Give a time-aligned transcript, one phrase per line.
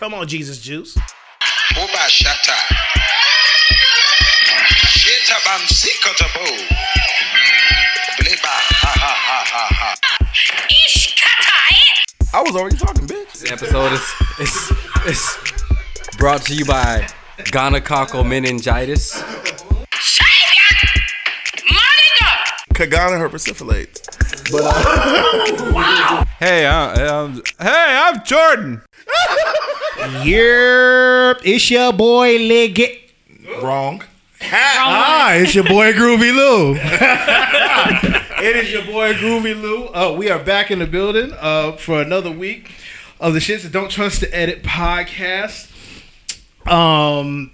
[0.00, 0.96] Come on, Jesus juice.
[1.76, 2.56] Oba shata.
[4.88, 6.46] Sheta bam sikotabo.
[8.16, 9.90] Bleba ha ha ha ha ha.
[12.32, 13.40] I was already talking, bitch.
[13.40, 14.72] This episode is, is,
[15.06, 15.36] is
[16.16, 17.06] brought to you by
[17.52, 19.22] gonococcal meningitis.
[22.72, 24.00] Kagana herpesiphilates.
[26.38, 28.80] Hey, uh, um, hey, I'm Jordan.
[30.00, 33.12] Yep, it's your boy Legit.
[33.62, 34.02] Wrong.
[34.42, 36.74] Ah, it's your boy Groovy Lou.
[38.42, 39.88] it is your boy Groovy Lou.
[39.88, 42.70] Uh, we are back in the building uh, for another week
[43.20, 45.70] of the Shits That Don't Trust to Edit podcast.
[46.66, 47.50] Um,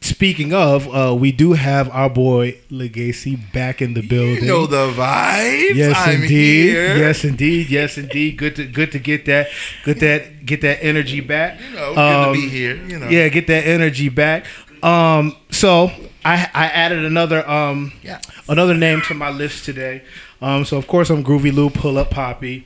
[0.00, 4.36] speaking of, uh, we do have our boy Legacy back in the building.
[4.44, 5.74] You know the vibes.
[5.74, 6.70] Yes, I'm indeed.
[6.70, 6.96] Here.
[6.96, 7.70] Yes, indeed.
[7.70, 8.36] Yes, indeed.
[8.36, 9.48] Good to good to get that
[9.84, 11.60] good that get that energy back.
[11.60, 12.76] You know, good Um, to be here.
[12.86, 13.08] You know.
[13.08, 14.44] Yeah, get that energy back.
[14.82, 15.90] Um, so
[16.24, 18.20] I I added another um Yeah.
[18.48, 20.02] another name to my list today.
[20.40, 22.64] Um, so of course I'm Groovy Lou, Pull Up Poppy,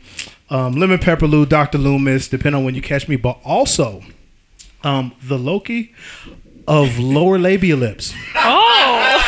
[0.51, 4.03] um, Lemon Pepper Lou, Doctor Loomis, depending on when you catch me, but also
[4.85, 5.95] um the Loki
[6.69, 8.13] of lower labia lips.
[8.35, 9.19] Oh,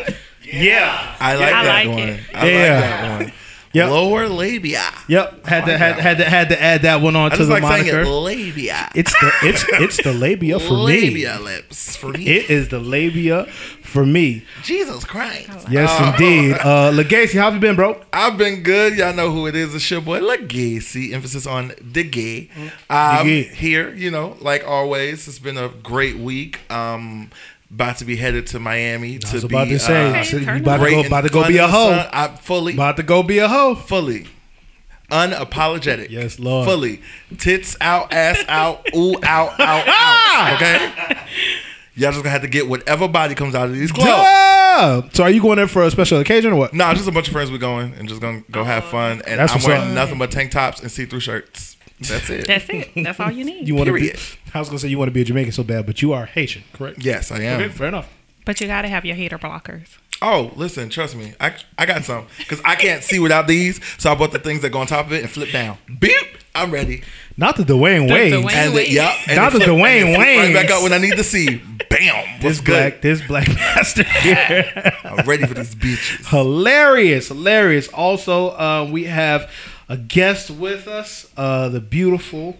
[0.50, 1.16] Yeah.
[1.20, 1.98] I like I that like one.
[2.08, 2.20] it.
[2.34, 2.80] I Yeah.
[2.80, 3.32] like that one.
[3.78, 3.90] Yep.
[3.90, 4.84] Lower labia.
[5.08, 5.46] Yep.
[5.46, 7.52] Had to had, that had to had to add that one on I to the
[7.52, 8.00] like moniker.
[8.00, 8.90] it labia.
[8.94, 11.44] It's the it's it's the labia for labia me.
[11.44, 12.26] lips for me.
[12.26, 13.46] It is the labia
[13.82, 14.44] for me.
[14.62, 15.48] Jesus Christ.
[15.70, 16.10] Yes, Oh.
[16.12, 16.56] indeed.
[16.62, 18.00] Uh, Legacy, how have you been, bro?
[18.12, 18.96] I've been good.
[18.98, 19.74] Y'all know who it is.
[19.74, 21.14] It's your boy Legacy.
[21.14, 22.50] Emphasis on the gay.
[22.90, 23.42] Um, gay.
[23.44, 25.26] here, you know, like always.
[25.26, 26.60] It's been a great week.
[26.70, 27.30] Um,
[27.70, 30.78] about to be headed to Miami to be about to say, uh, so you about
[30.78, 31.90] to go, about to go be a hoe.
[31.90, 32.08] sun.
[32.12, 33.74] I fully, About to go be a hoe.
[33.74, 34.26] fully,
[35.10, 36.10] unapologetic.
[36.10, 36.66] Yes, Lord.
[36.68, 37.02] Fully,
[37.38, 40.52] tits out, ass out, ooh, out, out, out.
[40.54, 40.92] Okay.
[41.94, 44.06] Y'all just gonna have to get whatever body comes out of these clothes.
[44.06, 45.02] Duh!
[45.12, 46.72] So are you going there for a special occasion or what?
[46.72, 47.50] Nah, just a bunch of friends.
[47.50, 49.20] We going and just gonna go have fun.
[49.26, 51.67] And That's I'm wearing nothing but tank tops and see-through shirts.
[52.00, 52.46] That's it.
[52.46, 52.90] that's it.
[52.96, 53.66] That's all you need.
[53.66, 54.12] You want to be?
[54.54, 56.26] I was gonna say you want to be a Jamaican so bad, but you are
[56.26, 57.04] Haitian, correct?
[57.04, 57.60] yes, I am.
[57.60, 58.08] Okay, fair enough.
[58.44, 59.98] but you got to have your hater blockers.
[60.20, 61.34] Oh, listen, trust me.
[61.40, 63.80] I I got some because I can't see without these.
[63.98, 65.78] So I bought the things that go on top of it and flip down.
[66.00, 66.12] Beep.
[66.54, 67.02] I'm ready.
[67.36, 68.32] Not the Dwayne The Wayne.
[68.32, 68.88] Dwayne- And Wait.
[68.88, 69.14] the, yep.
[69.28, 70.08] And Not the flip- Dwayne Wayne.
[70.08, 70.76] it flip Right back Waynes.
[70.76, 71.62] up when I need to see.
[71.90, 72.40] Bam.
[72.40, 73.02] This black, good?
[73.02, 74.02] this black master.
[74.02, 74.92] here.
[75.04, 76.26] I'm ready for these bitches.
[76.30, 77.86] hilarious, hilarious.
[77.88, 79.48] Also, uh, we have
[79.88, 82.56] a guest with us, uh, the beautiful,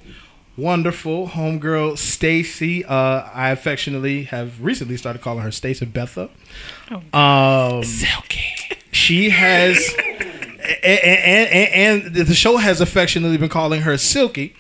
[0.57, 2.85] wonderful homegirl Stacy.
[2.85, 6.31] Uh, I affectionately have recently started calling her Stacy Betha.
[7.13, 8.45] Um, Silky.
[8.93, 9.95] she has,
[10.83, 14.55] and, and, and, and the show has affectionately been calling her Silky.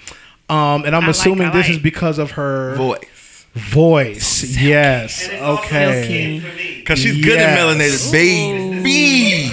[0.50, 1.76] Um, and I'm I assuming I this like.
[1.76, 3.46] is because of her Voice.
[3.54, 4.56] voice.
[4.58, 5.28] Yes.
[5.28, 6.40] Okay.
[6.80, 7.58] Because she's good Yes.
[7.58, 9.50] at melanated, baby.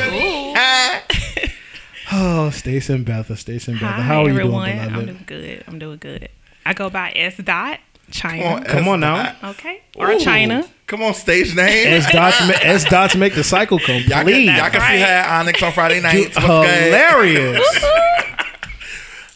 [2.17, 3.91] Oh, Stacy and Betha, Stacy and Betha.
[3.93, 4.69] Hi, How are you everyone.
[4.69, 5.63] doing, I'm doing good.
[5.67, 6.29] I'm doing good.
[6.65, 8.41] I go by S dot China.
[8.43, 9.35] Come on, Come on now.
[9.43, 10.19] Okay, or Ooh.
[10.19, 10.65] China.
[10.87, 11.87] Come on, stage name.
[11.87, 14.07] S dots, ma- S dots make the cycle complete.
[14.07, 14.99] Y'all can, y'all can see right.
[14.99, 16.35] her at Onyx on Friday nights.
[16.37, 16.83] What's good?
[16.85, 17.85] Hilarious.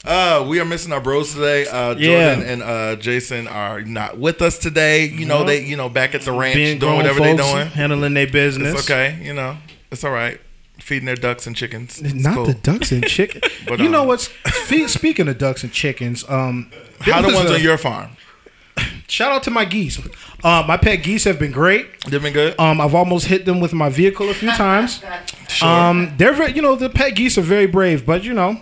[0.05, 1.67] Uh, we are missing our bros today.
[1.67, 2.33] Uh, Yeah.
[2.35, 5.05] Jordan and uh, Jason are not with us today.
[5.05, 5.47] You know Nope.
[5.47, 7.67] they, you know, back at the ranch Being doing whatever they're doing.
[7.67, 8.73] handling their business.
[8.79, 9.19] It's okay.
[9.21, 9.57] You know,
[9.91, 10.39] it's all right.
[10.89, 12.01] Feeding their ducks and chickens.
[12.01, 12.45] It's Not cool.
[12.47, 13.41] the ducks and chicken.
[13.67, 14.25] But, you know um, what's?
[14.27, 18.09] fe- Speaking of ducks and chickens, um, How the ones a- on your farm?
[19.07, 19.99] Shout out to my geese.
[20.43, 21.85] Uh, my pet geese have been great.
[22.07, 22.59] They've been good.
[22.59, 25.03] Um, I've almost hit them with my vehicle a few times.
[25.49, 25.67] Sure.
[25.67, 28.61] Um, they're very, you know, the pet geese are very brave, but you know,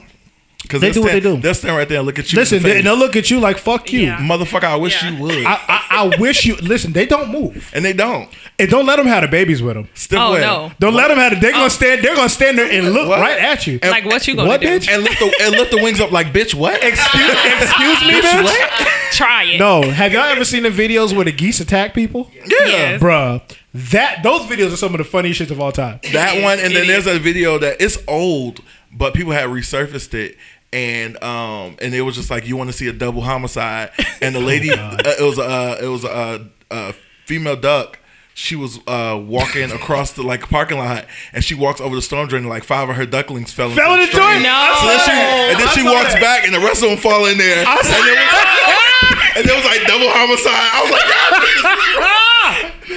[0.67, 1.37] Because they do what they do.
[1.37, 2.37] They'll stand right there and look at you.
[2.39, 2.83] listen, in the they, face.
[2.83, 4.17] they'll look at you like "fuck you." Yeah.
[4.17, 4.65] motherfucker.
[4.65, 5.11] I wish Yeah.
[5.11, 6.93] you would, I, I, I wish you listen.
[6.93, 8.29] They don't move, and they don't.
[8.59, 9.87] and don't let them have the babies with them.
[9.93, 10.71] Still Oh no!
[10.79, 11.41] Don't let them have it.
[11.41, 11.69] They're gonna oh.
[11.69, 12.03] stand.
[12.03, 13.19] They're gonna stand there and look What?
[13.19, 13.79] right at you.
[13.81, 14.67] And, Like what you gonna What, do?
[14.67, 14.89] bitch?
[14.89, 16.53] And lift the and lift the wings up like bitch.
[16.53, 16.83] What?
[16.83, 18.43] Excuse, excuse me, Bitch, bitch.
[18.43, 18.87] what?
[19.11, 19.57] Try it.
[19.59, 22.29] No, have y'all ever seen the videos where the geese attack people?
[22.35, 22.43] Yeah.
[22.65, 23.01] Yes.
[23.01, 23.41] Bruh,
[23.73, 25.99] that those videos are some of the funniest shits of all time.
[26.13, 28.61] That one, and then there's a video that it's old,
[28.91, 30.37] but people had resurfaced it,
[30.73, 33.91] and um, and it was just like you want to see a double homicide,
[34.21, 36.93] and the lady, uh, it was a it was a, a
[37.25, 37.99] female duck.
[38.33, 42.27] She was uh, walking across the like parking lot, and she walks over the storm
[42.27, 42.43] drain.
[42.43, 44.29] And, like five of her ducklings fell, Fell in into the stream.
[44.29, 44.43] joint.
[44.43, 44.75] No.
[44.79, 46.21] So then she, and then I she walks that.
[46.21, 47.65] back, and the rest of them fall in there.
[47.65, 47.89] and, it was,
[49.37, 50.69] and it was like double homicide.
[50.69, 51.07] I was like,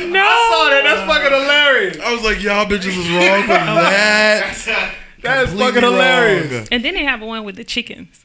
[0.12, 0.20] No.
[0.20, 0.82] I saw that.
[0.84, 1.96] That's fucking hilarious.
[2.04, 4.94] I was like, y'all bitches is wrong for that.
[5.22, 6.52] That is Completely fucking hilarious.
[6.52, 6.66] wrong.
[6.72, 8.24] And then they have one with the chickens.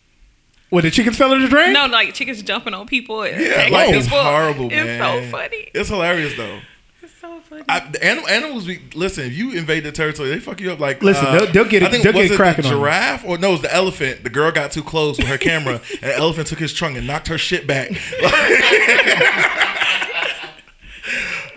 [0.69, 1.73] What the chickens fell in the drain?
[1.73, 3.21] No, like chickens jumping on people.
[3.23, 4.21] And Yeah, attacking like it's people.
[4.23, 5.23] horrible, It's man.
[5.23, 5.69] so funny.
[5.73, 6.59] It's hilarious though.
[7.03, 7.63] It's so funny.
[7.69, 9.25] I, the anim- animals, we, listen.
[9.25, 10.79] If you invade the territory, they fuck you up.
[10.79, 12.69] Like, Listen, uh, they'll- they'll get it- I think they'll was get it cracking the
[12.69, 14.23] giraffe or no, it was the elephant.
[14.23, 17.05] The girl got too close with her camera, and the elephant took his trunk and
[17.05, 17.89] knocked her shit back.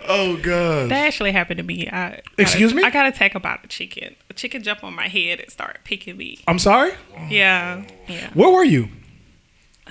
[0.09, 0.89] oh god!
[0.89, 1.87] That actually happened to me.
[1.87, 2.83] I got Excuse a, me?
[2.83, 4.15] I got attacked about a chicken.
[4.29, 6.39] A chicken jumped on my head and started picking me.
[6.47, 6.91] I'm sorry.
[7.29, 8.29] Yeah, yeah.
[8.33, 8.89] Where were you?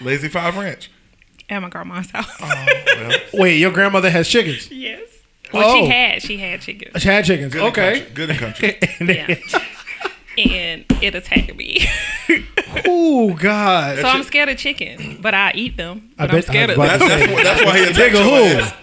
[0.01, 0.91] Lazy Five Ranch.
[1.51, 2.29] At my grandma's house.
[2.41, 4.71] Oh, well, Wait, your grandmother has chickens.
[4.71, 5.01] yes.
[5.53, 5.75] Well, Oh.
[5.77, 7.01] she had she had chickens.
[7.03, 7.53] She had chickens.
[7.55, 8.01] good Okay.
[8.01, 8.15] country.
[8.15, 8.79] Good in country.
[9.01, 9.63] Yeah.
[10.37, 11.85] and it attacked me.
[12.87, 13.99] oh God.
[13.99, 16.11] so I'm scared of chicken, but I eat them.
[16.19, 17.09] I But I'm bet- I scared was of about them.
[17.09, 18.75] That's, that's, why- that's why he attacked Nigga, your ass.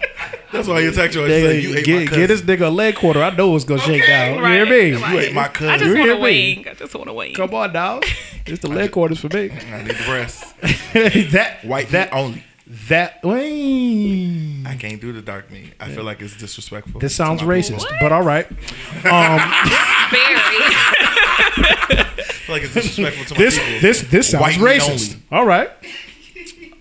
[0.56, 1.30] That's why he attacked your ass.
[1.30, 2.20] He Nigga, said, you ate my get, cousin.
[2.22, 3.22] get this nigga a leg quarter.
[3.22, 4.38] I know it's gonna shake down.
[4.40, 4.66] Right, You hear
[4.96, 5.02] me?
[5.02, 5.12] right.
[5.12, 5.68] You ate my cousin.
[5.68, 5.86] I cousin.
[5.86, 6.22] just You want hear a me?
[6.56, 6.68] wing.
[6.68, 7.34] I just want a wing.
[7.34, 8.04] Come on, dog.
[8.48, 9.50] It's the leg quarters for me.
[9.50, 10.54] I need the breast.
[10.62, 12.44] that White that meat only.
[12.88, 13.20] that.
[13.24, 14.62] Wait.
[14.64, 15.72] I can't do the dark meat.
[15.80, 17.00] I feel like it's disrespectful.
[17.00, 17.96] This sounds racist, people.
[18.00, 18.46] but all right.
[18.46, 19.12] Very.
[21.58, 22.04] I
[22.46, 23.80] feel like it's disrespectful to my This people.
[23.80, 25.16] this this sounds White racist.
[25.32, 25.70] All right.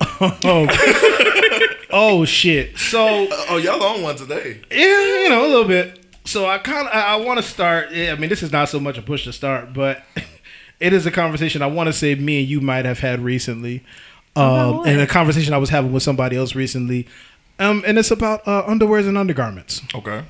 [0.21, 1.86] oh.
[1.92, 2.77] oh shit.
[2.77, 4.62] So oh, y'all on one today.
[4.71, 6.06] Yeah, you know, a little bit.
[6.25, 7.92] So I kind of I, I want to start.
[7.92, 10.03] yeah, I mean, this is not so much a push to start, but
[10.80, 13.83] it is a conversation I want to say me and you might have had recently,
[14.36, 17.07] um, and a conversation I was having with somebody else recently,
[17.59, 19.81] um, and it's about uh, underwears and undergarments.
[19.94, 20.24] Okay.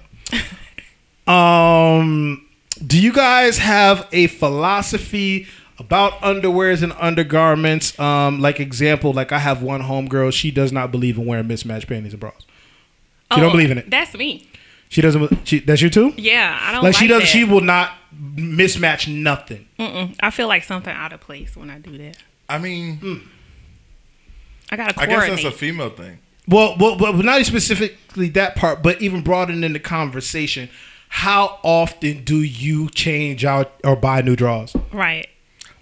[1.27, 2.45] Um,
[2.85, 5.47] do you guys have a philosophy
[5.79, 7.97] about underwears and undergarments?
[7.99, 10.31] Um, like example, like I have one homegirl.
[10.33, 12.33] She does not believe in wearing mismatched panties and bras.
[13.33, 13.89] She don't Oh, believe in it.
[13.89, 14.49] That's me.
[14.89, 15.47] She doesn't.
[15.47, 16.13] She, that's you too.
[16.15, 17.27] Yeah, I don't like like, she does that.
[17.27, 17.91] she will not
[18.35, 20.15] mismatch nothing Mm-mm.
[20.21, 22.17] I feel like something out of place when I do that.
[22.47, 23.15] I mean, Hmm.
[24.71, 26.19] I gotta I guess that's a female thing.
[26.47, 30.69] well, well, well not specifically that part but even broadening the conversation
[31.09, 35.27] how often do you change out or buy new drawers right.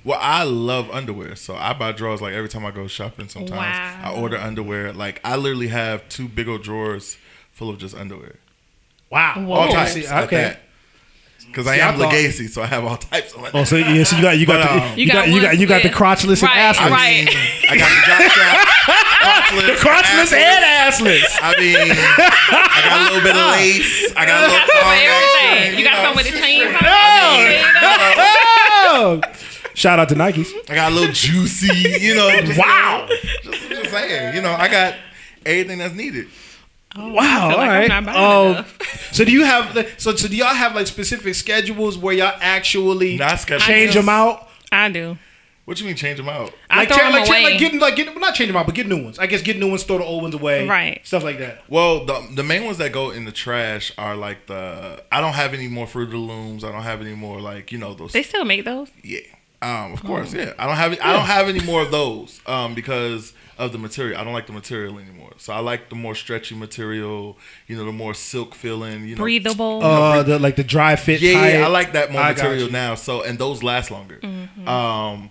[0.05, 3.29] Well, I love underwear, so I buy drawers like every time I go shopping.
[3.29, 4.01] Sometimes Wow.
[4.03, 4.91] I order underwear.
[4.91, 7.17] Like I literally have two big old drawers
[7.53, 8.35] full of just underwear,
[9.09, 9.53] wow Whoa.
[9.55, 9.93] all types.
[9.93, 10.35] see, okay.
[10.37, 10.59] that.
[11.45, 13.61] Because I See, am Legacy, so I have all types of underwear.
[13.61, 15.27] oh so yeah so you got you got But, the, um, you, You got, got
[15.35, 17.27] you got you got the crotchless Right, and assless right.
[17.69, 18.67] I got the jock strap,
[19.21, 24.11] crotchless, the crotchless and assless I mean, I got a little bit of lace.
[24.17, 25.61] I got a You little got some with everything.
[25.61, 26.03] action, You got know.
[26.03, 26.83] some with the chains on.
[28.85, 29.21] oh!
[29.73, 32.29] shout out to Nikes I got a little juicy, you know.
[32.41, 33.07] Just, wow.
[33.43, 34.95] Just, just saying, you know, I got
[35.45, 36.27] everything that's needed.
[36.95, 37.11] wow
[37.49, 38.65] feel all like I'm right not um,
[39.11, 42.37] so do you have the- so so do y'all have like specific schedules where y'all
[42.39, 43.61] actually Not scheduled.
[43.67, 45.17] change them out I do.
[45.65, 46.53] What you mean change them out?
[46.69, 47.43] I like, throw cha- them like, cha- away.
[47.45, 49.17] like getting like getting not change them out, but get new ones.
[49.17, 50.99] I guess get new ones, throw the old ones away, Right.
[51.05, 51.63] Stuff like that.
[51.69, 55.33] Well, the the main ones that go in the trash are like the I don't
[55.33, 56.63] have any more Fruit of the Looms.
[56.65, 58.11] I don't have any more like you know those.
[58.11, 58.89] they still make those.
[59.03, 59.21] yeah,
[59.61, 60.53] um, of course, yeah.
[60.59, 64.19] I don't have I don't have any more of those um, because of the material.
[64.19, 65.31] I don't like the material anymore.
[65.37, 67.37] So I like the more stretchy material.
[67.67, 69.07] You know, the more silk feeling.
[69.07, 69.81] You know, Breathable.
[69.83, 71.21] Uh, the like the dry fit.
[71.21, 71.55] Yeah, tight.
[71.61, 72.95] I like that more I material now.
[72.95, 74.19] So and those last longer.
[74.21, 74.67] Mm-hmm.
[74.67, 75.29] Um,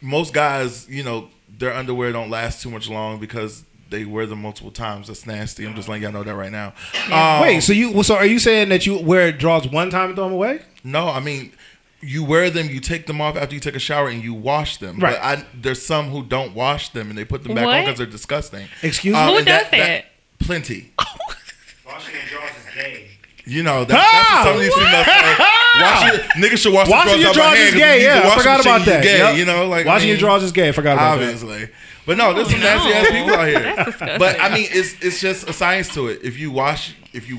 [0.00, 1.28] most guys, you know,
[1.58, 5.08] their underwear don't last too much long because they wear them multiple times.
[5.08, 5.66] That's nasty.
[5.66, 6.74] I'm just letting y'all know that right now.
[7.10, 10.16] Um, Wait, so you so are you saying that you wear drawers one time and
[10.16, 10.62] throw them away?
[10.84, 11.52] No, I mean,
[12.00, 14.76] you wear them, you take them off after you take a shower, and you wash
[14.76, 14.98] them.
[14.98, 15.14] Right.
[15.14, 17.98] But I, there's some who don't wash them and they put them back on because
[17.98, 18.68] they're disgusting.
[18.82, 19.20] Excuse me?
[19.20, 20.04] Um, Who and does that?
[20.38, 20.92] Plenty.
[21.86, 23.07] Washing your drawers is gay.
[23.48, 25.36] You know, that, that's what some of these females say.
[25.80, 27.80] Wash your, niggas should wash Washing the your drawers out my drawers hand is 'cause
[27.80, 28.02] gay.
[28.02, 29.02] Yeah, I forgot about that.
[29.02, 29.36] Gay, Yep.
[29.38, 30.68] You know, like I washing your mean, drawers is gay.
[30.68, 31.24] I forgot about that.
[31.24, 31.68] obviously.
[32.06, 34.18] But no, there's some nasty ass people out here.
[34.18, 36.20] But I mean, it's it's just a science to it.
[36.22, 37.38] If you wash, if you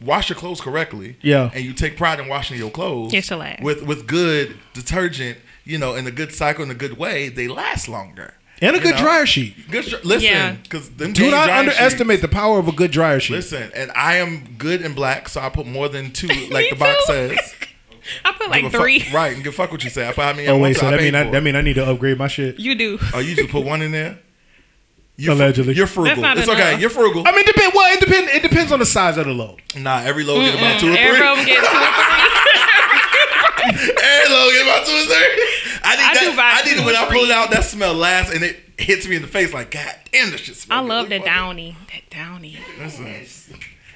[0.00, 1.50] wash your clothes correctly, Yeah.
[1.54, 3.62] and you take pride in washing your clothes, It should last.
[3.62, 7.48] with with good detergent, you know, in a good cycle, in a good way, they
[7.48, 8.34] last longer.
[8.60, 9.00] And a good know?
[9.00, 9.70] dryer sheet.
[9.70, 13.34] Good, listen, because them Do not underestimate sheets- the power of a good dryer sheet.
[13.34, 16.76] Listen, and I am good in black, so I put more than two, like the
[16.76, 17.38] box says.
[18.24, 19.04] I put like a fuck- three.
[19.12, 20.08] right, and give fuck what you say.
[20.08, 20.48] I put how many.
[20.48, 22.18] I oh want wait, so that paid mean I, that mean I need to upgrade
[22.18, 22.58] my shit.
[22.58, 22.98] You do.
[23.14, 24.18] Oh, you just put one in there.
[25.20, 25.74] You're fr- Allegedly.
[25.74, 26.10] you're frugal.
[26.14, 26.78] That's not It's okay.
[26.80, 27.24] You're frugal.
[27.26, 27.72] I mean, depend.
[27.74, 28.30] Well, it depends.
[28.32, 29.60] It depends on the size of the load.
[29.76, 30.98] Nah, every load get about two or three.
[31.00, 31.74] Everyone get two or three.
[33.98, 35.57] Every load get about two or three.
[35.88, 36.20] I need I that.
[36.64, 37.32] do I two it when I pull it three.
[37.32, 37.50] out.
[37.50, 40.56] That smell last, and it hits me in the face like, God damn, this shit
[40.56, 40.84] smells.
[40.84, 41.76] I love the downy.
[41.92, 42.58] That downy.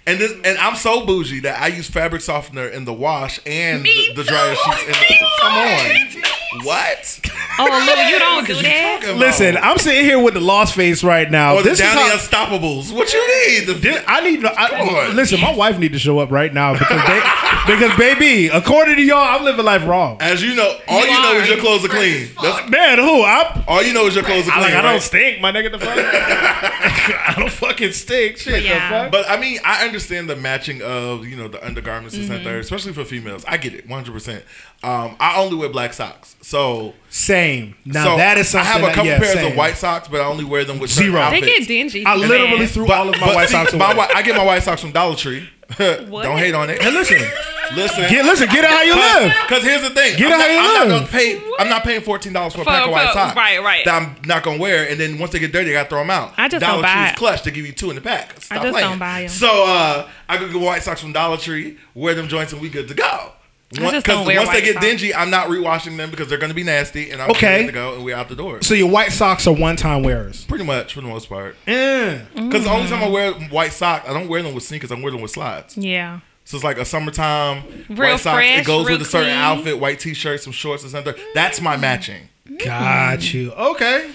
[0.07, 3.83] And this, and I'm so bougie that I use fabric softener in the wash and
[3.83, 4.83] Me the, the dryer sheets.
[4.83, 7.21] In Me the, come on, what?
[7.59, 9.15] Oh, Lou, you don't do that.
[9.17, 11.55] Listen, I'm sitting here with the lost face right now.
[11.55, 12.93] Or the this is how, Unstoppables.
[12.93, 13.21] What you
[13.59, 13.67] need?
[13.67, 14.45] The- This- I need.
[14.45, 15.17] I, on.
[15.17, 17.21] listen, my wife need to show up right now because they,
[17.77, 20.17] because baby, according to y'all, I'm living life wrong.
[20.21, 22.29] As you know, all you, You know is your clothes are clean.
[22.43, 23.23] That's, Man, who?
[23.23, 23.65] I'm.
[23.69, 24.75] all you know is your clothes are I clean.
[24.75, 24.75] like.
[24.75, 25.71] I don't stink, my nigga.
[25.73, 25.97] The fuck.
[25.97, 28.39] I don't fucking stink.
[28.39, 28.63] Shit.
[28.65, 28.89] Yeah.
[28.89, 29.13] The fuck.
[29.13, 32.33] But I mean, I understand the matching of you know the undergarments Mm-hmm.
[32.33, 33.45] and mm especially for females.
[33.47, 34.45] I get it, one hundred percent.
[34.83, 37.75] Um, I only wear black socks, so Same.
[37.85, 38.69] Now so that is something.
[38.69, 39.53] I have a that- couple yeah, pairs same.
[39.53, 41.31] of white socks, but I only wear them with certain Zero.
[41.31, 42.05] They get dingy.
[42.07, 42.67] I literally men.
[42.69, 43.79] threw But- all of my white see, socks away.
[43.95, 45.49] my I get my white socks from Dollar Tree.
[45.79, 46.83] Don't hate on it.
[46.83, 47.19] Hey, listen,
[47.77, 48.09] Listen.
[48.11, 49.33] get listen, get it how you live.
[49.49, 51.11] Because here's the thing, Get I'm, it how you I'm not live.
[51.11, 51.43] gonna pay.
[51.59, 53.37] I'm not paying fourteen dollars for a For- pack of white socks.
[53.37, 53.85] right, right.
[53.85, 56.11] That I'm not gonna wear, and then once they get dirty, I gotta throw them
[56.11, 56.35] out.
[56.37, 57.17] I just Dollar don't buy Tree's it.
[57.17, 58.41] clutch to give you two in the pack.
[58.43, 58.89] Stop just playing.
[58.89, 59.29] don't buy 'em.
[59.29, 62.69] So uh, I could get white socks from Dollar Tree, wear them joints, and we
[62.69, 63.33] good to go.
[63.71, 64.85] Because just don't once they get socks.
[64.85, 67.61] dingy, I'm not rewashing them because they're gonna be nasty, and I'm Okay.
[67.63, 68.61] good to go, and we're out the door.
[68.61, 70.45] So your white socks are one-time wearers.
[70.45, 71.57] Pretty much for the most part.
[71.67, 72.19] Yeah.
[72.35, 74.91] Because the only time I wear white socks, I don't wear them with sneakers.
[74.91, 75.79] I'm wearing them with slides.
[75.79, 76.19] Yeah.
[76.45, 78.35] So it's like a summertime Real white socks.
[78.37, 79.39] fresh, it goes with a certain clean.
[79.39, 81.15] outfit, white t-shirt, some shorts, and something.
[81.35, 82.29] That's my matching.
[82.65, 83.53] Got you.
[83.53, 84.11] Okay.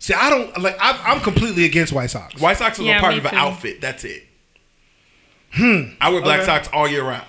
[0.00, 0.76] See, I don't like.
[0.80, 2.40] I'm, I'm completely against white socks.
[2.40, 3.36] White socks is Yeah, a part me of an too.
[3.36, 3.80] outfit.
[3.80, 4.24] That's it.
[5.52, 5.82] Hmm.
[6.00, 6.46] I wear black Okay.
[6.46, 7.26] socks all year round,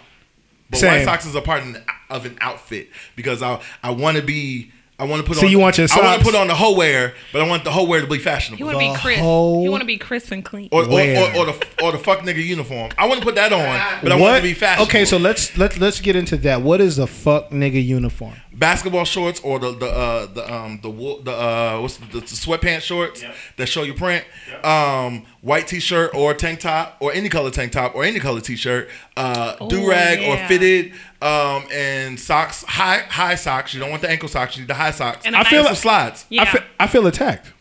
[0.70, 0.92] but Same.
[0.92, 4.24] white socks is a part of an, of an outfit because I I want to
[4.24, 4.72] be.
[5.00, 5.52] I want to put So on.
[5.52, 7.72] you want your I want to put on the whole wear, but I want the
[7.72, 8.60] whole wear to be fashionable.
[8.60, 8.88] You fashionable.
[8.88, 9.24] want to be crisp.
[9.24, 10.70] You want to be crisp and clean.
[10.72, 12.92] Or, or, or, or the or the fuck nigga uniform.
[12.98, 14.90] I want to put that on, but I want it to be fashionable.
[14.90, 16.62] Okay, so let's let's let's get into that.
[16.62, 18.36] What is the fuck nigga uniform?
[18.56, 20.92] basketball shorts or the the uh, the um the
[21.24, 23.24] the uh what's the, the sweatpants shorts
[23.58, 24.24] that show your print,
[24.64, 28.90] um white t-shirt or tank top or any color tank top or any color t-shirt,
[29.18, 33.74] uh do rag or fitted, um and socks high high socks.
[33.74, 34.56] You don't want the ankle socks.
[34.56, 35.26] You need the high socks.
[35.26, 36.26] And a I feel nice- some slides.
[36.30, 36.42] Yeah.
[36.44, 37.52] I feel I feel attacked.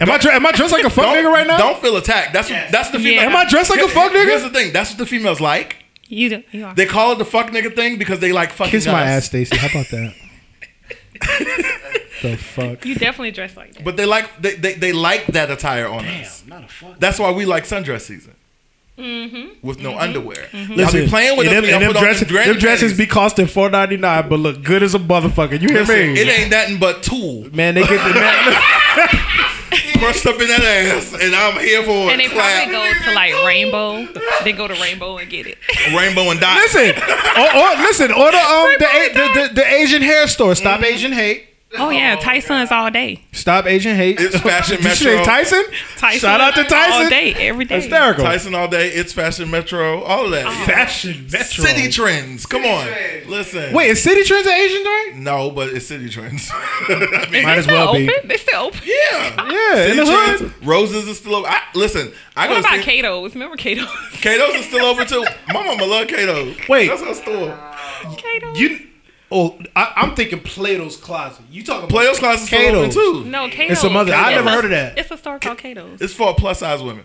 [0.00, 1.58] Am I dre- am I dressed like a fuck nigga right now?
[1.58, 2.32] don't feel attacked.
[2.32, 3.14] That's what, that's the female.
[3.22, 3.28] Yeah.
[3.30, 4.24] Am I dressed like a fuck nigga?
[4.26, 4.72] Here's the thing.
[4.72, 5.76] That's what the females like.
[6.08, 6.42] You do.
[6.52, 6.74] You are.
[6.74, 9.08] They call it the fuck nigga thing because they like fucking Kiss my us.
[9.08, 9.56] ass, Stacy.
[9.56, 10.14] How about that?
[12.22, 12.84] the fuck.
[12.84, 13.84] You definitely dress like that.
[13.84, 16.44] But they like they, they, they like that attire on us.
[16.46, 16.98] Not a fuck.
[16.98, 18.34] That's why we like sundress season.
[19.00, 19.66] Mm-hmm.
[19.66, 20.48] With no underwear.
[20.52, 23.46] Y'all Listen, be playing with and them, and them dresses, them them dresses be costing
[23.46, 25.60] four ninety nine, but look good as a motherfucker.
[25.60, 26.20] You hear Listen, me?
[26.20, 29.16] it ain't nothing but tool Man, they get the man.
[30.00, 32.12] crushed up in that ass, and I'm here for it.
[32.12, 34.06] And they Clap, probably go to like Rainbow.
[34.44, 35.58] They go to Rainbow and get it.
[35.96, 36.56] rainbow and dot.
[36.56, 40.54] listen, or, or listen, or the um the, A- the, the the Asian hair store.
[40.54, 41.46] Stop Asian hate.
[41.78, 43.22] Oh yeah, oh, Tyson's all day.
[43.30, 44.18] Stop Asian hate.
[44.20, 45.24] It's Fashion Did you say Metro.
[45.24, 45.64] Tyson?
[45.98, 47.02] Tyson Shout out to Tyson.
[47.04, 47.76] all day, every day.
[47.76, 48.24] Hysterical.
[48.24, 48.88] Tyson all day.
[48.88, 50.02] It's fashion metro.
[50.02, 50.46] All of that.
[50.46, 50.66] Oh.
[50.66, 51.64] Fashion Metro.
[51.64, 52.44] Citi Trends.
[52.46, 52.86] Come on.
[53.28, 53.72] Listen.
[53.72, 55.16] Wait, is Citi Trends an Asian joint?
[55.18, 56.50] No, but it's Citi Trends.
[56.50, 56.50] Is
[56.90, 58.10] Might they as still well be.
[58.10, 58.28] open?
[58.28, 58.80] They still open.
[58.84, 59.48] yeah.
[59.50, 60.38] Yeah, in City the hood.
[60.38, 60.66] trends.
[60.66, 61.46] Roses is still over.
[61.48, 63.34] I, listen, I What go about see Cato's?
[63.34, 63.86] Remember Cato's?
[64.20, 65.24] Kato's is still over too.
[65.48, 66.52] My mama love Kato.
[66.68, 66.88] Wait.
[66.88, 67.56] that's her store.
[68.16, 68.58] Cato's.
[68.58, 68.86] You.
[69.32, 71.44] Oh, I, I'm thinking Plato's Closet.
[71.50, 72.94] You talking about Players class is still open Cato's.
[72.94, 73.24] too.
[73.26, 73.68] no, Cato's.
[73.70, 74.98] And some other- I It's never heard of that.
[74.98, 76.00] It's a store called Cato's.
[76.00, 77.04] It's for plus size women.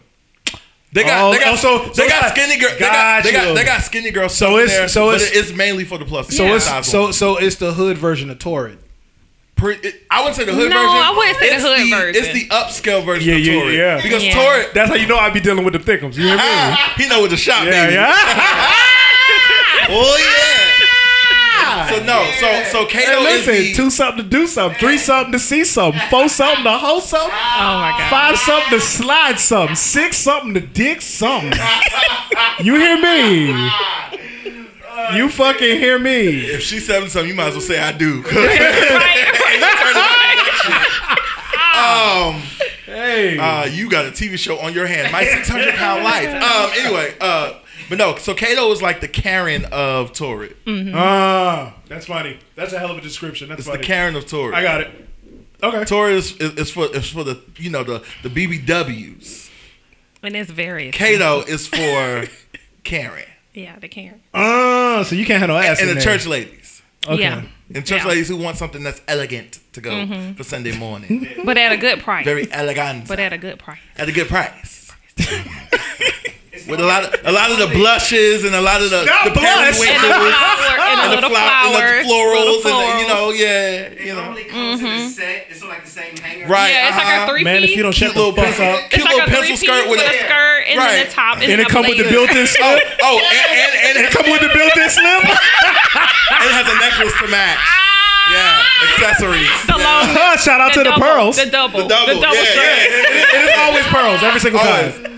[0.92, 2.72] They got, Oh, they got, oh, so- they so got skinny girl.
[2.72, 3.54] They got, got they got, you.
[3.56, 4.30] they got skinny girl.
[4.30, 6.36] So it's- there, so but it's- it's mainly for the plus.
[6.36, 6.56] So Yeah.
[6.56, 8.80] it's so so it's the hood version of Torrid.
[9.56, 10.96] Pre- it- I wouldn't say the hood No, version.
[10.96, 12.24] No, I wouldn't say the It's hood version.
[12.24, 13.76] It's the upscale version Yeah, of yeah, Torrid.
[13.78, 14.02] yeah.
[14.02, 14.34] Because Yeah.
[14.34, 16.16] Torrid, That's how you know I'd be dealing with the thickums.
[16.16, 16.42] You hear me?
[16.44, 17.94] ah, he know what the shop yeah, baby.
[17.94, 18.74] yeah.
[19.88, 20.65] Oh yeah.
[21.96, 24.98] So no, so so Cato Hey, is listen, the two something to do something, three
[24.98, 28.10] something to see something, four something to hold something, Oh my god.
[28.10, 31.54] five something to slide something, six something to dig something.
[32.64, 33.70] You hear me?
[35.16, 36.46] You fucking hear me?
[36.46, 38.24] if she's seven something, you might as well say I do.
[41.76, 42.42] um.
[42.86, 45.12] Hey, Uh, you got a TV show on your hand.
[45.12, 46.30] My 600 pound life.
[46.30, 47.54] Um, anyway, uh,
[47.90, 50.56] but no, so Cato is like the Karen of Torrid.
[50.94, 52.40] ah, that's funny.
[52.56, 53.50] That's a hell of a description.
[53.50, 53.80] That's It's funny.
[53.82, 54.56] the Karen of Torrid.
[54.56, 54.90] I got it.
[55.64, 55.84] Okay.
[55.86, 59.50] Torrid is, is, is for is for the you know the the BBWs.
[60.24, 62.26] And it's very Cato is for
[62.84, 64.22] Karen Yeah, they can.
[64.34, 66.18] Ah, so you can't have no ass and in the there.
[66.18, 66.82] church ladies.
[67.08, 67.22] Okay.
[67.22, 67.44] Yeah.
[67.74, 68.08] And church Yeah.
[68.10, 71.28] ladies who want something that's elegant to go for Sunday morning.
[71.46, 72.26] But at a good price.
[72.26, 73.08] Very elegant.
[73.08, 73.80] but at a good price.
[73.98, 74.92] at a good price.
[76.68, 79.26] With a lot of a lot of the blushes and a lot of the, Not
[79.26, 79.46] the blush.
[79.46, 80.34] And the periwinkles.
[80.34, 82.02] flower and the and the, flower, and flowers.
[82.02, 85.10] the florals, little and the, you know, yeah, It you know, normally comes in a
[85.10, 85.46] set.
[85.50, 86.48] It's like the same hanger.
[86.50, 86.74] right?
[86.74, 87.26] Yeah, it's like uh-huh.
[87.26, 87.70] a three Man, piece.
[87.70, 89.58] if you don't cute shut the little fuck up, it's cute like little a pencil
[89.62, 90.10] skirt with with a.
[90.10, 91.06] a skirt and then Right.
[91.06, 92.82] the top and, and it a come with the built-in Oh, slip.
[93.06, 95.22] oh, and, and, and, It come with the built-in slip.
[95.30, 97.62] and it has a necklace to match.
[98.34, 99.54] Yeah, accessories.
[99.70, 100.10] The long,
[100.42, 101.38] Shout out to the pearls.
[101.38, 101.86] The double.
[101.86, 102.74] The double, The double yeah, strap.
[102.74, 103.38] yeah.
[103.38, 104.98] it is always pearls every single Always.
[104.98, 105.15] time.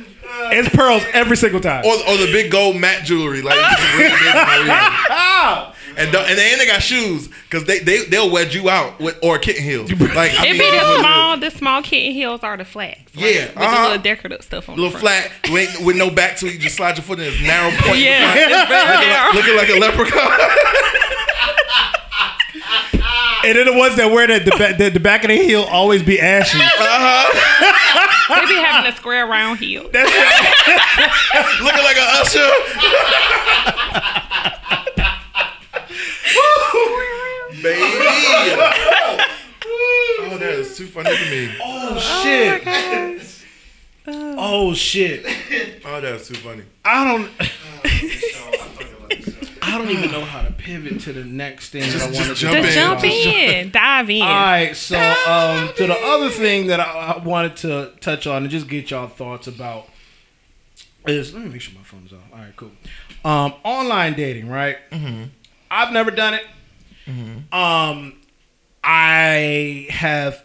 [0.52, 1.86] It's pearls every single time.
[1.86, 5.74] Or, or the big gold matte jewelry, like it's just really big for no reason.
[5.98, 9.18] and don't- and they they got shoes because they they they'll wedge you out with
[9.24, 9.92] or kitten heels.
[9.92, 13.16] Like I It mean, be the small, the small kitten heels are the flats.
[13.16, 13.36] right?
[13.36, 13.84] Yeah, with the uh-huh.
[13.90, 15.28] little decorative stuff on little the front.
[15.28, 16.48] flat with, with no back to.
[16.48, 18.00] You just slide your foot in this narrow point.
[18.00, 19.34] Yeah, Looking it's very like, narrow.
[19.34, 20.40] looking like a leprechaun.
[23.48, 26.04] And then the ones that wear the the, the, the back of the heel always
[26.04, 26.60] be ashy.
[26.60, 28.42] Uh-huh.
[28.42, 29.84] they be having a square round heel.
[29.86, 32.50] looking like an usher.
[37.64, 37.82] Baby.
[40.20, 41.56] Oh, that is too funny for me.
[41.64, 42.64] Oh shit!
[44.38, 45.26] Oh shit!
[45.86, 46.64] Oh, that's too funny.
[46.84, 47.32] I don't.
[49.78, 52.36] I don't even know how to pivot to the next thing that I want to
[52.36, 52.74] jump Just in.
[52.74, 54.22] jump in, dive in.
[54.24, 58.44] All right, so um, to the other thing that I, I wanted to touch on
[58.44, 59.88] and just get y'all thoughts about
[61.06, 62.20] is let me make sure my phone's off.
[62.34, 62.72] All right, cool.
[63.24, 64.78] Um, online dating, right?
[64.92, 65.24] Mm-hmm.
[65.70, 66.44] I've never done it.
[67.54, 68.20] Um,
[68.84, 70.44] I have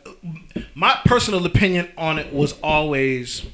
[0.75, 3.45] my personal opinion on it was always,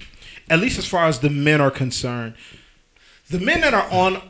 [0.51, 2.35] at least as far as the men are concerned,
[3.31, 4.21] the men that are on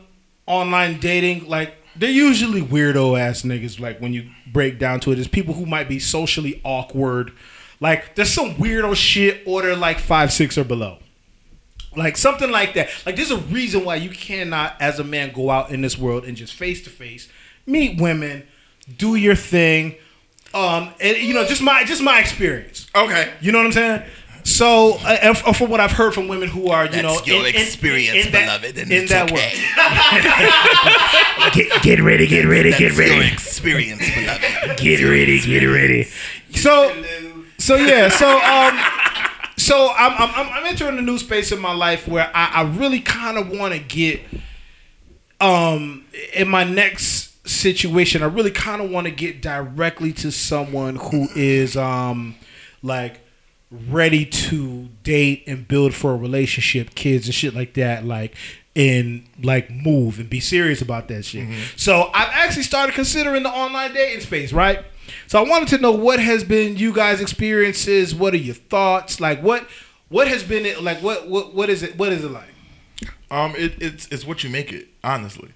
[0.49, 3.79] online dating, like they're usually weirdo ass niggas.
[3.79, 7.31] Like when you break down to it, it's people who might be socially awkward.
[7.79, 10.97] Like there's some weirdo shit, or they're like five six or below.
[11.95, 12.89] Like something like that.
[13.05, 16.25] Like there's a reason why you cannot, as a man, go out in this world
[16.25, 17.29] and just face to face
[17.69, 18.45] meet women,
[18.97, 19.95] do your thing.
[20.53, 22.87] Um, and you know, just my just my experience.
[22.95, 23.31] Okay.
[23.39, 24.03] You know what I'm saying?
[24.43, 27.61] So, uh, from what I've heard from women who are, you know, your in- in-
[27.61, 29.35] experience, in that- beloved, and in it's that okay.
[29.35, 29.53] world.
[31.53, 34.77] get, get ready, get ready, get ready, experience, beloved.
[34.79, 36.07] get ready, get ready.
[36.53, 37.03] So,
[37.57, 38.79] so yeah, so um,
[39.57, 42.61] so I'm I'm I'm- I'm entering a new space in my life where I, I
[42.63, 44.21] really kind of want to get
[45.41, 48.23] um in my next situation.
[48.23, 52.35] I really kind of want to get directly to someone who is um
[52.81, 53.19] like
[53.71, 58.35] ready to date and build for a relationship, kids and shit like that, like
[58.75, 61.47] and like move and be serious about that shit.
[61.75, 64.83] So I've actually started considering the online dating space, right?
[65.27, 69.19] So I wanted to know what has been you guys' experiences, what are your thoughts?
[69.19, 69.67] Like what
[70.09, 72.53] what has been it like what what what is it what is it like?
[73.31, 74.87] Um, it, it's it's what you make it.
[75.03, 75.49] Honestly,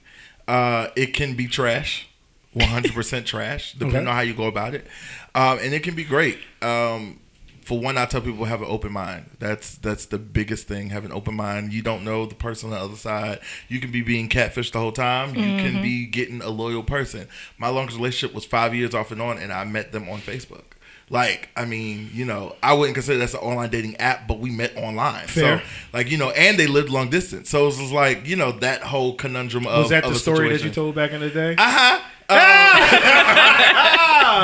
[0.48, 2.08] uh, it can be trash,
[2.54, 4.08] one hundred percent trash, depending Okay.
[4.10, 4.86] on how you go about it,
[5.34, 6.38] um, and it can be great.
[6.62, 7.20] Um,
[7.64, 9.32] for one, I tell people have an open mind.
[9.40, 10.90] That's that's the biggest thing.
[10.90, 11.74] Have an open mind.
[11.74, 13.40] You don't know the person on the other side.
[13.68, 15.36] You can be being catfished the whole time.
[15.36, 17.28] You can be getting a loyal person.
[17.58, 20.64] My longest relationship was five years off and on, and I met them on Facebook.
[21.10, 24.50] Like, I mean, you know, I wouldn't consider that's an online dating app, but we
[24.50, 25.28] met online.
[25.28, 25.60] Fair.
[25.60, 27.50] So, like, you know, and they lived long distance.
[27.50, 30.64] So it was like, you know, that whole conundrum of Was that the story that
[30.64, 31.56] you told back in the day?
[31.58, 32.02] Uh-huh.
[32.30, 32.38] Um,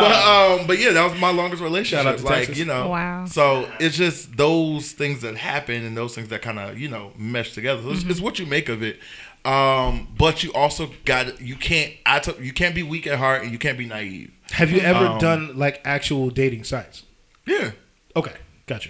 [0.01, 2.03] but um, but yeah, that was my longest relationship.
[2.03, 2.57] Shout out to like Texas.
[2.57, 3.25] you know, Wow.
[3.25, 7.11] So it's just those things that happen and those things that kind of you know
[7.17, 7.81] mesh together.
[7.81, 8.99] So it's, it's what you make of it.
[9.45, 13.43] Um, but you also got you can't I t- you can't be weak at heart
[13.43, 14.31] and you can't be naive.
[14.51, 17.03] Have you ever Um, done like actual dating sites?
[17.45, 17.71] Yeah,
[18.15, 18.33] Okay,
[18.67, 18.89] gotcha.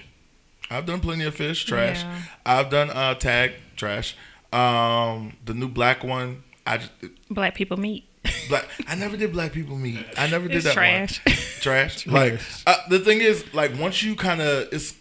[0.71, 2.04] I've done plenty of fish trash.
[2.04, 2.21] Yeah.
[2.45, 4.15] I've done uh tag trash.
[4.52, 6.43] Um, the new black one.
[6.65, 6.91] I just,
[7.30, 8.06] Black people meet.
[8.50, 8.65] Black.
[8.88, 10.06] I never did black people meet.
[10.18, 10.74] I never did It's that.
[10.74, 11.22] trash.
[11.26, 11.36] One.
[11.62, 12.08] Trash.
[12.08, 14.96] Like uh, the thing is, like once you kind of it's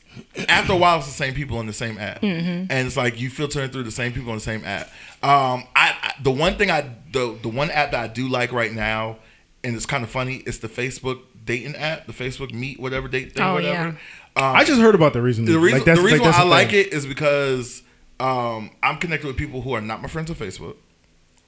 [0.49, 3.31] after a while, it's the same people on the same app, and it's like you
[3.31, 4.89] filtering through the same people on the same app.
[5.23, 8.51] Um, I, I the one thing I the the one app that I do like
[8.53, 9.19] right now,
[9.63, 13.33] and it's kind of funny, it's the Facebook dating app, the Facebook Meet whatever date
[13.33, 13.73] thing, Oh, whatever.
[13.73, 13.89] yeah.
[14.37, 15.53] Um, I just heard about that recently.
[15.53, 17.83] the reason, Like, that's- the reason like, that's why I a like it is because
[18.21, 20.77] um, I'm connected with people who are not my friends on Facebook.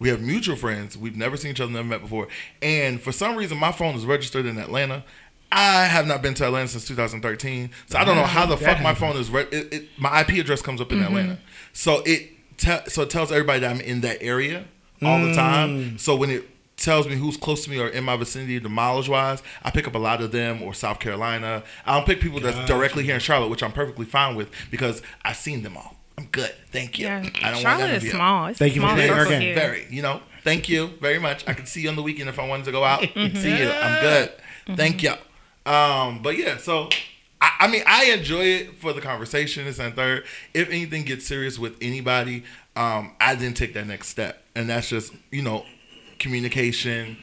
[0.01, 0.99] We have mutual friends.
[0.99, 2.27] We've never seen each other, never met before.
[2.61, 5.05] And for some reason, my phone is registered in Atlanta.
[5.53, 8.65] I have not been to Atlanta since 2013, so I don't know how the that
[8.65, 9.31] fuck my phone is.
[9.31, 11.07] Re- it, it, my IP address comes up in mm-hmm.
[11.09, 11.39] Atlanta,
[11.73, 14.65] so it te- so it tells everybody that I'm in that area
[15.03, 15.71] all the time.
[15.71, 16.01] Mm.
[16.01, 19.09] So when it tells me who's close to me or in my vicinity, the mileage
[19.09, 21.63] wise, I pick up a lot of them or South Carolina.
[21.85, 25.03] I don't pick people that's directly here in Charlotte, which I'm perfectly fine with because
[25.25, 25.97] I've seen them all.
[26.19, 27.07] I'm good, thank you.
[27.07, 27.19] Yeah.
[27.19, 28.47] I don't want Charlotte none is small.
[28.47, 29.41] It's Thank a you for small being our circle gang.
[29.41, 29.55] here.
[29.55, 30.21] Very, you know.
[30.43, 31.47] Thank you very much.
[31.47, 33.01] I can see you on the weekend if I wanted to go out.
[33.15, 33.71] see you.
[33.71, 34.33] I'm good.
[34.77, 35.13] Thank you.
[35.67, 36.89] Um, but yeah, so
[37.41, 39.65] I, I mean, I enjoy it for the conversation.
[39.65, 40.25] This and third.
[40.55, 42.45] If anything gets serious with anybody,
[42.77, 45.65] um, I didn't take that next step, and that's just you know,
[46.19, 47.17] communication.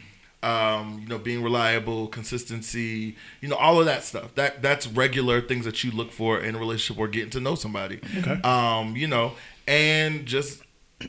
[0.48, 4.34] Um, you know, being reliable, consistency, you know, all of that stuff.
[4.36, 7.56] That that's regular things that you look for in a relationship or getting to know
[7.56, 8.00] somebody.
[8.20, 8.40] Okay.
[8.42, 9.34] Um, you know,
[9.68, 10.62] and just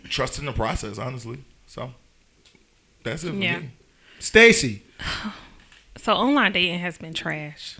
[0.08, 1.38] trusting the process, honestly.
[1.66, 1.92] So
[3.04, 3.58] that's it for Yeah.
[3.60, 3.70] me.
[4.18, 4.82] Stacy.
[6.00, 7.76] So online dating has been trash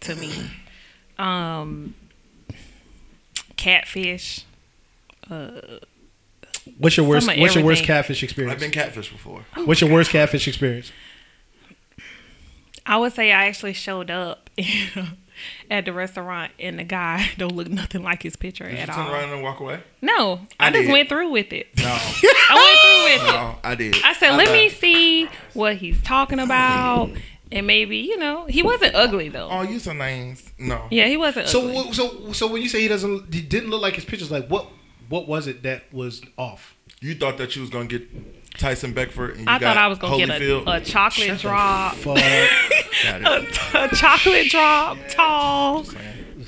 [0.00, 0.30] to me.
[1.18, 1.94] Um,
[3.56, 4.44] catfish.
[6.78, 7.26] What's your worst?
[7.26, 8.18] Some of What's your worst everything.
[8.18, 9.44] catfish I've been catfish before.
[9.56, 10.92] Oh, what's your worst catfish experience?
[12.84, 14.50] I would say I actually showed up
[15.70, 18.88] at the restaurant and the guy don't look nothing like his picture Did you at
[18.88, 19.12] turn all.
[19.12, 19.80] around and walk away?
[20.00, 21.68] No, I, I just went through with it.
[21.78, 23.32] No, I went through with it.
[23.32, 23.96] no, I did.
[24.04, 27.10] I said, let thought- me see what he's talking about,
[27.52, 29.48] and maybe you know he wasn't ugly though.
[29.50, 30.50] Oh, you some names?
[30.58, 30.86] No.
[30.90, 31.90] Yeah, he wasn't So, ugly.
[31.90, 34.30] wh- so, so when you say he doesn't, he didn't look like his pictures.
[34.30, 34.66] Like what?
[35.12, 36.74] What was it that was off?
[37.02, 39.88] You thought that you was gonna get Tyson Beckford, and you I got thought I
[39.88, 42.16] was gonna get a, a chocolate drop, Fuck.
[43.02, 43.58] Got it.
[43.92, 45.84] a, chocolate drop, tall.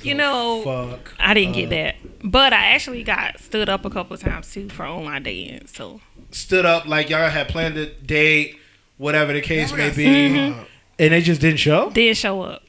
[0.01, 1.13] You know, Fuck.
[1.19, 4.69] I didn't get that, but I actually got stood up a couple of times too
[4.69, 5.67] for online dating.
[5.67, 6.01] So
[6.31, 8.57] Stood up like y'all had planned a date,
[8.97, 10.63] whatever the case may be, Mm-hmm.
[10.97, 11.91] and they just didn't show.
[11.91, 12.63] Didn't show up.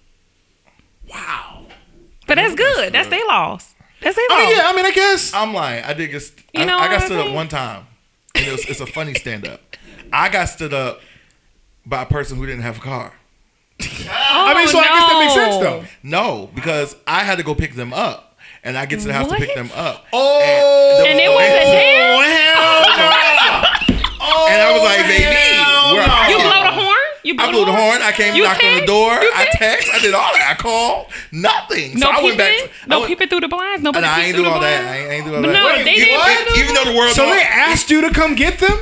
[1.10, 1.64] Wow,
[2.26, 2.92] but that's good.
[2.92, 3.74] That's their loss.
[4.02, 4.62] That's their I mean, yeah.
[4.66, 5.32] I mean, I guess.
[5.34, 5.84] I'm lying.
[5.84, 6.22] I did get.
[6.54, 7.86] You I, know I what got I'm stood up one time,
[8.34, 9.60] and it was, it's a funny stand up.
[10.12, 11.00] I got stood up
[11.84, 13.12] by a person who didn't have a car.
[13.80, 15.80] I mean, so I guess that makes sense though.
[15.84, 19.12] Oh, no, because I had to go pick them up, and I get to the
[19.12, 20.04] house to pick them up.
[20.12, 22.16] Oh, And it wasn't there?
[24.48, 25.24] And I was like, oh, baby,
[25.94, 26.42] where are You you?
[26.42, 26.96] blow the horn.
[27.24, 28.02] You blow I blew the horn.
[28.02, 29.10] I came, You knocked on the door.
[29.12, 29.58] I text?
[29.58, 29.90] text.
[29.94, 30.56] I did all that.
[30.58, 31.06] I called.
[31.32, 31.94] Nothing.
[31.94, 32.24] No so I peeping.
[32.26, 32.56] went back.
[32.82, 33.82] To, no went, peeping through the blinds.
[33.82, 34.04] Nobody.
[34.04, 34.82] And I ain't do all that.
[34.82, 34.86] blinds?
[34.90, 35.78] I ain't, I ain't do all But that.
[35.78, 36.58] no, they even, did.
[36.58, 37.12] even though the world.
[37.14, 38.76] So they asked you to come get them.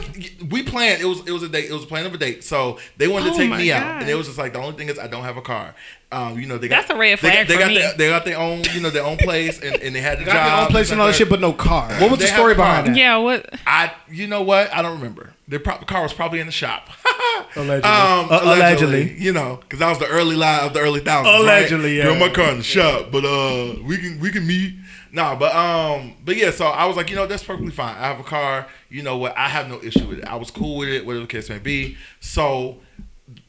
[0.50, 1.00] we planned.
[1.02, 1.70] It was it was a date.
[1.70, 2.44] It was a plan of a date.
[2.44, 4.60] So they wanted Oh to take my me out, and it was just like the
[4.60, 5.74] only thing is I don't have a car.
[6.14, 7.74] Um, you know they got That's a red flag They for got, me.
[7.78, 10.24] their, they got their own you know their own place, and, and they had the
[10.24, 10.46] Got job.
[10.46, 11.88] their own place and all that shit, but no car.
[12.00, 12.96] What was the story behind that?
[12.96, 13.16] Yeah.
[13.16, 13.52] What?
[13.66, 15.32] I you know what I don't remember.
[15.48, 16.88] The pro- car was probably in the shop.
[17.56, 17.90] Allegedly.
[17.90, 19.22] Um, Uh, allegedly, allegedly.
[19.24, 21.42] you know, because that was the early line of the early thousands.
[21.42, 22.04] Allegedly, right?
[22.04, 22.04] yeah.
[22.04, 24.74] Girl, my car in the shop, but uh, we can we can meet.
[25.12, 26.50] Nah, but um, but yeah.
[26.50, 27.94] So I was like, you know, that's perfectly fine.
[27.96, 28.66] I have a car.
[28.88, 29.36] You know what?
[29.36, 30.24] I have no issue with it.
[30.24, 31.96] I was cool with it, whatever the case may be.
[32.20, 32.78] So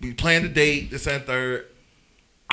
[0.01, 1.65] we planned the date, this and third.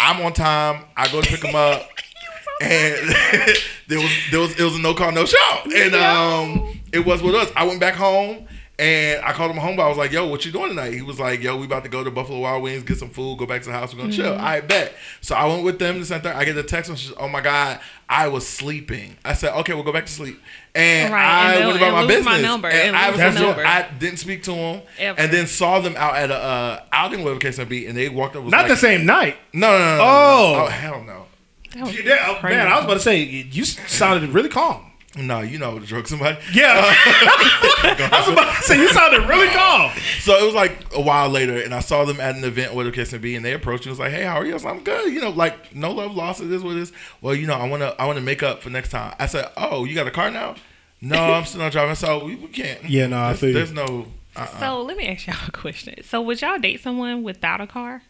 [0.02, 0.84] I'm on time.
[0.96, 1.88] I go to pick him up,
[2.60, 3.08] and
[3.88, 7.22] there was there was it was a no call no show, and um, it was
[7.22, 7.50] with us.
[7.54, 8.46] I went back home.
[8.78, 9.78] And I called him home.
[9.78, 11.90] I was like, "Yo, what you doing tonight?" He was like, "Yo, we about to
[11.90, 13.94] go to Buffalo Wild Wings, get some food, go back to the house.
[13.94, 14.94] We're gonna chill." I bet.
[15.20, 16.32] So I went with them to center.
[16.34, 17.12] I get the text message.
[17.18, 19.18] Oh my god, I was sleeping.
[19.26, 20.40] I said, "Okay, we'll go back to sleep."
[20.74, 22.24] And Right, I and went about my business.
[22.24, 23.64] my number, And and I was number.
[23.64, 25.20] I didn't speak to him, Ever.
[25.20, 27.96] and then saw them out at a uh, outing, whatever the case may be, and
[27.96, 28.42] they walked up.
[28.42, 29.36] Was Not like, the same night.
[29.52, 29.84] No, no, no.
[29.84, 30.52] no, no, Oh.
[30.56, 30.64] no.
[30.64, 31.26] oh hell no.
[31.74, 32.56] That was Yeah, crazy.
[32.56, 34.91] man, I was about to say you sounded really calm.
[35.16, 36.38] No, you know to drug somebody.
[36.52, 36.94] Yeah, uh,
[38.12, 39.90] I was about to say you sounded really calm.
[40.20, 42.90] So it was like a while later, and I saw them at an event, whatever
[42.90, 43.90] the case may be, and they approached me.
[43.90, 45.74] and was like, "Hey, how are you?" I was like, "I'm good." You know, like
[45.74, 46.40] no love lost.
[46.40, 46.92] It is what it is.
[47.20, 49.14] Well, you know, I want to, I want to make up for next time.
[49.18, 50.54] I said, "Oh, you got a car now?"
[51.02, 52.84] No, I'm still not driving, so we, we can't.
[52.88, 53.54] Yeah, no, I there's, feel you.
[53.54, 54.06] there's no.
[54.36, 54.60] Uh-uh.
[54.60, 56.02] So let me ask y'all a question.
[56.04, 58.02] So would y'all date someone without a car?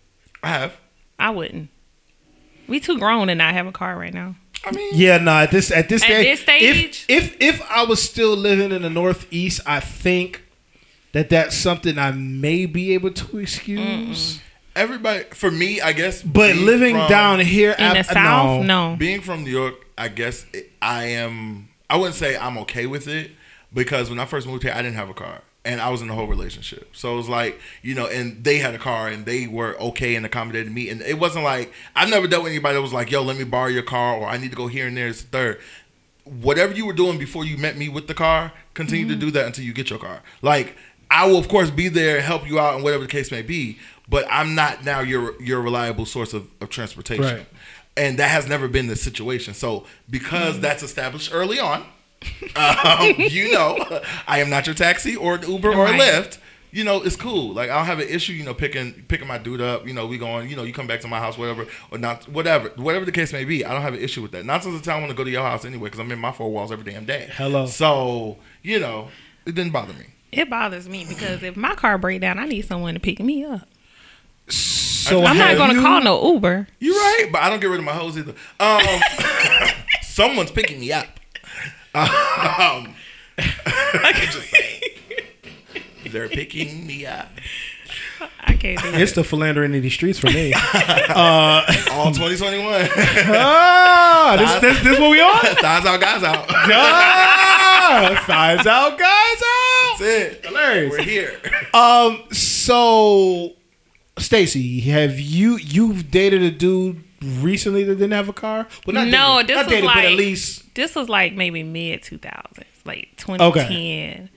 [0.42, 0.76] I have.
[1.18, 1.68] I wouldn't.
[2.68, 4.36] We too grown to not have a car right now.
[4.64, 5.32] I mean, Yeah, no.
[5.32, 7.06] At this at this At stage, this stage?
[7.08, 10.42] if, if if I was still living in the Northeast, I think
[11.12, 14.40] that that's something I may be able to excuse.
[14.76, 15.24] everybody.
[15.32, 16.22] For me, I guess.
[16.22, 18.90] But living from- down here In I- the South, no.
[18.92, 18.96] no.
[18.96, 21.68] being from New York, I guess it, I am.
[21.90, 23.32] I wouldn't say I'm okay with it
[23.74, 26.10] because when I first moved here, I didn't have a car and I was in
[26.10, 26.94] a whole relationship.
[26.94, 30.14] So it was like you know, and they had a car and they were okay
[30.16, 30.88] and accommodated me.
[30.88, 33.44] And it wasn't like I've never dealt with anybody that was like, "Yo, let me
[33.44, 35.60] borrow your car," or "I need to go here and there." It's the third.
[36.24, 39.20] Whatever you were doing before you met me with the car, continue to mm-hmm.
[39.20, 40.22] do that until you get your car.
[40.40, 40.76] Like
[41.10, 43.78] I will, of course, be there, help you out, and whatever the case may be.
[44.08, 47.46] But I'm not now your your reliable source of, of transportation Right.
[47.96, 49.54] and that has never been the situation.
[49.54, 50.60] So because mm.
[50.60, 51.86] that's established early on,
[52.56, 56.00] um, you know, I am not your taxi or an Uber or a Right.
[56.00, 56.38] Lyft.
[56.74, 57.52] You know, it's cool.
[57.52, 58.32] Like I don't have an issue.
[58.32, 59.86] You know, picking picking my dude up.
[59.86, 60.48] You know, we going.
[60.48, 63.30] You know, you come back to my house, whatever, or not, whatever, whatever the case
[63.30, 63.62] may be.
[63.62, 64.46] I don't have an issue with that.
[64.46, 66.18] Not since the time I want to go to your house anyway, because I'm in
[66.18, 67.28] my four walls every damn day.
[67.36, 67.66] Hello.
[67.66, 69.08] So you know,
[69.44, 70.06] it didn't bother me.
[70.32, 73.44] It bothers me because if my car break down, I need someone to pick me
[73.44, 73.68] up.
[74.48, 76.68] So I'm not gonna you- call no Uber.
[76.80, 78.34] You're right, but I don't get rid of my hoes either.
[78.58, 78.80] Um,
[80.02, 81.06] someone's picking me up.
[81.94, 82.94] Um,
[83.38, 84.80] just saying.
[86.06, 87.28] They're picking me up.
[88.40, 89.00] I can't do it.
[89.00, 90.52] It's the philandering in these streets for me.
[90.74, 92.88] uh, All 2021.
[93.34, 95.40] ah, this, this, this what we on?
[95.56, 96.46] Thighs out, guys out.
[96.48, 99.98] Ah, thighs out, guys out.
[99.98, 100.46] That's it.
[100.46, 100.90] Hilarious.
[100.92, 101.40] We're here.
[101.74, 102.22] Um.
[102.32, 103.52] So,
[104.18, 108.66] Stacy, have you you've dated a dude recently that didn't have a car?
[108.86, 111.34] Well, not No, dated, this not was dated, but at like- least This was like
[111.34, 114.30] maybe mid 2000s, like 2010.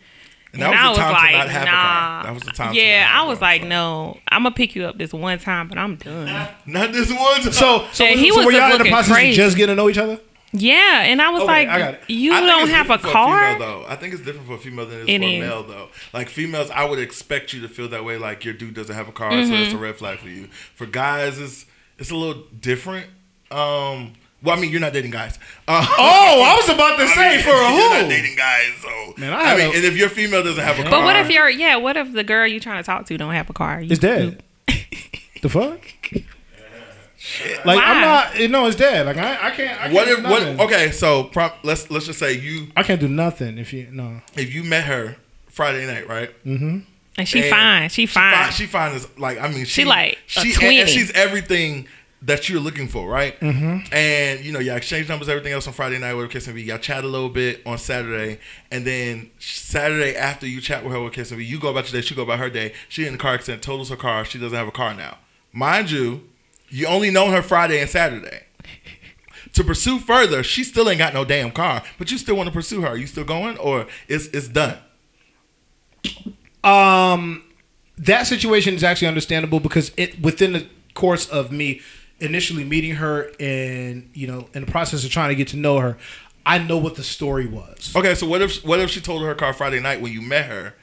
[0.54, 1.72] And that was I the was like, to not have a nah.
[1.72, 2.24] car.
[2.24, 2.74] That was the time.
[2.74, 3.48] Yeah, not have was car.
[3.50, 6.26] like, no, I'm gonna pick you up this one time, but I'm done.
[6.66, 7.42] not this one.
[7.42, 7.52] time.
[7.52, 7.86] so.
[7.92, 9.30] So, Yeah, he so was were just y'all in the process crazy.
[9.32, 10.20] of just getting to know each other?
[10.54, 13.54] Yeah, and I was Okay, like, I you I don't have a different for car.
[13.56, 13.86] female, though.
[13.90, 15.40] I think it's different for a female than it is It for a is.
[15.42, 15.90] male, though.
[16.14, 18.18] Like females, I would expect you to feel that way.
[18.18, 19.52] Like your dude doesn't have a car, so mm-hmm.
[19.52, 20.48] that's a red flag for you.
[20.76, 21.66] For guys, it's
[21.98, 23.08] it's a little different.
[23.52, 25.40] Um, well, I mean, you're not dating guys.
[25.68, 28.72] Uh, Oh, I was about to say I mean, for a You're not dating guys,
[28.82, 31.04] so Man, I I, mean, a- and if your female doesn't have a car, but
[31.04, 31.78] what if you're yeah?
[31.78, 33.82] What if the girl you're trying to talk to don't have a car?
[33.82, 34.44] You, It's dead.
[35.42, 35.80] the fuck?
[37.66, 37.84] Like Why?
[37.84, 38.40] I'm not.
[38.40, 39.06] You know, it's dead.
[39.08, 39.80] Like I, I can't.
[39.80, 40.44] I can't What if what?
[40.68, 44.22] Okay, so prop, let's let's just say you I can't do nothing if you no.
[44.36, 45.16] if you met her
[45.50, 46.30] Friday night, right?
[47.18, 47.90] And she And fine.
[47.90, 48.34] She fine.
[48.34, 50.82] Fine, she fine as like I mean she, like a she twinnie.
[50.82, 51.88] and she's everything
[52.22, 53.40] that you're looking for, right?
[53.40, 53.94] Mm-hmm.
[53.94, 56.64] And you know, y'all exchange numbers, everything else on Friday night, whatever kiss and be.
[56.64, 58.40] Y'all chat a little bit on Saturday,
[58.72, 61.92] and then Saturday after you chat with her with kiss and be, you go about
[61.92, 62.74] your day, she go about her day.
[62.90, 64.26] She in the car accident, totals her car.
[64.26, 65.18] She doesn't have a car now,
[65.54, 66.28] mind you.
[66.70, 68.42] You only known her Friday and Saturday.
[69.54, 72.54] To pursue further, she still ain't got no damn car, but you still want to
[72.54, 72.90] pursue her.
[72.90, 74.80] Are you still going, or it's it's done?
[76.66, 77.44] Um,
[77.98, 81.82] that situation is actually understandable because it within the course of me
[82.20, 85.80] initially meeting her and you know in the process of trying to get to know
[85.80, 85.98] her,
[86.46, 87.94] I know what the story was.
[87.96, 90.46] Okay, so what if what if she told her car Friday night when you met
[90.46, 90.74] her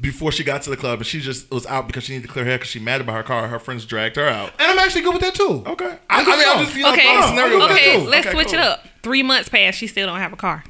[0.00, 2.32] before she got to the club and she just was out because she needed to
[2.32, 3.46] clear her hair because she mad about her car.
[3.48, 4.52] Her friends dragged her out.
[4.58, 5.62] And I'm actually good with that too.
[5.66, 6.52] Okay, I I, I could mean, go.
[6.52, 7.98] I'm just you know, okay, throwing scenario okay.
[7.98, 8.08] there.
[8.08, 8.54] Let's Okay, switch cool.
[8.54, 8.86] it up.
[9.02, 9.78] Three months passed.
[9.78, 10.64] She still don't have a car.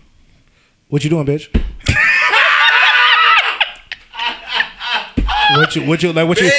[0.88, 1.48] What you doing, bitch?
[5.58, 6.28] what you what you like?
[6.28, 6.50] What you?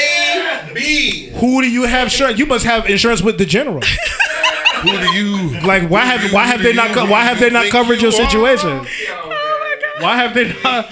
[0.74, 2.38] Baby, Who do you have insurance?
[2.40, 3.82] You must have insurance with the general.
[3.82, 7.70] who do you Like why have why have they not co- why have they not
[7.70, 8.70] covered your situation?
[8.70, 10.04] Oh my god.
[10.04, 10.92] Why have they not?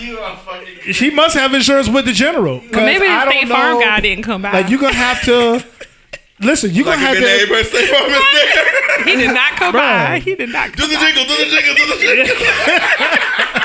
[0.94, 2.60] She must have insurance with the general.
[2.60, 4.52] 'cause Well, maybe I the don't State Farm know- guy didn't come by.
[4.54, 5.63] Like you're gonna have to
[6.39, 6.74] listen.
[6.74, 7.38] You like gonna if have to.
[7.54, 9.04] neighbor State Farm is there?
[9.06, 9.80] he did not come Bruh.
[10.08, 10.20] by.
[10.20, 10.72] He did not.
[10.72, 13.63] Do Come the jingle, do the jingle, do the jingle.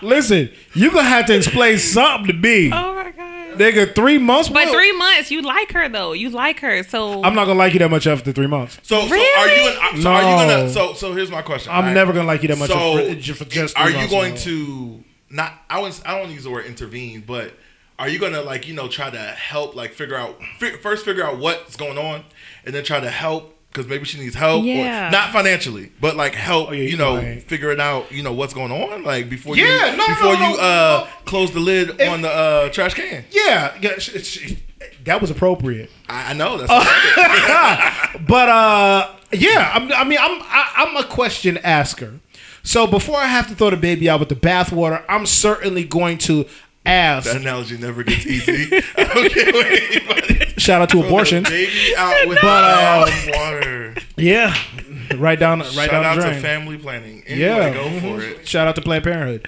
[0.00, 3.27] Listen, you're gonna have to explain something to me, Oh my god.
[3.58, 3.94] Nigga.
[3.94, 6.12] Three months, But Well, three months, you like her though.
[6.12, 8.78] You like her, so I'm not gonna like you that much after three months.
[8.82, 9.22] So, so are you?
[9.44, 9.74] Really?
[9.76, 10.70] Gonna, so are you gonna?
[10.70, 11.72] So, so here's my question.
[11.72, 11.92] I'm all right?
[11.94, 13.76] never gonna like you that much So, for, just for just.
[13.78, 14.40] are you going man.
[14.42, 15.52] to not?
[15.68, 16.02] I was.
[16.04, 17.52] I don't wanna use the word intervene, but
[17.98, 21.24] are you gonna like you know try to help like figure out fi- first figure
[21.24, 22.24] out what's going on,
[22.64, 25.08] and then try to help because maybe she needs help, Yeah.
[25.08, 26.70] or not financially, but like help.
[26.70, 27.42] Oh, yeah, you you know, right.
[27.42, 30.48] figuring out you know what's going on, like before Yeah, you no, no, before no,
[30.50, 31.10] you no, uh no.
[31.26, 33.24] close the lid on the uh trash can.
[33.30, 34.54] Yeah, yeah sh- sh-
[35.04, 35.90] that was appropriate.
[36.08, 36.70] I, I know that's.
[38.18, 42.20] what But uh, yeah, I'm, I mean, I'm I, I'm a question asker.
[42.62, 46.18] So before I have to throw the baby out with the bathwater, I'm certainly going
[46.18, 46.46] to
[46.88, 47.26] ask.
[47.26, 48.76] that analogy never gets easy.
[48.96, 50.54] I don't care what anybody.
[50.58, 51.44] Shout out to abortion.
[51.44, 53.94] Baby out with But, the water.
[54.16, 54.54] Yeah,
[55.16, 57.22] right down, right Shout down out the to family planning.
[57.26, 57.72] Anyway, Yeah.
[57.74, 58.46] go for it.
[58.48, 59.46] Shout out to Planned Parenthood.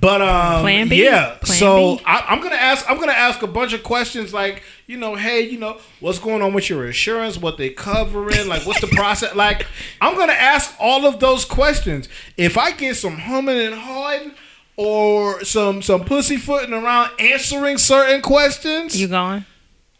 [0.00, 1.02] But um, Plan B?
[1.04, 1.36] yeah.
[1.40, 2.02] Plan so B?
[2.04, 2.88] I, I'm gonna ask.
[2.90, 6.42] I'm gonna ask a bunch of questions like, you know, hey, you know, what's going
[6.42, 7.38] on with your insurance?
[7.38, 8.48] What they covering?
[8.48, 9.34] Like, what's the process?
[9.36, 9.66] Like,
[10.00, 12.08] I'm gonna ask all of those questions.
[12.36, 14.32] If I get some humming and hawing
[14.76, 19.44] or some some pussyfooting around answering certain questions, you going?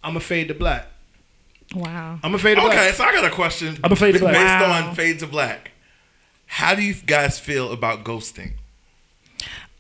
[0.03, 0.87] I'm a fade to black.
[1.75, 2.19] Wow.
[2.23, 2.87] I'm a fade to Okay, black.
[2.89, 3.79] Okay, so I got a question.
[3.83, 4.35] I'm a fade to black.
[4.35, 4.89] Based Wow.
[4.89, 5.71] on fade to black.
[6.47, 8.53] How do you guys feel about ghosting?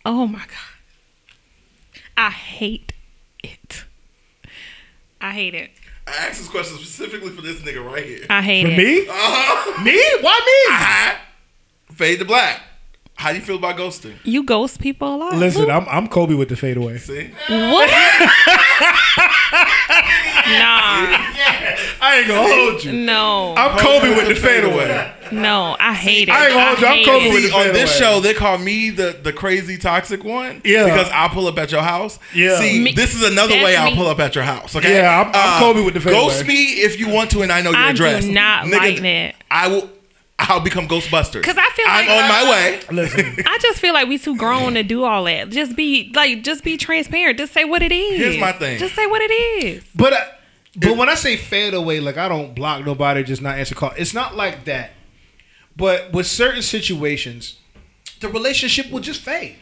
[0.05, 2.03] Oh my god.
[2.17, 2.93] I hate
[3.43, 3.85] it.
[5.21, 5.71] I hate it.
[6.07, 8.27] I asked this question specifically for this nigga right here.
[8.29, 8.77] I hate For it.
[8.77, 9.83] me, Uh-huh.
[9.83, 10.75] me, why me?
[10.75, 11.21] Ah,
[11.93, 12.61] Fade to black.
[13.17, 14.15] How do you feel about ghosting?
[14.25, 15.35] You ghost people a lot.
[15.37, 16.99] Listen, I'm I'm Kobe with the fadeaway.
[16.99, 17.29] See?
[17.49, 17.89] What?
[20.47, 21.23] nah.
[22.01, 22.93] I ain't gonna hold you.
[22.93, 23.55] No.
[23.57, 25.13] I'm Kobe with the fadeaway.
[25.33, 25.77] No.
[25.79, 26.33] I hate it.
[26.33, 26.87] I ain't gonna hold you.
[26.87, 27.33] I'm hate Kobe it.
[27.33, 30.61] with See, the on this show, they call me the, the crazy toxic one.
[30.65, 30.85] Yeah.
[30.85, 32.19] Because I'll pull up at your house.
[32.35, 32.59] Yeah.
[32.59, 33.97] See, Me- this is another way I'll me.
[33.97, 34.75] pull up at your house.
[34.77, 34.99] Okay.
[34.99, 36.21] Uh, Yeah, I'm- I'm Kobe with the fadeaway.
[36.25, 38.25] Ghost me if you want to, and I know your I do address.
[38.25, 39.35] not like that.
[39.51, 39.89] I will.
[40.49, 41.33] I'll become Ghostbusters.
[41.43, 42.81] Because I feel like I'm on my way.
[42.91, 45.51] Listen, I just feel like we too grown to do all that.
[45.51, 47.39] Just be like, just be transparent.
[47.39, 48.19] Just say what it is.
[48.19, 48.79] Here's my thing.
[48.79, 49.85] Just say what it is.
[49.95, 50.21] but uh,
[50.77, 53.93] But when I say fade away, like I don't block nobody, just not answer call.
[53.97, 54.91] It's not like that.
[55.77, 57.59] But with certain situations,
[58.21, 59.57] the relationship will just fade.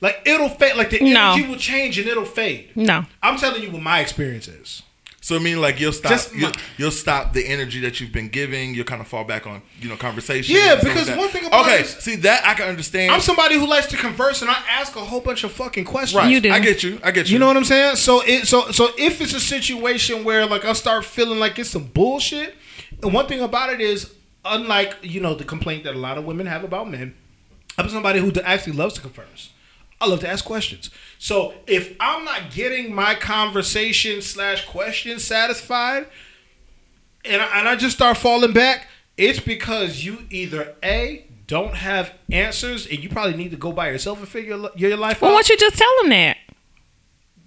[0.00, 0.76] Like it'll fade.
[0.76, 1.32] Like the No.
[1.32, 2.70] energy will change and it'll fade.
[2.74, 3.04] No.
[3.22, 4.82] I'm telling you what my experience is.
[5.30, 8.10] So I mean, like you'll stop, Just my- you'll, you'll stop the energy that you've
[8.10, 8.74] been giving.
[8.74, 10.56] You'll kind of fall back on, you know, conversation.
[10.56, 11.18] Yeah, and stuff because like that.
[11.20, 13.12] one thing about okay, it is- see that I can understand.
[13.12, 16.16] I'm somebody who likes to converse and I ask a whole bunch of fucking questions.
[16.20, 16.50] right, You do.
[16.50, 16.98] I get you.
[17.04, 17.34] I get you.
[17.34, 17.94] You know what I'm saying?
[17.94, 21.70] So it so so if it's a situation where like I start feeling like it's
[21.70, 22.56] some bullshit,
[23.00, 24.12] and one thing about it is,
[24.44, 27.14] unlike you know the complaint that a lot of women have about men,
[27.78, 29.50] I'm somebody who actually loves to converse.
[30.00, 30.90] I love to ask questions.
[31.18, 36.06] So if I'm not getting my conversation slash question satisfied,
[37.24, 38.86] and I, and I just start falling back,
[39.18, 43.90] it's because you either a don't have answers, and you probably need to go by
[43.90, 46.36] yourself and figure your, your life Well, out why don't you just tell them that?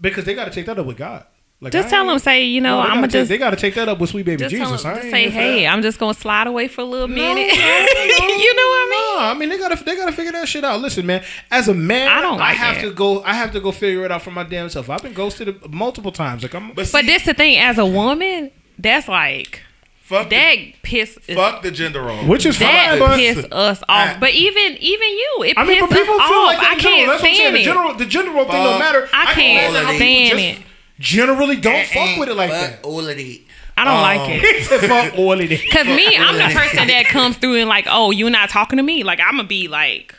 [0.02, 1.26] because they got to take that up with God.
[1.63, 3.49] Like Just I tell them, say, you know, No, I'm gotta gonna just They got
[3.52, 4.86] to take that up with sweet baby just tell Jesus.
[4.86, 5.69] I them, ain't say, hey, that.
[5.73, 7.47] I'm just gonna slide away for a little No, minute.
[7.56, 9.15] no, no, you know what I mean?
[9.17, 10.80] No, I mean they gotta they gotta figure that shit out.
[10.82, 12.82] Listen, man, as a man, I don't like I have that.
[12.89, 13.23] to go.
[13.23, 14.89] I have to go figure it out for my damn self.
[14.89, 16.43] I've been ghosted multiple times.
[16.43, 16.71] Like I'm.
[16.73, 19.62] But, see, But this the thing, as a woman, that's like
[20.02, 22.26] fuck, that the, piss fuck the gender role.
[22.26, 23.84] which is that fine, but piss us off.
[23.88, 26.45] I- but even even you, it I mean, piss but people feel off.
[26.47, 27.36] like that I can't That's what I'm saying.
[27.36, 27.63] stand The it.
[27.63, 29.08] general, the general thing don't matter.
[29.13, 30.65] I can can't imagine how people stand just it.
[31.04, 32.86] Generally, don't fuck with it like that.
[32.86, 33.42] All of it.
[33.76, 34.63] I don't like um, it.
[34.88, 35.72] fuck all of it.
[35.72, 38.84] Cause me, I'm the person that comes through and like, oh, you're not talking to
[38.84, 39.04] me.
[39.04, 40.16] Like I'm gonna be like,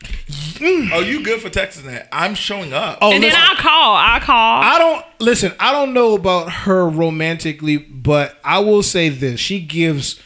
[0.00, 0.88] mm.
[0.90, 2.08] Oh, you good for texting that?
[2.10, 2.98] I'm showing up.
[3.02, 3.44] Oh, and then listen.
[3.44, 3.94] I'll call.
[3.94, 4.62] I'll call.
[4.62, 5.52] I don't listen.
[5.60, 10.18] I don't know about her romantically, but I will say this: she gives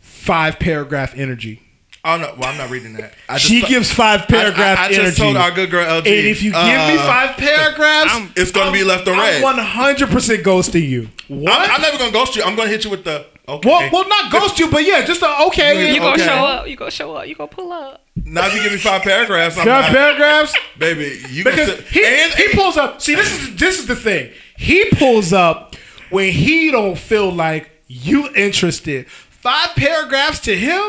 [0.00, 1.62] five paragraph energy.
[2.04, 3.14] Oh no, well I'm not reading that.
[3.28, 5.02] I She thought- gives five paragraph I, I, I energy.
[5.02, 5.98] just told our good girl LG.
[5.98, 9.58] and if you give me uh, five paragraphs, it's gonna be left or I'm one
[9.58, 11.08] hundred percent ghosting you.
[11.30, 11.70] I'm, What?
[11.70, 12.42] I'm never gonna ghost you.
[12.42, 13.68] I'm gonna hit you with the okay.
[13.68, 15.94] well, well, not ghost you, but yeah, just a okay.
[15.94, 16.26] you gonna okay.
[16.26, 16.66] show up.
[16.68, 17.28] You gonna show up.
[17.28, 18.04] You gonna pull up.
[18.16, 20.54] now if you give me five paragraphs, I'm Five not, paragraphs.
[20.78, 21.20] baby.
[21.30, 23.00] You because can sit, he, and, he pulls up.
[23.00, 24.32] See, this is this is the thing.
[24.56, 25.76] He pulls up
[26.10, 29.08] when he don't feel like you interested.
[29.08, 30.82] Five paragraphs to him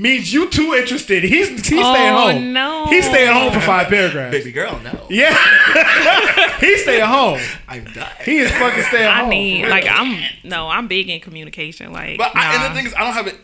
[0.00, 1.22] means you too interested.
[1.24, 2.52] He's he's staying Oh, home.
[2.52, 2.86] no.
[2.86, 4.32] he's staying home for five paragraphs.
[4.36, 5.34] baby girl, no, Yeah,
[6.60, 7.40] he's staying home.
[7.68, 8.08] I'm dying.
[8.24, 9.30] He is fucking staying I home.
[9.30, 11.92] need like I'm no, I'm big in communication.
[11.92, 13.36] Like, But I, and the thing is, I don't have it.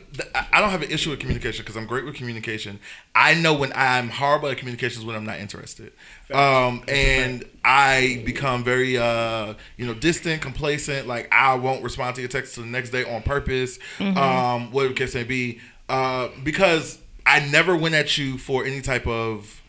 [0.50, 2.80] I don't have an issue with communication because I'm great with communication.
[3.14, 5.92] I know when I'm horrible at communications when I'm not interested,
[6.32, 11.06] um, and I become very, uh, you know, distant, complacent.
[11.06, 14.94] Like I won't respond to your text till the next day on purpose, um, whatever
[14.94, 19.62] the case may be, uh, because I never went at you for any type of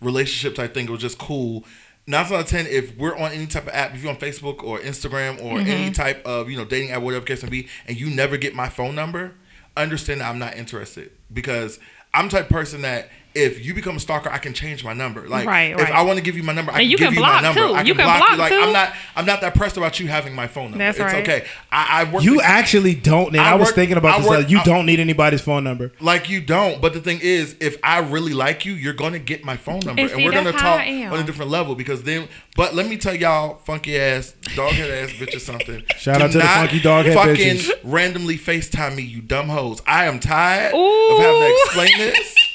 [0.00, 0.86] relationship type thing.
[0.86, 1.64] It was just cool.
[2.06, 4.62] Nine out of ten, if we're on any type of app, if you're on Facebook
[4.62, 8.00] or Instagram or any type of you know dating app, whatever case may be, and
[8.00, 9.34] you never get my phone number,
[9.76, 11.78] understand that I'm not interested because
[12.14, 14.92] I'm the type of person that if you become a stalker, I can change my
[14.92, 15.28] number.
[15.28, 15.90] Like Right, if.
[15.90, 17.40] I want to give you my number, I can you give can you block, my
[17.42, 17.60] number.
[17.60, 17.74] too.
[17.74, 18.36] I can, You can block, block, you.
[18.38, 18.60] Like too.
[18.60, 20.78] I'm not I'm not that pressed about you having my phone number.
[20.78, 21.22] That's it's right.
[21.28, 21.46] okay.
[21.72, 24.18] I, I work You with- actually don't, need I, I was work- thinking about I
[24.20, 24.28] this.
[24.28, 25.92] work- uh, you I- don't need anybody's phone number.
[26.00, 26.80] like you don't.
[26.82, 30.02] But the thing is, if I really like you, you're gonna get my phone number,
[30.02, 31.74] And and, see, we're gonna talk on a different level.
[31.74, 35.82] Because then, but let me tell y'all, funky ass, doghead ass bitches, something.
[35.96, 37.70] Shout out to the not funky doghead fucking bitches.
[37.84, 39.80] randomly Facetime me, you dumb hoes.
[39.86, 41.16] I am tired Ooh.
[41.16, 42.34] of having to explain this.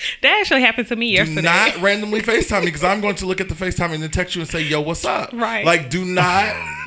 [0.22, 1.40] that actually happened to me yesterday.
[1.40, 4.10] Do not randomly FaceTime me because I'm going to look at the FaceTime and then
[4.10, 5.64] text you and say, "Yo, what's up?" Right.
[5.64, 6.54] Like, do not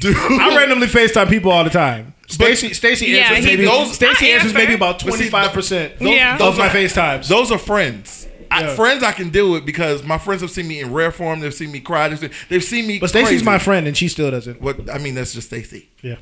[0.00, 0.12] do.
[0.16, 2.14] I randomly FaceTime people all the time.
[2.26, 4.58] Stacy, Stacy Yeah, answers maybe those- Stacy I answers answer.
[4.58, 6.38] maybe about But see, twenty five percent Yeah.
[6.40, 7.28] of my FaceTimes.
[7.28, 8.26] Those are friends.
[8.50, 8.74] I, Yeah.
[8.76, 11.40] friends I can deal with because my friends have seen me in rare form.
[11.40, 12.08] They've seen me cry.
[12.08, 12.98] They've seen, they've seen me.
[12.98, 14.60] But Stacy's my friend, and she still doesn't.
[14.60, 15.88] What I mean, that's just Stacy.
[16.02, 16.16] Yeah.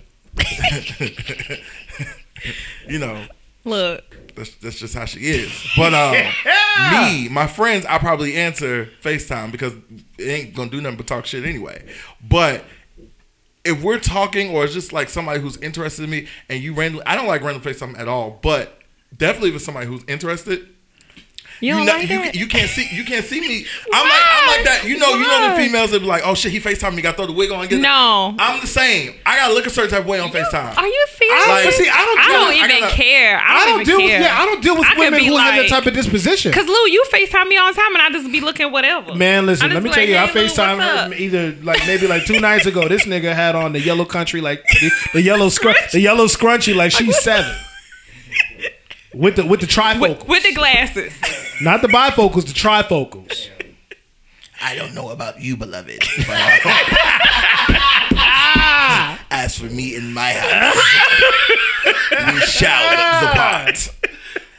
[2.89, 3.27] You know,
[3.65, 5.53] Look, that's, that's just how she is.
[5.77, 6.13] But um,
[6.93, 9.75] me, my friends, I probably answer FaceTime because
[10.19, 11.85] it ain't gonna do nothing but talk shit anyway.
[12.27, 12.65] But
[13.65, 17.07] if we're talking or it's just like somebody who's interested in me and you randomly,
[17.07, 18.39] I don't like random FaceTime at all.
[18.43, 18.81] But
[19.17, 20.69] definitely if it's somebody who's interested,
[21.69, 23.65] you don't know- like you, you can't see you can't see me.
[23.93, 24.85] I'm like I'm like that.
[24.85, 27.17] You know, you know the females that be like, oh shit, he FaceTime me, got
[27.17, 27.61] throw the wig on.
[27.61, 28.35] and Get No.
[28.39, 29.15] I'm the same.
[29.25, 30.77] I gotta look a certain type of way on FaceTime.
[30.77, 31.49] Are you serious?
[31.49, 32.19] Like- But see, I don't.
[32.19, 33.39] I don't even gotta- care.
[33.39, 34.19] I don't, I don't even deal care.
[34.19, 34.27] with.
[34.27, 36.53] Yeah, I don't deal with I women who have that type of disposition.
[36.53, 39.15] Cause Lou, you FaceTime me all the time, and I just be looking whatever.
[39.15, 42.07] Man, listen, let me be tell you, I "Hey, Lou, FaceTime her either like maybe
[42.07, 42.89] like two nights ago.
[42.89, 46.75] This nigga had on the yellow country, like the, the yellow scrun, the yellow scrunchy,
[46.75, 47.55] like she's seven.
[49.15, 51.13] With the with the trifocals, with, with the glasses.
[51.61, 53.49] not the bifocals, the trifocals.
[54.63, 56.03] I don't know about you, beloved.
[59.31, 60.77] As for me in my house,
[62.35, 62.91] we shall
[63.21, 63.89] depart.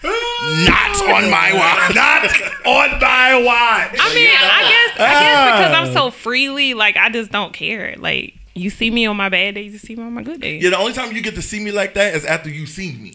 [0.04, 1.96] Not on my watch.
[1.96, 2.26] Not
[2.66, 3.98] on my watch.
[3.98, 7.96] I mean, I guess I guess because I'm so freely, like I just don't care.
[7.98, 10.62] Like you see me on my bad days, you see me on my good days.
[10.62, 13.02] Yeah, the only time you get to see me like that is after you seen
[13.02, 13.14] me.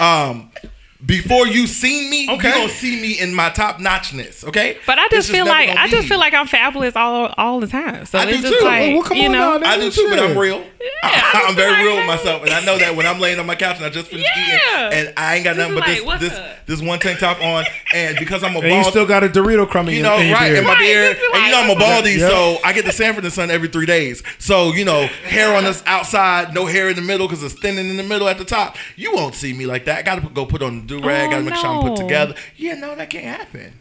[0.00, 0.50] Um,
[1.04, 2.48] before you see me, Okay.
[2.48, 4.44] you gonna see me in my top notchness.
[4.44, 7.58] Okay, But I It's just feel like I just feel like I'm fabulous all all
[7.60, 8.04] the time.
[8.06, 8.64] So I it's do just too.
[8.64, 9.56] like Well, come you on know.
[9.58, 10.62] now, I do too, but I'm real.
[11.02, 13.46] I I'm very like, real with myself, and I know that when I'm laying on
[13.46, 14.88] my couch and I just finished Yeah.
[14.88, 17.42] eating, and I ain't got Just nothing but like, this this this one tank top
[17.42, 20.08] on, and because I'm a And you still got a Dorito crumb in you your
[20.08, 20.58] know, in your right, beard.
[20.58, 22.30] in my beard, just be and you know I'm a baldy, Yep.
[22.30, 24.22] so I get the Sanford in the sun every three days.
[24.38, 27.88] So you know, hair on the outside, no hair in the middle because it's thinning
[27.90, 28.76] in the middle at the top.
[28.96, 29.98] You won't see me like that.
[29.98, 31.28] I gotta go put on the do rag.
[31.28, 31.96] Oh, gotta make sure I'm put no.
[31.96, 32.34] together.
[32.56, 33.72] Yeah, no, that can't happen.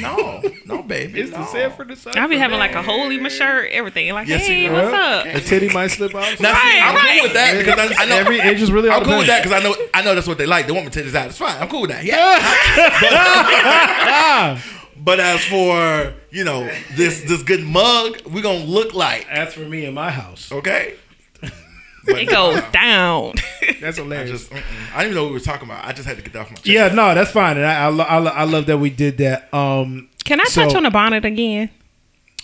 [0.00, 1.20] No, no, baby.
[1.20, 1.38] It's no.
[1.50, 2.16] the for the Son.
[2.16, 4.12] I'll be having like a hole in my shirt, everything.
[4.12, 4.94] Like, Yes, hey, you what's will.
[4.94, 5.24] up?
[5.24, 6.38] The titty might slip out.
[6.40, 7.14] Now, see, Right, I'm right.
[7.14, 9.28] cool with that because I, I know Every age is really all I'm cool with
[9.28, 10.66] that because I know I know that's what they like.
[10.66, 11.28] They want me titties out.
[11.28, 11.56] It's fine.
[11.60, 12.04] I'm cool with that.
[12.04, 12.38] Yeah.
[13.00, 14.62] but,
[15.04, 19.60] but as for you know this this good mug, we gonna look like As for
[19.60, 20.96] me in my house, okay.
[22.08, 23.34] It goes down.
[23.80, 24.48] that's I hilarious.
[24.48, 24.52] just.
[24.52, 25.84] I didn't even know what we were talking about.
[25.84, 26.66] I just had to get that off my chest.
[26.66, 29.18] yeah, no, that's fine, and I I, lo- I, lo- I love that we did
[29.18, 29.52] that.
[29.54, 31.70] Um, Can I So- touch on the bonnet again?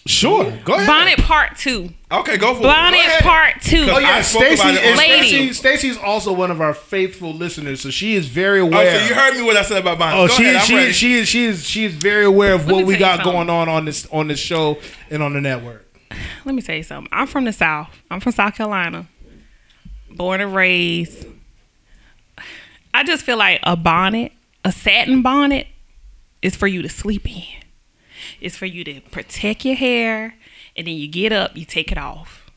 [0.07, 0.87] sure, go ahead.
[0.87, 1.89] Bonnet part two.
[2.13, 2.63] Okay, go for it.
[2.65, 3.87] Bonnet part two.
[3.91, 7.81] Oh yeah, I spoke Stacy about it is Stacy's also one of our faithful listeners,
[7.81, 9.01] so she is very Oh, aware.
[9.01, 10.19] so you heard me what I said about Bonnie.
[10.21, 10.57] Oh, go she ahead.
[10.57, 10.93] I'm she ready.
[10.93, 13.69] she is she is she is very aware of Let what we got going on
[13.71, 14.79] on this on this show
[15.11, 15.87] and on the network.
[16.45, 17.09] Let me tell you something.
[17.11, 17.89] I'm from the South.
[18.11, 19.09] I'm from South Carolina.
[20.15, 21.27] Born and raised.
[22.93, 24.33] I just feel like a bonnet,
[24.65, 25.67] a satin bonnet,
[26.41, 27.63] is for you to sleep in.
[28.41, 30.37] It's for you to protect your hair,
[30.77, 32.51] and then you get up, you take it off.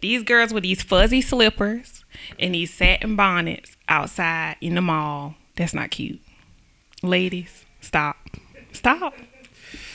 [0.00, 2.04] These girls with these fuzzy slippers
[2.38, 6.20] and these satin bonnets outside in the mall, that's not cute.
[7.02, 8.16] Ladies, stop.
[8.72, 9.14] Stop.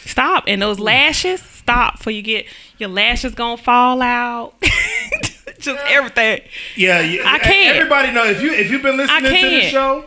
[0.06, 0.44] Stop.
[0.48, 2.46] And those lashes, stop for you get
[2.78, 4.54] your lashes gonna fall out.
[5.60, 6.42] Just everything.
[6.76, 7.76] Yeah, yeah I can't.
[7.78, 10.06] Everybody know if you if you've been listening to the show,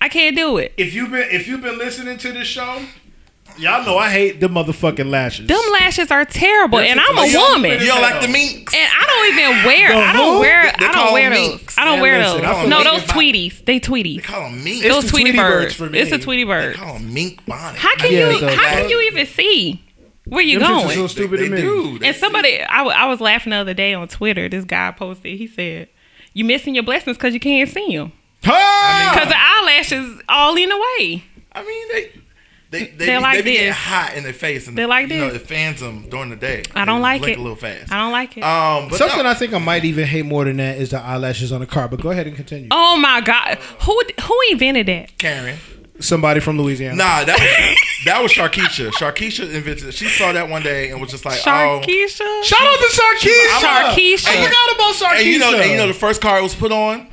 [0.00, 0.74] I can't do it.
[0.76, 2.82] if you've been if you've been listening to the show,
[3.56, 5.46] y'all know I hate the motherfucking lashes.
[5.46, 7.70] Them lashes are terrible, and I'm a woman.
[7.80, 8.74] You don't like the minks?
[8.74, 9.88] And I don't even wear.
[9.88, 10.62] The I don't wear.
[10.78, 11.48] They I don't wear them those.
[11.50, 11.78] minks.
[11.78, 12.68] I don't Man, wear listen, those.
[12.68, 13.64] No, those like- Tweeties.
[13.64, 14.24] They They Tweeties.
[14.24, 14.84] call them minks.
[14.84, 15.64] It's Those the Tweety Tweety birds.
[15.64, 15.98] birds for me.
[15.98, 16.62] It's a Tweety bird.
[16.62, 16.76] They bird.
[16.76, 17.78] call them mink bonnet.
[17.78, 18.46] How can Yeah, you?
[18.48, 19.82] How can you even see
[20.30, 20.94] where you Them shits are going?
[20.96, 21.60] so stupid they to me.
[21.60, 21.98] do.
[21.98, 24.48] They And somebody, I, I was laughing the other day on Twitter.
[24.48, 25.36] This guy posted.
[25.38, 25.88] He said,
[26.32, 28.12] "You missing your blessings because you can't see them
[28.46, 29.10] Ah!
[29.12, 32.12] because the eyelashes all in the way." I mean, they
[32.70, 33.74] they they, They're be, like they be this.
[33.76, 35.42] hot in their face, and They're like you know this.
[35.42, 36.62] it fans them during the day.
[36.74, 37.40] I don't They like blink it.
[37.40, 37.92] a little fast.
[37.92, 38.44] I don't like it.
[38.44, 41.00] Um, but Something no, I think I might even hate more than that is the
[41.00, 41.88] eyelashes on the car.
[41.88, 42.68] But go ahead and continue.
[42.70, 45.18] oh my god, who who invented that?
[45.18, 45.58] Karen.
[46.00, 46.96] Somebody from Louisiana.
[46.96, 47.76] Nah, that was
[48.06, 48.90] that was Sharkeisha.
[48.92, 49.88] Sharkeisha invented.
[49.88, 49.94] it.
[49.94, 51.80] She saw that one day and was just like, oh.
[51.84, 52.42] Sharkeisha.
[52.44, 53.60] Shout out to Sharkeisha.
[53.60, 54.28] Sharkeisha.
[54.28, 55.18] I forgot about Sharkeisha.
[55.20, 57.06] And you know, and you know, the first car it was put on.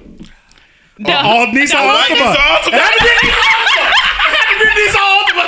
[0.99, 2.33] The- uh, all Nissan the- White Altima.
[2.33, 2.79] Nissan Altima.
[2.79, 5.45] Had to be Had to Nissan Altima.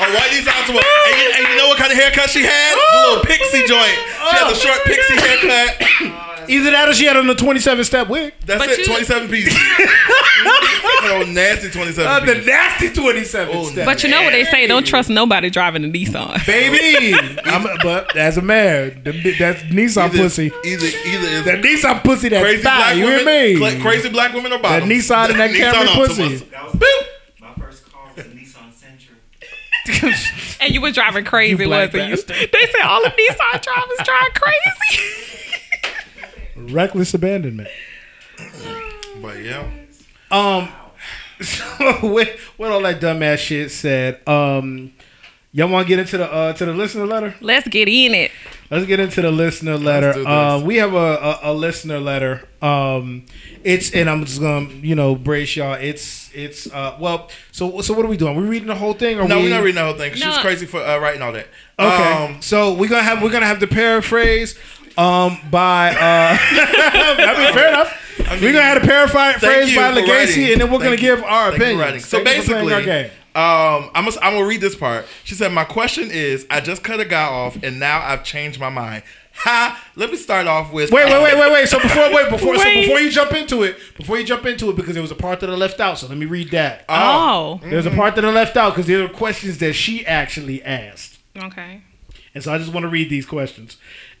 [0.00, 0.82] A white Nissan Altima.
[0.82, 2.74] And you, and you know what kind of haircut she had?
[2.74, 3.94] The little pixie joint.
[3.94, 6.24] She had the short pixie haircut.
[6.48, 8.32] Either that or she had on the 27 step wig.
[8.46, 8.78] That's But it.
[8.78, 9.54] you- Twenty seven pieces.
[11.02, 12.46] oh, nasty twenty seven Uh, the pieces.
[12.46, 13.84] nasty 27 Oh, step.
[13.86, 14.66] But you know what they say?
[14.66, 16.44] Don't trust nobody driving a Nissan.
[16.46, 17.14] Baby.
[17.44, 20.46] I'm, but as a man, the, that's Nissan Either, pussy.
[20.64, 23.56] either either is That Nissan pussy that crazy thigh, black you women, hear me?
[23.58, 24.90] cla- crazy black women or bottoms.
[24.90, 26.36] Nissan and that Camry pussy.
[26.36, 27.06] That was Boop.
[27.40, 30.56] my first car was a Nissan Sentra.
[30.60, 32.16] And you were driving crazy, You black wasn't you?
[32.16, 32.50] bastard.
[32.52, 35.02] They said all of Nissan drivers drive crazy.
[36.70, 37.68] Reckless abandonment.
[39.22, 39.68] But yeah,
[40.30, 40.68] Um,
[41.40, 41.64] so
[42.02, 44.92] with, with all that dumbass shit said, um,
[45.52, 47.34] y'all want to get into the uh, to the listener letter?
[47.40, 48.30] Let's get in it.
[48.70, 50.12] Let's get into the listener letter.
[50.12, 50.28] do this.
[50.28, 52.46] Um, we have a, a, a listener letter.
[52.60, 53.24] Um,
[53.64, 55.72] it's and I'm just gonna you know brace y'all.
[55.74, 57.28] It's it's uh well.
[57.50, 58.36] So so what are we doing?
[58.36, 59.44] we reading the whole thing or no, we?
[59.44, 60.10] we're not reading the whole thing.
[60.10, 61.48] 'cause She was crazy for uh, writing all that.
[61.78, 62.12] Okay.
[62.34, 64.58] Um, so we're gonna have we're gonna have the paraphrase
[64.98, 68.40] um by uh I mean fair enough.
[68.42, 70.52] we're gonna have a paraphrase Thank you by Legacy writing.
[70.52, 70.96] and then we're gonna you.
[70.96, 71.78] give our Thank you for opinion.
[71.78, 72.00] writing.
[72.00, 72.74] So basically,
[73.34, 75.06] um, I'm gonna, I'm gonna read this part.
[75.24, 78.58] She said, "My question is, I just cut a guy off, and now I've changed
[78.58, 79.04] my mind."
[79.44, 79.80] Ha!
[79.94, 81.68] Let me start off with Wait, wait, wait, wait, wait.
[81.68, 84.74] So before, wait, before, so before you jump into it, before you jump into it,
[84.74, 85.98] because there was a part that I left out.
[85.98, 86.84] So let me read that.
[86.88, 87.60] Oh.
[87.62, 91.20] There's a part that I left out because there are questions that she actually asked,
[91.40, 91.82] Okay.
[92.34, 93.76] and so I just want to read these questions.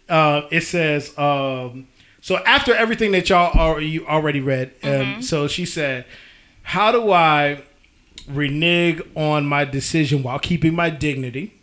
[0.08, 1.86] Uh, it says, um,
[2.20, 6.04] So after everything that y'all are, you already read, um, so she said,
[6.62, 7.62] "How do I
[8.28, 11.54] renege on my decision while keeping my dignity?"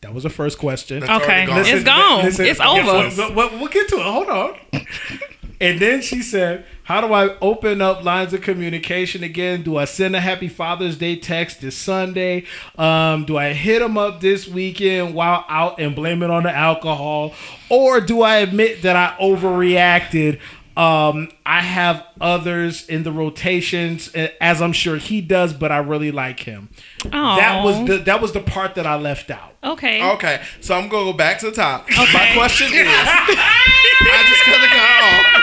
[0.00, 1.00] That was the first question.
[1.00, 1.66] That's Okay, already gone.
[1.66, 2.26] it's gone.
[2.26, 3.10] it's Yes, over.
[3.10, 4.02] so- but we'll get to it.
[4.02, 4.54] Hold on.
[5.60, 9.62] and then she said, "How do I open up lines of communication again?
[9.62, 12.44] Do I send a Happy Father's Day text this Sunday?
[12.78, 16.50] Um, do I hit him up this weekend while out and blame it on the
[16.50, 17.34] alcohol,
[17.68, 20.40] or do I admit that I overreacted?"
[20.78, 25.78] Um, I have others in the rotations, eh, as I'm sure he does, but I
[25.78, 26.68] really like him.
[27.10, 29.54] That was the that was the part that I left out.
[29.62, 30.00] okay.
[30.12, 31.90] Okay, so I'm gonna go back to the top.
[31.90, 35.42] My question is, I just cut the guy off,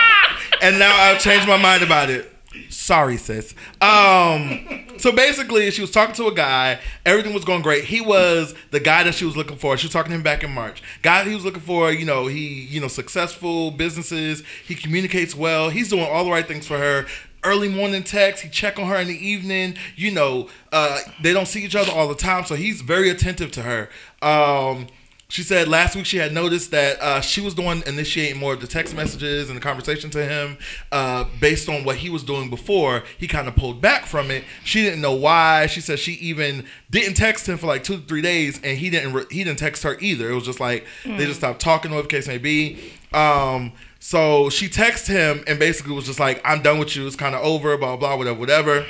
[0.61, 2.31] and now I've changed my mind about it.
[2.69, 3.53] Sorry, sis.
[3.81, 6.79] Um, so basically, she was talking to a guy.
[7.05, 7.83] Everything was going great.
[7.83, 9.77] He was the guy that she was looking for.
[9.77, 10.81] She was talking to him back in March.
[11.01, 11.91] Guy he was looking for.
[11.91, 14.43] You know, he you know successful businesses.
[14.65, 15.69] He communicates well.
[15.69, 17.05] He's doing all the right things for her.
[17.43, 18.43] Early morning text.
[18.43, 19.75] He check on her in the evening.
[19.95, 23.51] You know, uh, they don't see each other all the time, so he's very attentive
[23.51, 23.89] to her.
[24.21, 24.87] Um,
[25.27, 28.53] she said last week she had noticed that uh, she was the one initiating more
[28.53, 30.57] of the text messages and the conversation to him
[30.91, 33.03] uh, based on what he was doing before.
[33.17, 34.43] He kind of pulled back from it.
[34.63, 35.65] She didn't know why.
[35.65, 38.89] She said she even didn't text him for like two to three days, and he
[38.89, 39.13] didn't.
[39.13, 40.29] Re- he didn't text her either.
[40.29, 42.93] It was just like they just stopped talking, whatever case may be.
[43.13, 47.07] Um, so she texted him and basically was just like, "I'm done with you.
[47.07, 47.75] It's kind of over.
[47.77, 48.85] Blah blah whatever whatever."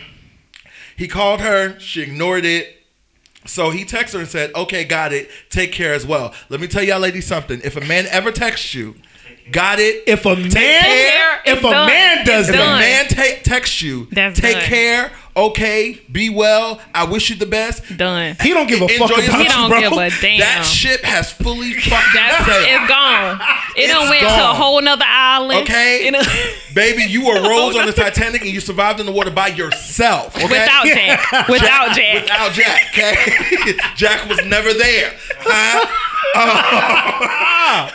[0.98, 1.80] He called her.
[1.80, 2.85] She ignored it.
[3.46, 5.30] So he texted her and said, "Okay, got it.
[5.50, 7.62] Take care as well." Let me tell y'all, ladies, something.
[7.64, 8.96] If a man ever texts you,
[9.52, 10.04] got it.
[10.08, 11.88] If a man, care, if a done.
[11.88, 14.64] man does It's If a man ta- texts you, That's take done.
[14.66, 15.12] care.
[15.38, 16.80] Okay, be well.
[16.93, 17.84] I wish you the best.
[17.98, 18.38] Done.
[18.41, 19.41] he don't give a fuck about yourself.
[19.41, 19.80] He don't you, bro.
[19.82, 20.39] give a damn.
[20.39, 22.66] That ship has fully fucking That's sailed.
[22.70, 23.41] it's gone.
[23.76, 25.64] It It's done went to a whole nother island.
[25.64, 26.08] Okay.
[26.08, 26.26] It done-
[26.74, 30.38] Baby, you were Rose on the Titanic and you survived in the water by yourself.
[30.38, 30.48] Okay?
[30.48, 31.48] Without Jack.
[31.50, 32.22] Without Jack.
[32.24, 33.78] Without Jack, okay?
[33.98, 35.14] Jack was never there.
[35.39, 35.86] Huh?
[36.38, 37.89] Oh.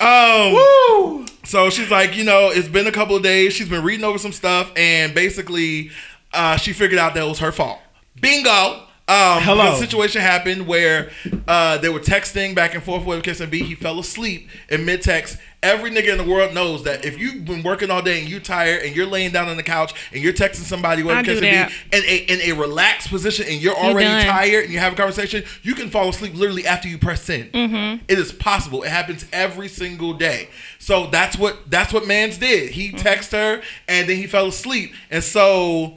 [0.00, 3.52] Um, so she's like, you know, it's been a couple of days.
[3.52, 5.90] She's been reading over some stuff, and basically,
[6.32, 7.78] uh, she figured out that it was her fault.
[8.20, 8.86] Bingo.
[9.10, 9.72] Um, Hello.
[9.72, 11.10] The situation happened where
[11.48, 13.64] uh, they were texting back and forth with Kiss and B.
[13.64, 15.36] He fell asleep in mid text.
[15.64, 18.40] Every nigga in the world knows that if you've been working all day and you're
[18.40, 21.40] tired and you're laying down on the couch and you're texting somebody, whatever I the
[21.40, 21.72] do case may that.
[21.90, 24.24] be, in a, in a relaxed position and you're already done.
[24.26, 27.52] tired and you have a conversation, you can fall asleep literally after you press send.
[27.52, 28.04] Mm-hmm.
[28.08, 28.84] It is possible.
[28.84, 30.48] It happens every single day.
[30.78, 32.70] So that's what that's what Mans did.
[32.70, 33.06] He Mm-hmm.
[33.06, 34.94] texted her and then he fell asleep.
[35.10, 35.94] And so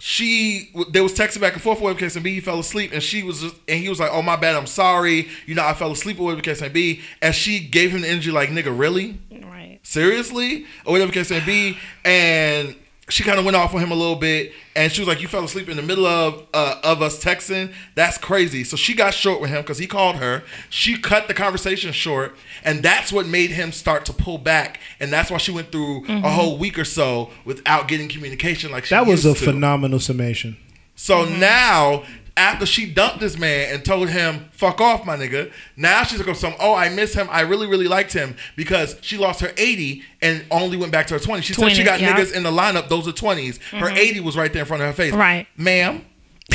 [0.00, 2.34] she they was texting back and forth with B.
[2.34, 4.66] He fell asleep and she was just, and he was like, "Oh my bad, I'm
[4.66, 5.28] sorry.
[5.46, 8.30] You know, I fell asleep whatever case may be." And she gave him the energy
[8.30, 9.80] like, "Nigga, really?" Right.
[9.82, 12.76] seriously or whatever case may be and
[13.08, 15.28] she kind of went off on him a little bit and she was like you
[15.28, 17.72] fell asleep in the middle of uh, of us texting?
[17.94, 18.64] That's crazy.
[18.64, 20.42] So she got short with him because he called her.
[20.68, 25.12] She cut the conversation short and that's what made him start to pull back and
[25.12, 28.94] that's why she went through a whole week or so without getting communication like she
[28.94, 29.40] That was a to.
[29.44, 30.56] phenomenal summation.
[30.94, 32.04] So now,
[32.38, 36.36] after she dumped this man and told him, fuck off, my nigga, now she's like,
[36.36, 37.28] some, oh, I miss him.
[37.30, 41.14] I really, really liked him because she lost her 80 and only went back to
[41.14, 41.42] her 20.
[41.42, 42.16] She said she got yeah.
[42.16, 43.58] niggas in the lineup, those are 20s.
[43.72, 43.96] Her mm-hmm.
[43.96, 45.12] 80 was right there in front of her face.
[45.12, 45.46] Right.
[45.56, 46.04] Ma'am,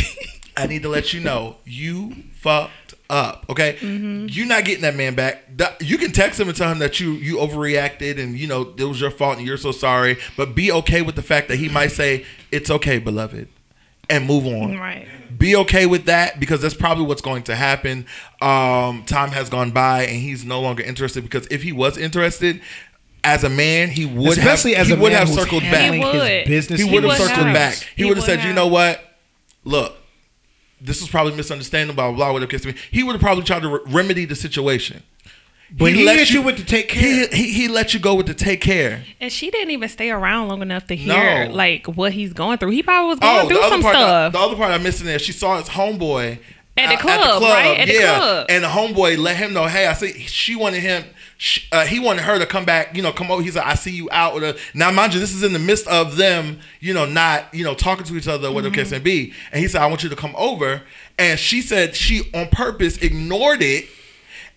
[0.57, 3.45] I need to let you know, you fucked up.
[3.49, 4.27] Okay, mm-hmm.
[4.29, 5.43] you're not getting that man back.
[5.81, 8.83] You can text him and tell him that you you overreacted and you know it
[8.83, 10.17] was your fault and you're so sorry.
[10.35, 13.47] But be okay with the fact that he might say it's okay, beloved,
[14.13, 14.77] and move on.
[14.77, 15.07] Right.
[15.37, 18.05] Be okay with that because that's probably what's going to happen.
[18.41, 22.61] Um, time has gone by and he's no longer interested because if he was interested.
[23.25, 25.63] As a man, he would Especially have as he a would man have who's circled
[25.63, 26.11] handling back.
[26.11, 26.45] He his would.
[26.49, 26.81] business.
[26.81, 27.53] He He would have circled have.
[27.55, 27.75] back.
[27.75, 28.99] He, He would have would said, "You know what?
[29.63, 29.95] Look,
[30.81, 32.79] this was probably misunderstanding, blah blah blah." Whatever case may be.
[32.91, 35.03] He would have probably tried to re- remedy the situation.
[35.75, 37.27] But he let hit you with the take care.
[37.27, 39.03] He, he he let you go with the take care.
[39.19, 41.53] And she didn't even stay around long enough to hear No.
[41.53, 42.71] like what he's going through.
[42.71, 44.33] He probably was going Oh, through some part, stuff.
[44.33, 45.17] the other part I'm missing there.
[45.17, 46.37] She saw his homeboy
[46.77, 47.79] At the uh, club, right?
[47.79, 48.45] At the yeah, club.
[48.49, 51.05] and the homeboy let him know, "Hey, I see." She wanted him.
[51.39, 52.95] She, uh, he wanted her to come back.
[52.95, 53.41] You know, come over.
[53.41, 55.59] He's like, "I see you out with a." Now, mind you, this is in the
[55.59, 56.59] midst of them.
[56.81, 59.03] You know, not you know talking to each other, whatever the case Mm-hmm.
[59.03, 59.33] may be.
[59.51, 60.83] And he said, "I want you to come over."
[61.17, 63.85] And she said she on purpose ignored it.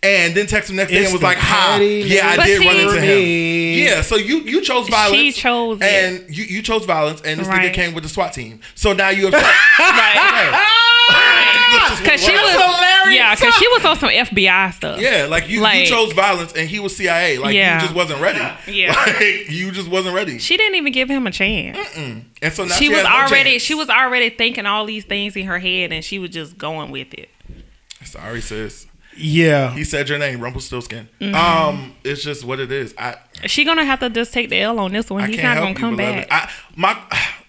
[0.03, 2.75] And then texted him next day and was like, "Ha, petty yeah, I did run
[2.77, 5.17] see- into him." Yeah, so you you chose violence.
[5.17, 5.85] She chose it.
[5.85, 8.61] and you, you chose violence, and this nigga came with the SWAT team.
[8.75, 9.43] So now you upset.
[9.81, 10.73] right.
[12.03, 13.13] Because she was on.
[13.13, 15.01] Yeah, because she was on some FBI stuff.
[15.01, 17.39] Yeah, like you, Like- you chose violence and he was CIA.
[17.39, 17.77] Like Yeah.
[17.77, 18.41] you just wasn't ready.
[18.71, 18.93] Yeah.
[19.07, 20.39] Like, you just wasn't ready.
[20.39, 21.79] She didn't even give him a chance.
[21.97, 23.63] and so now she she, was has no already chance.
[23.63, 26.91] she was already thinking all these things in her head, and she was just going
[26.91, 27.29] with it.
[28.05, 28.87] Sorry, sis.
[29.17, 29.73] Yeah.
[29.75, 31.09] He said your name, Rumpelstiltskin.
[31.21, 31.35] Mm-hmm.
[31.35, 32.95] Um, it's just what it is.
[32.99, 35.23] I She gonna have to just take the L on this one.
[35.23, 36.29] I He's can't not help gonna you, come beloved.
[36.29, 36.49] back.
[36.49, 36.97] I, my,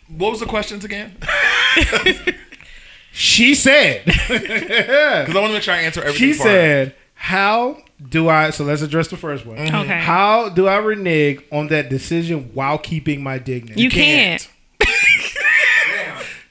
[0.18, 1.18] what was the questions again?
[3.12, 4.04] She said.
[4.28, 6.20] Because I want to make sure I answer everything.
[6.20, 6.50] she for her.
[6.50, 9.58] said, "How do I?" So let's address the first one.
[9.58, 10.00] Okay.
[10.00, 13.82] How do I renege on that decision while keeping my dignity?
[13.82, 14.48] you can't.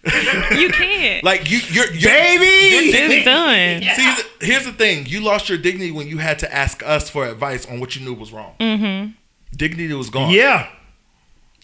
[0.56, 1.24] you can't.
[1.24, 2.44] Like you, you're, you're Baby!
[2.44, 3.82] your it's done.
[3.82, 7.26] See, here's the thing: you lost your dignity when you had to ask us for
[7.26, 8.54] advice on what you knew was wrong.
[8.60, 9.12] Mm-hmm.
[9.56, 10.30] Dignity was gone.
[10.30, 10.68] Yeah.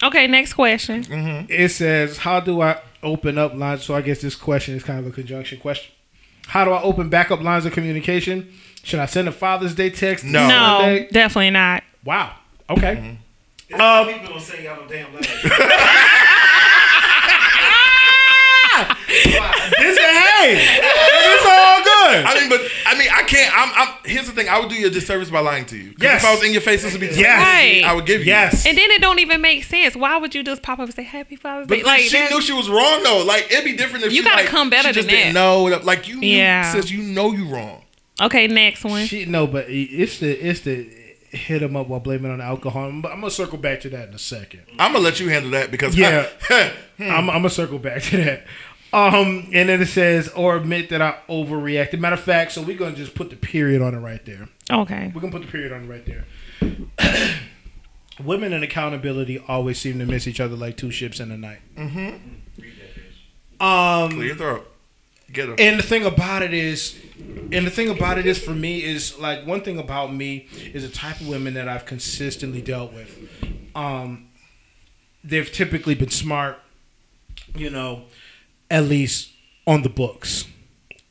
[0.03, 1.05] Okay, next question.
[1.49, 4.99] It says, "How do I open up lines?" So I guess this question is kind
[4.99, 5.93] of a conjunction question.
[6.49, 8.53] How do I open backup lines of communication?
[8.83, 10.25] Should I send a Father's Day text?
[10.25, 10.49] No.
[10.49, 11.85] No, definitely not.
[12.05, 12.35] Wow.
[12.69, 13.19] Okay.
[13.73, 15.49] Um, people don't say y'all no damn letter.
[19.25, 20.59] This is hey.
[20.59, 22.25] It's all good.
[22.25, 23.53] I mean, but I mean, I can't.
[23.57, 23.71] I'm.
[23.75, 25.95] I'm here's the thing: I would do you a disservice by lying to you.
[25.99, 26.23] Yes.
[26.23, 27.41] If I was in your face, this would be the Yes.
[27.43, 27.85] Right.
[27.85, 28.27] I would give you.
[28.27, 28.67] Yes.
[28.67, 29.95] And then it don't even make sense.
[29.97, 31.83] Why would you just pop up and say Happy Father's But Day?
[31.85, 33.25] like, Like she knew she was wrong though.
[33.27, 35.35] Like it'd be different if You she, gotta like, come better she just than didn't
[35.35, 35.41] that.
[35.41, 35.65] know.
[35.85, 36.71] Like you, knew, Yeah.
[36.73, 37.83] sis, you know you wrong.
[38.21, 39.07] okay, next one.
[39.07, 40.89] She no, but it's the it's the
[41.31, 42.85] hit him up while blaming on alcohol.
[42.89, 44.63] I'm, I'm gonna circle back to that in a second.
[44.79, 46.27] I'm gonna let you handle that because Yeah.
[46.49, 47.05] Hmm.
[47.05, 48.45] I'm, I'm gonna circle back to that.
[48.93, 51.99] Um, and then it says, or admit that I overreacted.
[51.99, 54.49] Matter of fact, so we're gonna just put the period on it right there.
[54.71, 55.11] Okay.
[55.15, 56.25] We're gonna put the period on it right there.
[58.23, 61.61] Women and accountability always seem to miss each other like two ships in the night.
[61.77, 63.65] Mm-hmm.
[63.65, 64.69] Um, clear your throat.
[65.33, 65.55] Get her.
[65.59, 69.19] and the thing about it is, and the thing about it is for me is
[69.19, 73.19] like one thing about me is the type of women that I've consistently dealt with.
[73.75, 74.29] Um,
[75.25, 76.59] they've typically been smart,
[77.55, 78.05] you know,
[78.73, 79.31] at least
[79.67, 80.47] on the books,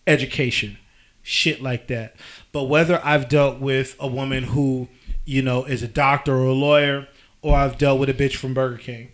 [0.07, 0.77] education,
[1.21, 2.15] shit like that.
[2.51, 4.89] But whether I've dealt with a woman who,
[5.23, 7.07] you know, is a doctor or a lawyer,
[7.41, 9.11] or I've dealt with a bitch from Burger King,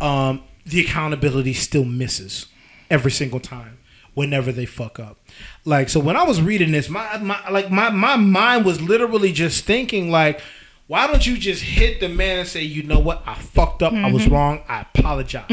[0.00, 2.46] um, the accountability still misses
[2.90, 3.78] every single time
[4.14, 5.18] whenever they fuck up.
[5.64, 9.32] Like so when I was reading this, my, my like my my mind was literally
[9.32, 10.40] just thinking like
[10.86, 13.94] why don't you just hit the man and say, you know what, I fucked up,
[13.94, 15.46] I was wrong, I apologize.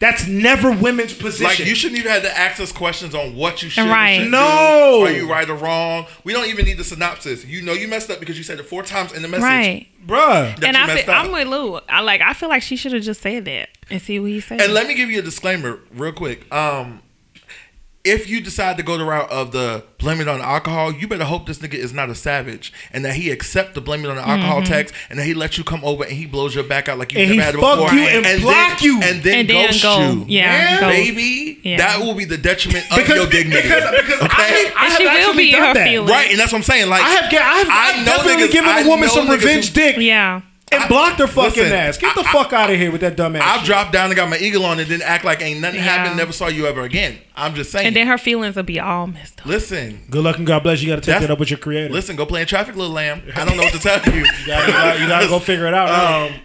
[0.00, 1.44] That's never women's position.
[1.46, 3.86] Like you shouldn't even have to ask us questions on what you should.
[3.86, 4.14] or Right.
[4.16, 4.98] shouldn't No.
[5.00, 5.06] do.
[5.06, 6.06] Are you right or wrong?
[6.24, 7.44] We don't even need the synopsis.
[7.44, 9.44] You know you messed up because you said it four times in the message.
[9.44, 9.86] Right.
[10.06, 10.62] bruh.
[10.62, 11.08] And I said.
[11.08, 11.78] I'm with Lou.
[11.88, 12.20] I like.
[12.20, 14.60] I feel like she should have just said that and see what he said.
[14.60, 16.52] And let me give you a disclaimer real quick.
[16.52, 17.00] Um,
[18.04, 21.24] if you decide to go the route of the blame it on alcohol, you better
[21.24, 24.16] hope this nigga is not a savage and that he accept the blame it on
[24.16, 24.70] the alcohol mm-hmm.
[24.72, 27.12] text and that he lets you come over and he blows your back out like
[27.14, 27.98] you And never he had fuck before.
[27.98, 29.02] you and block then, you.
[29.02, 29.98] and then and then ghost go.
[30.12, 30.24] you.
[30.28, 30.80] Yeah.
[30.80, 30.88] go.
[30.90, 31.76] Baby, Yeah.
[31.78, 33.62] that will be the detriment of Because, your dignity.
[33.62, 34.28] because, because okay?
[34.28, 35.84] I, I And have she will actually be done her that.
[35.88, 36.10] feelings.
[36.10, 36.90] right, and that's what I'm saying.
[36.90, 39.26] Like I have, I have, I I've know definitely niggas- given I a woman some
[39.28, 40.42] niggas revenge who- dick Yeah.
[40.80, 41.98] And blocked her fucking Listen, ass.
[41.98, 43.42] Get the I- fuck out of here with that dumb ass.
[43.44, 43.66] I've shit.
[43.66, 45.86] dropped down and got my eagle on and didn't act like ain't nothing Yeah.
[45.96, 47.18] happened, never saw you ever again.
[47.36, 47.86] I'm just saying.
[47.86, 49.46] And then her feelings will be all messed up.
[49.46, 50.82] listen, Good luck and God bless.
[50.82, 51.92] You got to take that up with your creator.
[51.92, 53.22] listen, go play in traffic, little lamb.
[53.36, 54.20] I don't know what to tell you.
[54.40, 55.84] you gotta, you gotta go figure it out.
[56.34, 56.40] Um,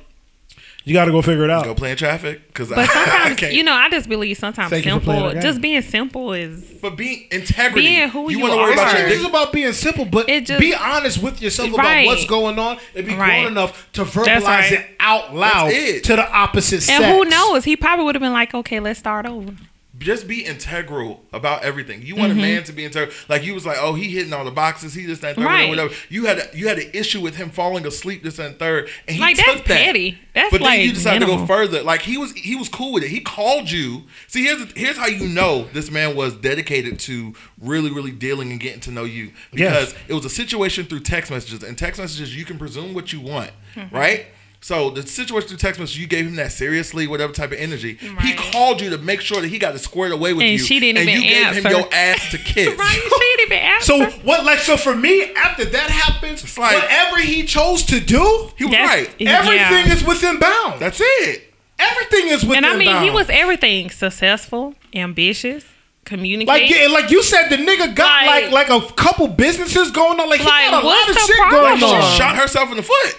[0.90, 1.64] you gotta go figure it out.
[1.64, 3.54] go play in traffic because But I, sometimes, can't.
[3.54, 5.42] you know, I just believe sometimes Thank you for playing simple, the game.
[5.44, 8.58] just being simple is but being integrity, Being who you wanna are.
[8.58, 11.42] worry It's about not your just about being simple, but It just- be honest with
[11.42, 13.42] yourself about what's going on and be Right.
[13.42, 14.72] grown enough to verbalize right.
[14.74, 16.04] it out loud That's it.
[16.06, 17.00] to the opposite sex.
[17.00, 17.64] and who knows?
[17.66, 19.54] He probably would have been like, okay, let's start over.
[20.00, 22.02] Just be integral about everything.
[22.02, 22.40] You want Mm-hmm.
[22.40, 23.14] a man to be integral.
[23.28, 24.94] Like you was like, oh, he hitting all the boxes.
[24.94, 25.68] He this that third, Right.
[25.70, 26.06] whatever, whatever.
[26.10, 29.16] You had a, you had an issue with him falling asleep this and third, and
[29.16, 29.86] he Like, took that's that.
[29.86, 30.18] petty.
[30.34, 31.84] That's but then you decided to go further.
[31.84, 33.10] Like he was he was cool with it.
[33.10, 34.04] He called you.
[34.28, 38.60] See, here's here's how you know this man was dedicated to really really dealing and
[38.60, 39.96] getting to know you because Yes.
[40.08, 41.62] it was a situation through text messages.
[41.64, 43.94] And text messages you can presume what you want, Mm-hmm.
[43.96, 44.28] right?
[44.62, 47.96] So the situation through text message, you gave him that seriously, whatever type of energy.
[48.22, 50.58] He called you to make sure that he got it squared away with And you,
[50.60, 52.68] she didn't and even you gave him your ass to kiss.
[52.78, 52.92] Right?
[52.92, 53.86] She didn't even ask.
[53.86, 54.44] So what?
[54.44, 58.66] Like so for me, after that happens, It's like- whatever he chose to do, He
[58.66, 59.10] was right.
[59.22, 59.56] everything
[59.88, 59.94] yeah.
[59.94, 60.80] is within bounds.
[60.82, 61.54] That's it.
[61.80, 63.06] everything is within And I mean, bounds.
[63.08, 65.64] he was everything: successful, ambitious,
[66.04, 66.48] communicate.
[66.50, 70.20] Like, yeah, like you said, the nigga got like Like- like, a couple businesses going
[70.20, 70.28] on.
[70.30, 71.64] Like, he got a lot of shit problem?
[71.64, 72.18] going She on.
[72.18, 73.18] shot herself in the foot.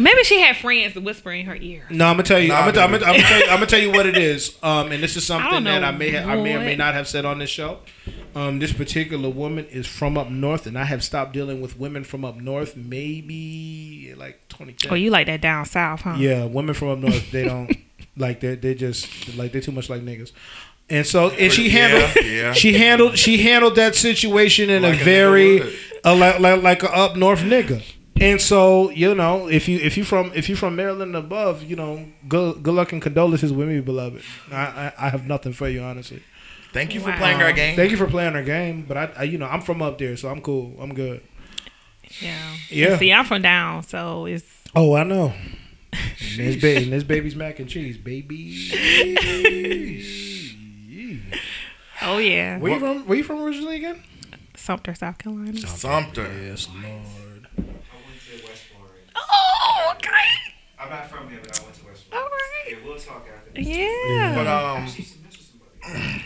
[0.00, 1.86] Maybe she had friends that whisper in her ear.
[1.90, 2.48] No, I'm gonna tell you.
[2.48, 4.16] Nah, I'm, gonna, I'm, gonna, I'm, gonna tell you I'm gonna tell you what it
[4.16, 4.58] is.
[4.62, 6.94] Um, and this is something don't that I may ha- I may or may not
[6.94, 7.80] have said on this show.
[8.34, 12.04] Um, this particular woman is from up north, and I have stopped dealing with women
[12.04, 14.90] from up north maybe like 2010.
[14.90, 16.14] Oh, you like that down south, huh?
[16.16, 17.70] Yeah, women from up north, they don't
[18.16, 20.32] like they they just like they're too much like niggas.
[20.88, 22.52] And so and she handled yeah.
[22.52, 25.74] she handled she handled that situation in Like a a very would.
[26.04, 27.82] a, like, like like a up north nigga.
[28.20, 31.62] And so you know if you if you from if you from Maryland and above,
[31.62, 34.22] you know good good luck and condolences with me, beloved.
[34.52, 36.22] I I, I have nothing for you honestly.
[36.72, 37.74] Thank you for playing our game.
[37.76, 40.16] Thank you for playing our game, but I, I you know I'm from up there,
[40.16, 40.76] so I'm cool.
[40.80, 41.22] I'm good.
[42.20, 42.36] Yeah.
[42.68, 42.98] Yeah.
[42.98, 44.44] See, I'm from down, so it's
[44.76, 45.32] Oh, I know.
[45.92, 48.54] And this, ba- and this baby's mac and cheese, baby.
[52.02, 53.06] oh yeah, Where you from?
[53.06, 54.02] Where you from originally again?
[54.56, 55.56] Sumter, South Carolina.
[55.58, 56.30] Sumter.
[56.42, 57.48] Yes, Lord.
[57.56, 59.19] I went to West Florida.
[59.32, 60.08] Oh, okay.
[60.78, 62.34] I'm not from here, but I went to West All Florida.
[62.34, 62.70] right.
[62.70, 63.66] Yeah, we'll talk after this.
[63.66, 64.34] Yeah.
[64.34, 65.46] But um, Actually, some met with
[65.82, 66.22] somebody.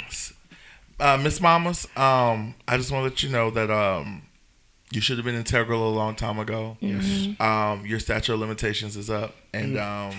[1.00, 4.22] uh, Miss Mamas, um, I just want to let you know that um,
[4.92, 6.76] you should have been integral a long time ago.
[6.82, 7.42] Mm-hmm.
[7.42, 10.14] Um, your statute of limitations is up, and um,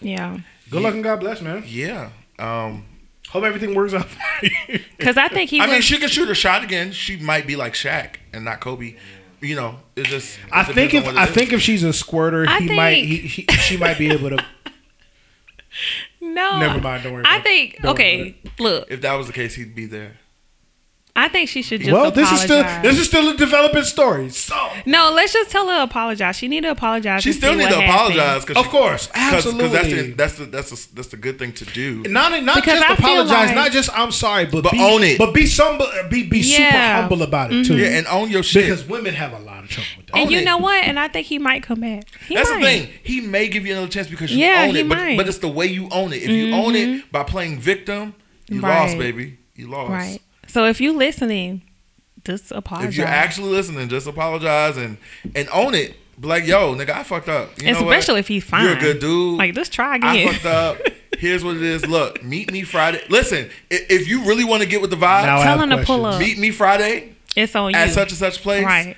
[0.00, 0.38] Yeah.
[0.70, 1.64] Good luck and God bless, man.
[1.66, 2.10] yeah.
[2.38, 2.84] Um,
[3.30, 4.06] Hope everything works out.
[4.96, 5.72] Because I think he I was.
[5.72, 6.92] mean, she can shoot a shot again.
[6.92, 8.96] She might be like Shaq and not Kobe.
[9.40, 10.38] You know, it just.
[10.38, 11.34] It I think if on what it I is.
[11.34, 14.44] think if she's a squirter, I he might he, he, she might be able to.
[16.20, 16.58] no.
[16.58, 17.78] Never mind, don't worry I about think.
[17.80, 18.36] Don't okay.
[18.58, 20.16] Look, if that was the case, he'd be there.
[21.18, 21.92] I think she should just.
[21.92, 24.30] well, this is still this is still a developing story.
[24.30, 24.54] So
[24.86, 26.36] No, let's just tell her apologize.
[26.36, 27.24] She need to apologize.
[27.24, 28.44] She still need to apologize.
[28.44, 30.02] Cause Of she- course, Because that's absolutely.
[30.10, 32.04] the, that's the that's the, that's the good thing to do.
[32.04, 33.46] not not Because just I apologize.
[33.48, 35.18] Like, not just I'm sorry, but, But be, own it.
[35.18, 37.74] But be some be be super humble about it mm-hmm.
[37.74, 37.78] too.
[37.78, 38.66] Yeah, and own your shit.
[38.66, 40.16] because women have a lot of trouble with that.
[40.16, 40.44] And Own you it.
[40.44, 40.84] know what?
[40.84, 42.04] And I think he might come back.
[42.28, 42.58] He That's might.
[42.60, 42.92] the thing.
[43.02, 45.16] He may give you another chance because you Yeah, own he it, but, might.
[45.16, 46.22] but it's the way you own it.
[46.22, 47.10] If you own it mm-hmm.
[47.10, 48.14] by playing victim,
[48.48, 49.38] you lost, baby.
[49.56, 49.90] You lost.
[49.90, 50.20] Right.
[50.48, 51.62] So if you listening,
[52.24, 52.90] just apologize.
[52.90, 54.96] If you're actually listening, just apologize and
[55.34, 55.94] and own it.
[56.20, 57.50] Be like, yo, nigga, I fucked up.
[57.62, 57.96] You know what?
[57.96, 58.64] Especially if he's fine.
[58.64, 59.38] You're a good dude.
[59.38, 60.08] Like, just try again.
[60.08, 60.32] I again.
[60.32, 60.78] fucked up.
[61.18, 61.86] Here's what it is.
[61.86, 63.00] Look, meet me Friday.
[63.08, 65.70] Listen, i- if you really want to get with the vibe, Now I Tell have
[65.70, 66.18] him to pull up.
[66.20, 67.76] meet me Friday it's on you.
[67.76, 68.64] at such and such place.
[68.64, 68.96] Right.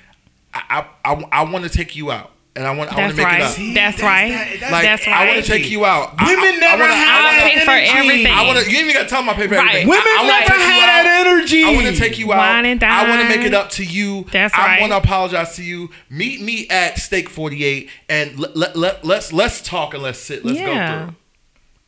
[0.53, 3.17] I I, I, I want to take you out, and I want I want to
[3.17, 3.41] make right.
[3.41, 3.73] it up.
[3.75, 4.31] That's right.
[4.61, 6.11] Like That's I want to take you out.
[6.19, 7.97] Women I, never I wanna, have I I wanna, pay for energy.
[7.97, 8.27] everything.
[8.33, 8.69] I want to.
[8.69, 9.67] You ain't even got to tell my pay for Right.
[9.69, 9.87] everything.
[9.87, 11.03] Women I, I wanna never take you had out.
[11.03, 11.63] that energy.
[11.63, 12.37] I want to take you out.
[12.37, 14.25] Wine and I want to make it up to you.
[14.31, 14.81] That's I right.
[14.81, 15.89] want to apologize to you.
[16.09, 20.19] Meet me at Steak Forty Eight, and let, let, let, let's let's talk and let's
[20.19, 20.43] sit.
[20.43, 20.65] Let's Yeah.
[20.67, 21.15] go through,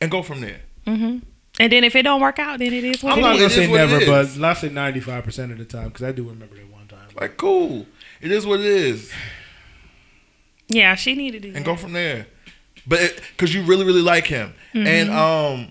[0.00, 0.60] and go from there.
[0.86, 1.22] Mhm.
[1.60, 3.50] And then if it don't work out, then it is what I'm it not gonna
[3.50, 6.68] say never, but I'll say 95 percent of the time because I do remember that
[6.68, 6.98] one time.
[7.20, 7.86] Like cool.
[8.20, 9.12] It is what it is,
[10.68, 11.48] Yeah, she needed to.
[11.48, 11.64] and that.
[11.64, 12.26] go from there.
[12.86, 14.86] But because you really really like him, Mm-hmm.
[14.86, 15.70] and um.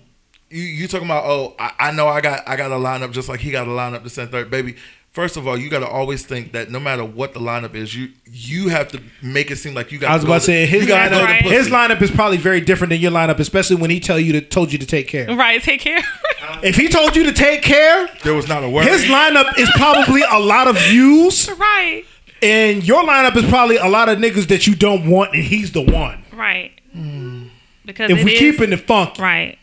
[0.50, 3.28] You, you talking about oh I, I know I got I got a lineup just
[3.28, 4.76] like he got a lineup to send third baby.
[5.10, 7.96] First of all, you got to always think that no matter what the lineup is,
[7.96, 10.12] you you have to make it seem like you got.
[10.12, 11.41] I was about go to say his you gotta That's go lineup.
[11.41, 11.44] right.
[11.44, 14.41] His lineup is probably very different than your lineup, especially when he tell you to
[14.41, 15.26] told you to take care.
[15.36, 16.02] Right, take care.
[16.62, 18.86] If he told you to take care, There was not a word.
[18.86, 22.04] his lineup is probably a lot of views, right,
[22.44, 25.72] and your lineup is probably a lot of niggas that you don't want, and he's
[25.72, 26.24] the one.
[26.34, 26.72] right.
[27.86, 29.58] Because If we is- keeping the funky, right,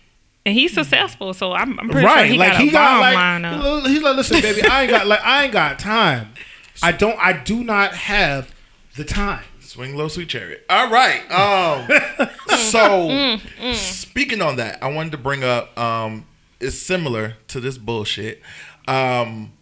[0.44, 2.18] and he's successful, so I'm, I'm pretty right?
[2.26, 3.16] sure he like got a he got bomb like
[3.62, 3.86] lineup.
[3.88, 6.34] he's like, listen, baby, I ain't got like I ain't got time.
[6.82, 7.18] I don't.
[7.18, 8.54] I do not have
[8.96, 9.44] the time.
[9.60, 10.64] Swing low, sweet chariot.
[10.68, 11.20] All right.
[11.30, 12.28] Um.
[12.58, 13.38] so,
[13.74, 15.78] speaking on that, I wanted to bring up.
[15.78, 16.26] Um,
[16.58, 18.42] it's similar to this bullshit.
[18.88, 19.52] Um.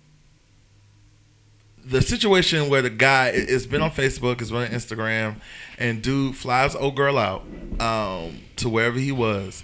[1.89, 5.37] The situation where the guy it- it's been on Facebook, it's been on Instagram,
[5.79, 7.45] and dude flies old girl out
[7.81, 9.63] um, to wherever he was,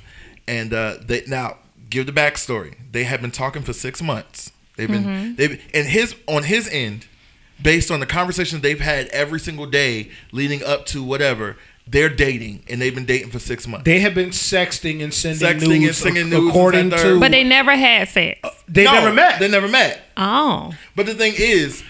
[0.49, 1.59] and uh, they now
[1.91, 2.75] give the backstory.
[2.93, 4.53] They have been talking for six months.
[4.77, 7.07] They've been they've and his on his end,
[7.63, 11.57] based on the conversations they've had every single day leading up to whatever,
[11.87, 13.85] they're dating and they've been dating for six months.
[13.85, 17.21] They have been sexting and sending Sexting and nudes, singing ac- nudes according to.
[17.21, 18.41] but they never had sex.
[18.67, 19.39] they No, never met.
[19.39, 20.01] They never met.
[20.17, 21.85] Oh, But the thing is,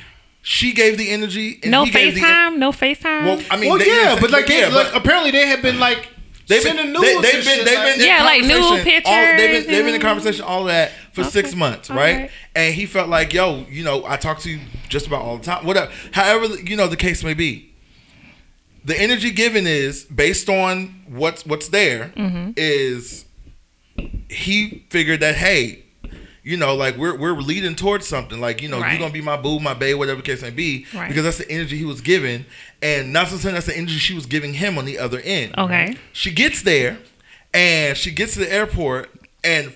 [0.46, 1.58] she gave the energy.
[1.62, 3.24] And no he gave the- FaceTime, no FaceTime.
[3.24, 5.62] Well, I mean, well, they- yeah, but like, they, yeah, like but- apparently they have
[5.62, 6.08] been like
[6.46, 7.22] They've sending been, nudes.
[7.22, 9.78] they, they've been, they've been, in Yeah, like nude conversation all- they've been, pictures they've
[9.78, 12.16] been in and- conversation all of that for six months, All right?
[12.18, 12.30] right.
[12.54, 15.44] And he felt like, yo, you know, I talk to you just about all the
[15.44, 15.90] time, whatever.
[16.12, 17.70] However, you know, the case may be.
[18.84, 22.12] The energy given is based on what's what's there.
[22.56, 23.24] Is
[23.98, 24.16] Mm-hmm.
[24.28, 25.83] he figured that hey,
[26.44, 28.40] you know, like we're we're leading towards something.
[28.40, 28.90] Like you know, Right.
[28.92, 31.08] you're gonna be my boo, my babe, whatever the case may be, Right.
[31.08, 32.44] because that's the energy he was giving,
[32.82, 35.54] and not so saying that's the energy she was giving him on the other end.
[35.58, 35.96] Okay.
[36.12, 36.98] She gets there,
[37.52, 39.10] and she gets to the airport,
[39.42, 39.72] and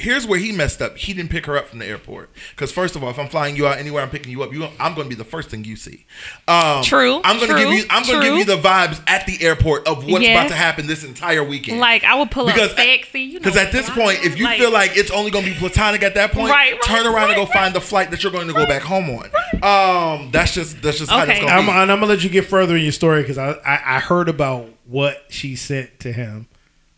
[0.00, 0.96] here's where he messed up.
[0.96, 3.56] He didn't pick her up from the airport because first of all, if I'm flying
[3.56, 4.52] you out anywhere, I'm picking you up.
[4.52, 6.06] You, I'm going to be the first thing you see.
[6.48, 7.84] Um, True, I'm going to true, give you.
[7.90, 10.38] I'm going to give you the vibes at the airport of what's Yes.
[10.38, 11.78] about to happen this entire weekend.
[11.80, 13.20] Like I would pull Because up sexy.
[13.20, 15.50] You know, Because at this point, if you like- feel like it's only going to
[15.52, 18.10] be platonic at that point, Right, right, turn around and go right, find the flight
[18.10, 19.30] that you're going to go back home on.
[19.62, 21.40] Um, that's just that's just how that's Okay.
[21.40, 23.50] going I'm, to and I'm gonna let you get further in your story because I,
[23.52, 26.48] I I heard about what she sent to him,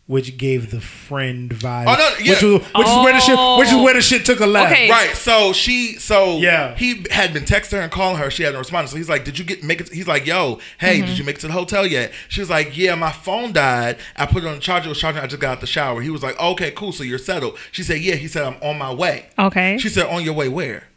[0.08, 1.86] which gave the friend vibe.
[1.86, 2.32] Oh, no, yeah.
[2.32, 4.72] which, was, which is where the shit which is where the shit took a left.
[4.72, 4.90] Okay.
[4.90, 5.14] Right.
[5.16, 6.74] So she so Yeah.
[6.76, 8.28] he had been texting her and calling her.
[8.30, 8.90] She hadn't responded.
[8.90, 11.06] So he's like, Did you get make it he's like, Yo, hey, Mm-hmm.
[11.06, 12.12] did you make it to the hotel yet?
[12.28, 13.96] She was like, Yeah, my phone died.
[14.16, 16.00] I put it on the charger, it was charging, I just got out the shower.
[16.02, 17.56] He was like, Okay, cool, so you're settled.
[17.70, 19.26] She said, Yeah, he said, I'm on my way.
[19.38, 19.78] Okay.
[19.78, 20.88] She said, On your way where?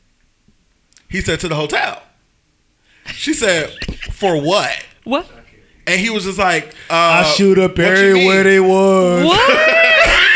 [1.09, 2.01] He said to the hotel.
[3.13, 3.69] She said,
[4.11, 4.83] For what?
[5.03, 5.27] what?
[5.87, 9.25] And he was just like, uh, I shoot up what you everywhere they was.
[9.25, 9.71] What?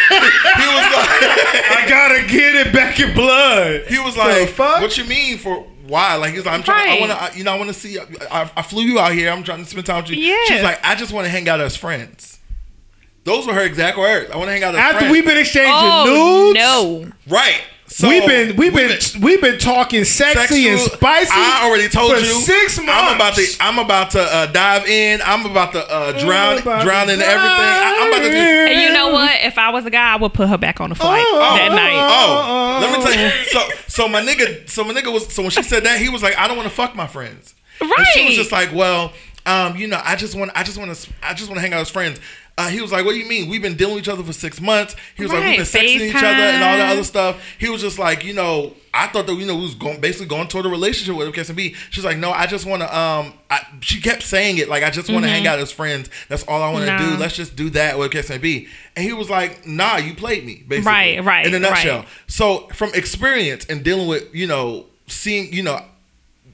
[0.10, 1.22] He was like
[1.72, 3.84] I gotta get it back in blood.
[3.88, 4.82] He was like, fuck?
[4.82, 6.98] "What you mean for why?" Like he's like, "I'm trying.
[7.04, 7.38] I want to.
[7.38, 7.98] You know, I want to see.
[8.00, 9.30] I, I flew you out here.
[9.32, 10.64] I'm trying to spend time with you." She was Yes.
[10.64, 12.40] like, "I just want to hang out as friends."
[13.24, 14.32] Those were her exact words.
[14.32, 15.12] I want to hang out as After friends.
[15.12, 17.12] we've been exchanging Oh nudes, no.
[17.34, 17.62] right.
[17.90, 21.32] So we've been we've been we've been talking sexy and spicy.
[21.34, 22.92] I already told for you six months.
[22.94, 23.46] I'm about to.
[23.60, 25.22] I'm about to uh, dive in.
[25.26, 27.36] I'm about to uh, drown, about drown to in everything.
[27.36, 28.38] I, I'm about to do.
[28.38, 29.32] And you know what?
[29.42, 31.96] If I was a guy, I would put her back on the flight that night.
[31.96, 33.46] Oh, let me tell you.
[33.48, 35.34] So, so my nigga, so my nigga was.
[35.34, 37.56] So when she said that, he was like, "I don't want to fuck my friends."
[37.82, 39.14] And she was just like, "Well,
[39.48, 41.74] um, you know, I just want, I just want to, I just want to hang
[41.74, 42.20] out with friends."
[42.60, 43.50] Uh, he was like, "What do you mean?
[43.50, 45.68] We've been dealing with each other for six months." He was like, "We've been Right,
[45.68, 49.08] sexting each other and all that other stuff." He was just like, "You know, I
[49.08, 51.74] thought that you know we was going basically going toward a relationship with and be."
[51.90, 54.90] She's like, "No, I just want to." Um, I, she kept saying it like, "I
[54.90, 56.10] just want to hang out as friends.
[56.28, 57.16] That's all I want to Mm-hmm.
[57.16, 57.18] Do.
[57.22, 60.46] Let's just do that, whatever case may be." And he was like, "Nah, you played
[60.46, 62.00] me, basically." Right, right, In a nutshell.
[62.00, 62.08] right.
[62.28, 65.82] So from experience and dealing with, you know, seeing, you know,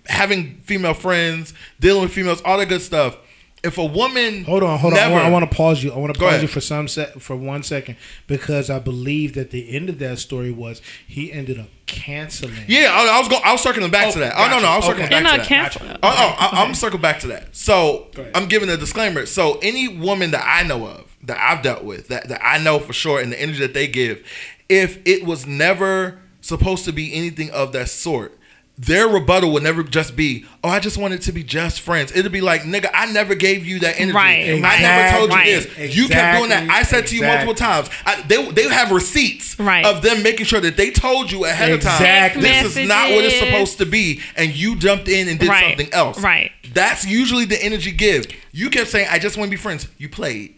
[0.05, 3.17] having female friends, dealing with females, all that good stuff.
[3.65, 4.99] If a woman Hold on, hold on.
[4.99, 5.91] never, I want to pause you.
[5.91, 6.41] I want to pause ahead.
[6.43, 7.97] you for some sec- for one second
[8.27, 12.53] because I believe that the end of that story was he ended up canceling.
[12.67, 13.41] Yeah, I, I was going.
[13.43, 14.33] I was circling back oh, to that.
[14.37, 15.15] Oh no, no, I was circling Okay.
[15.15, 15.71] back They're to not that.
[15.71, 15.97] canceling.
[16.03, 17.55] Oh, oh I, I'm circling back to that.
[17.55, 19.25] So I'm giving a disclaimer.
[19.25, 22.79] So any woman that I know of, that I've dealt with, that, that I know
[22.79, 24.25] for sure, and the energy that they give,
[24.69, 28.37] if it was never supposed to be anything of that sort,
[28.77, 32.31] their rebuttal would never just be, "Oh, I just wanted to be just friends." It'd
[32.31, 34.13] be like, "Nigga, I never gave you that energy.
[34.15, 35.47] Right, I never told right.
[35.47, 35.95] you this.
[35.95, 36.69] You kept doing that.
[36.69, 37.89] I said to you multiple times.
[38.05, 39.85] I, they they have receipts Right.
[39.85, 41.93] of them making sure that they told you ahead of time.
[42.01, 42.41] Exactly.
[42.41, 45.65] This is not what it's supposed to be, and you jumped in and did Right,
[45.77, 46.19] something else.
[46.21, 46.51] right.
[46.73, 48.27] That's usually the energy give.
[48.51, 50.55] You kept saying, "I just want to be friends." You played,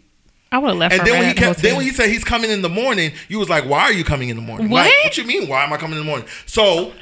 [0.51, 2.23] I would have left and her then when he kept, then when he said he's
[2.23, 4.87] coming in the morning, you was like, "Why are you coming in the morning?" Like,
[4.87, 5.03] What?
[5.05, 5.47] what you mean?
[5.47, 6.25] Why am I coming in the morning?
[6.45, 6.93] So,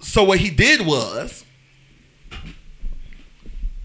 [0.00, 1.44] so what he did was,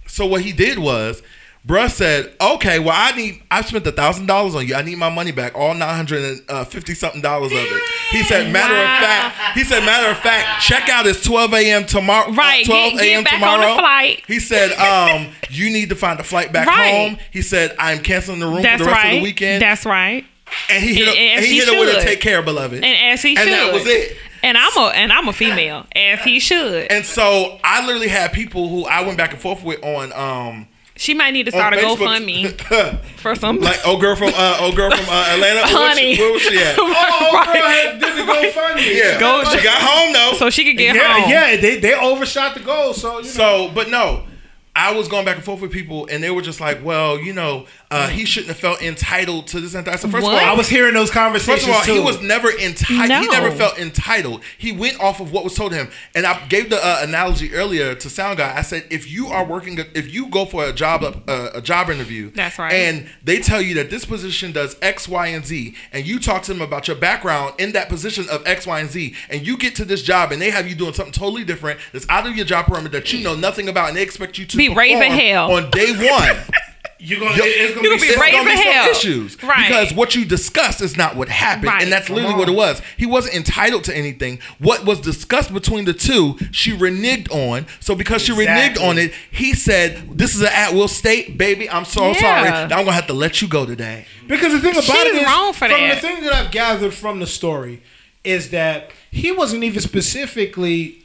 [0.08, 1.22] so what he did was.
[1.68, 3.44] Bruh said, "Okay, well, I need.
[3.52, 4.76] I spent a thousand dollars on you.
[4.76, 8.24] I need my money back, all nine hundred and fifty something dollars of it." He
[8.24, 11.86] said, "Matter of fact, he said, matter of fact, check out is twelve a.m.
[11.86, 12.32] tomorrow.
[12.32, 13.24] Right, get- 12 a.m.
[13.26, 14.24] back on the tomorrow." flight.
[14.26, 16.92] He said, um, you need to find a flight back Right.
[17.10, 17.18] home.
[17.30, 19.14] He said, I'm canceling the room That's for the rest right.
[19.16, 19.62] of the weekend.
[19.62, 20.24] That's right.
[20.72, 22.84] and he hit, and- and and he hit her with a take care, beloved.
[22.84, 23.50] And as he And should.
[23.52, 24.18] that was it.
[24.44, 26.88] And I'm a and I'm a female, as he should.
[26.92, 30.68] And so I literally had people who I went back and forth with on um
[30.96, 33.60] she might need to start a GoFundMe for some.
[33.62, 35.62] like old girl from uh old girl from uh, Atlanta.
[35.62, 36.16] Where was Honey.
[36.16, 36.78] she, where was she at?
[36.78, 37.98] right.
[38.00, 38.96] did the GoFundMe.
[38.96, 40.34] Yeah, Go- she got home though.
[40.38, 41.30] So she could get Yeah, home.
[41.30, 42.94] yeah, they they overshot the goal.
[42.94, 43.30] So you know.
[43.30, 44.26] So, but no,
[44.76, 47.34] I was going back and forth with people, and they were just like, "Well, you
[47.34, 50.36] know, uh, he shouldn't have felt entitled to this and that." So first What?
[50.36, 51.94] of all, I was hearing those conversations First of all, too.
[51.94, 53.10] he was never entitled.
[53.22, 54.44] He never felt entitled.
[54.58, 55.90] He went off of what was told to him.
[56.16, 58.56] And I gave the uh, analogy earlier to Sound Guy.
[58.56, 61.90] I said, if you are working, if you go for a job, uh, a job
[61.90, 62.74] interview, That's right.
[62.74, 66.44] and they tell you that this position does X, Y, and Z, and you talk
[66.44, 69.58] to them about your background in that position of X, Y, and Z, and you
[69.58, 72.36] get to this job and they have you doing something totally different that's out of
[72.36, 75.02] your job perimeter that you know nothing about, and they expect you to Be perform
[75.02, 75.52] hell.
[75.54, 76.38] on day one.
[77.02, 77.32] You're gonna.
[77.38, 78.90] It's gonna be, be raising gonna be some hell.
[78.92, 79.68] issues Right.
[79.70, 81.82] because what you discussed is not what happened, Right.
[81.84, 82.82] and that's literally what it was.
[82.98, 84.40] He wasn't entitled to anything.
[84.58, 87.68] What was discussed between the two, she reneged on.
[87.80, 91.70] So because she reneged on it, he said, "This is an at will state, baby.
[91.70, 92.20] I'm so Yeah.
[92.20, 92.50] sorry.
[92.50, 95.26] I'm gonna have to let you go today." Because the thing about She's it is,
[95.26, 95.96] wrong for from that.
[96.02, 97.82] the thing that I've gathered from the story,
[98.26, 100.99] is that he wasn't even specifically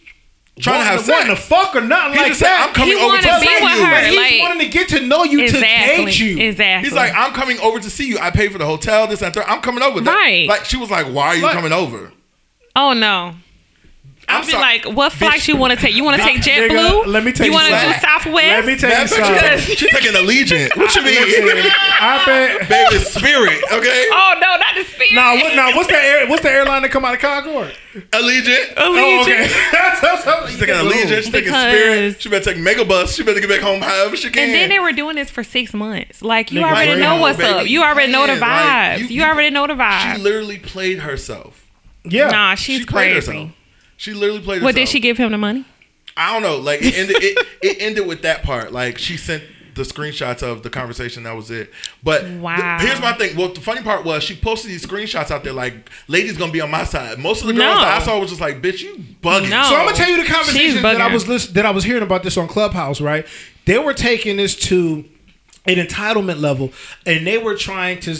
[0.60, 2.68] trying to have wanting, wanting to fuck or nothing He like just said, that.
[2.68, 3.90] "I'm coming He over wanna to see you." her.
[3.90, 5.96] But he's like- wanting to get to know you exactly.
[5.96, 6.38] to date you.
[6.38, 6.88] Exactly.
[6.88, 8.18] He's like, I'm coming over to see you.
[8.20, 9.50] I paid for the hotel, this and that.
[9.50, 10.00] I'm coming over.
[10.00, 10.48] Right.
[10.48, 12.12] Like she was like, Why are you Like- coming over?
[12.76, 13.34] oh no.
[14.28, 14.62] I'm I'd be sorry.
[14.62, 15.94] like, what flights you want to take?
[15.94, 17.06] You want to take Nigga, JetBlue?
[17.06, 18.00] let me tell you You want to do something.
[18.00, 18.46] Southwest?
[18.46, 19.40] Let me tell you Man, she's, something.
[19.40, 20.76] taking, she's taking Allegiant.
[20.76, 21.16] What you mean?
[22.00, 22.68] I bet.
[22.68, 24.08] Baby, spirit, okay?
[24.12, 25.12] Oh no, not the spirit.
[25.12, 27.74] Nah, what, nah, what's the air, what's the airline that come out of Concord?
[28.10, 28.74] Allegiant.
[28.74, 28.76] Allegiant.
[28.76, 29.46] Oh, okay.
[30.50, 31.22] She's taking Allegiant.
[31.22, 32.20] She's taking Spirit.
[32.20, 33.16] She better take Megabus.
[33.16, 34.44] She better get back home however she can.
[34.44, 36.22] And then they were doing this for six months.
[36.22, 37.68] Like you Nigga, already right know now, what's baby, up.
[37.68, 38.98] You already know the man, like, vibes.
[39.10, 40.14] you- you, already know the vibes.
[40.16, 41.66] she literally played herself.
[42.04, 42.28] Yeah.
[42.30, 43.52] Nah, she's she played crazy.
[43.94, 44.00] Herself.
[44.00, 44.64] She literally played herself.
[44.64, 45.64] What did she give him the money?
[46.16, 46.58] I don't know.
[46.58, 48.72] Like it ended, it, it ended with that part.
[48.72, 49.42] Like she sent
[49.74, 51.24] the screenshots of the conversation.
[51.24, 51.68] That was it.
[52.04, 52.78] But th- Wow.
[52.80, 53.36] here's my thing.
[53.36, 55.52] Well, the funny part was she posted these screenshots out there.
[55.52, 57.18] Like, ladies gonna be on my side.
[57.18, 57.80] Most of the girls No.
[57.80, 59.64] that I saw was just like, "Bitch, you bugging." No.
[59.64, 62.04] So I'm gonna tell you the conversation that I was listen, that I was hearing
[62.04, 63.00] about this on Clubhouse.
[63.00, 63.26] Right,
[63.64, 65.04] they were taking this to
[65.66, 66.72] an entitlement level,
[67.04, 68.14] and they were trying to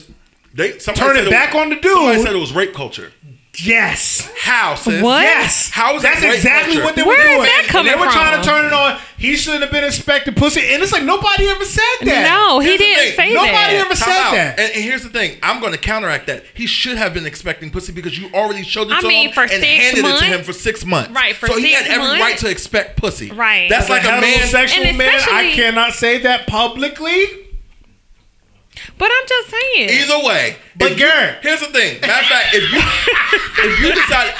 [0.55, 1.93] They Turn said it back on the dude.
[1.93, 3.13] Somebody said it was rape culture.
[3.57, 4.29] Yes.
[4.39, 4.77] How?
[4.77, 5.23] What?
[5.23, 6.85] Yes, How is that's that rape exactly culture?
[6.85, 7.43] what they Where were is doing.
[7.43, 8.99] that And coming they were trying to turn it on.
[9.17, 12.29] He shouldn't have been expecting pussy, and it's like nobody ever said that.
[12.29, 13.17] No, he Here's didn't thing.
[13.17, 13.87] say Nobody that.
[13.87, 14.33] ever Time said out.
[14.35, 14.59] that.
[14.59, 15.39] And, and here's the thing.
[15.43, 16.45] I'm going to counteract that.
[16.53, 19.35] He should have been expecting pussy because you already showed it I to mean, him
[19.35, 21.11] for and six handed it to him for six months.
[21.13, 22.21] Right, for so he had every months.
[22.21, 23.31] right to expect pussy.
[23.31, 23.71] Right.
[23.71, 24.39] That's As like a a man.
[24.41, 27.25] heterosexual And man, I cannot say that publicly.
[28.99, 29.89] But I'm just saying.
[29.91, 31.07] Either way, But if you-
[31.43, 32.01] here's the thing.
[32.01, 32.81] Matter of fact, if you
[33.65, 34.35] if you decide,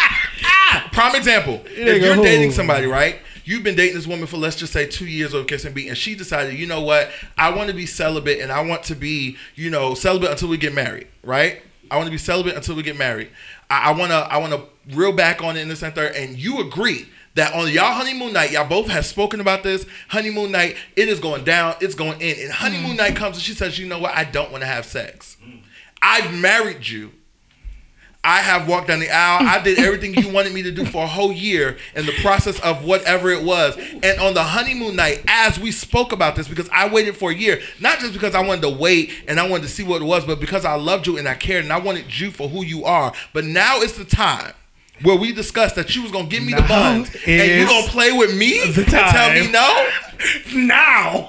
[0.93, 2.23] prime example, if you're who?
[2.23, 3.17] dating somebody, right?
[3.47, 5.89] You've been dating this woman for let's just say two years of kiss and beat,
[5.89, 8.95] and she decided, you know what, I want to be celibate and I want to
[8.95, 11.61] be, you know, celibate until we get married, right?
[11.91, 13.29] I want to be celibate until we get married.
[13.69, 16.61] I, I wanna I wanna reel back on it in this and third, and you
[16.61, 19.87] agree that on y'all honeymoon night, y'all both have spoken about this.
[20.09, 22.39] Honeymoon night, it is going down, it's going in.
[22.41, 22.99] And honeymoon mm.
[22.99, 25.37] night comes and she says, you know what, I don't want to have sex.
[26.01, 27.13] I've married you.
[28.27, 29.47] I have walked down the aisle.
[29.47, 32.59] I did everything you wanted me to do for a whole year in the process
[32.61, 33.77] of whatever it was.
[33.77, 37.35] And on the honeymoon night, as we spoke about this, because I waited for a
[37.35, 40.07] year, not just because I wanted to wait and I wanted to see what it
[40.07, 42.65] was, but because I loved you and I cared and I wanted you for who
[42.65, 43.13] you are.
[43.35, 44.55] But now it's the time.
[45.05, 47.69] Where we discussed that you was gonna give me the Now buns and you is
[47.69, 49.89] gonna play with me the and tell me no.
[50.55, 51.29] Now,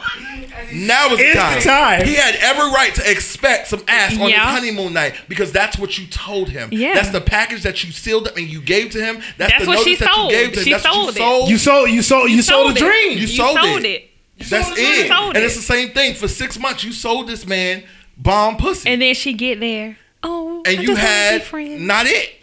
[0.71, 1.55] Now is the It's time.
[1.59, 2.05] the time.
[2.07, 4.45] He had every right to expect some ass on Yeah.
[4.51, 6.69] his honeymoon night because that's what you told him.
[6.71, 6.93] Yeah.
[6.93, 9.17] That's the package that you sealed up and you gave to him.
[9.38, 10.32] That's, That's the what notice she that sold.
[10.32, 10.63] you gave to him.
[10.63, 11.17] She that's what sold you it.
[11.17, 11.49] sold.
[11.49, 13.17] you sold you sold you, sold, sold a dream.
[13.17, 14.09] You sold it.
[14.38, 15.07] That's sold it.
[15.07, 16.13] sold and it's the same thing.
[16.15, 17.84] For six months, you sold this man
[18.17, 18.89] bomb pussy.
[18.89, 19.97] And then she get there.
[20.23, 22.34] Oh, And I you just wanna be had not it.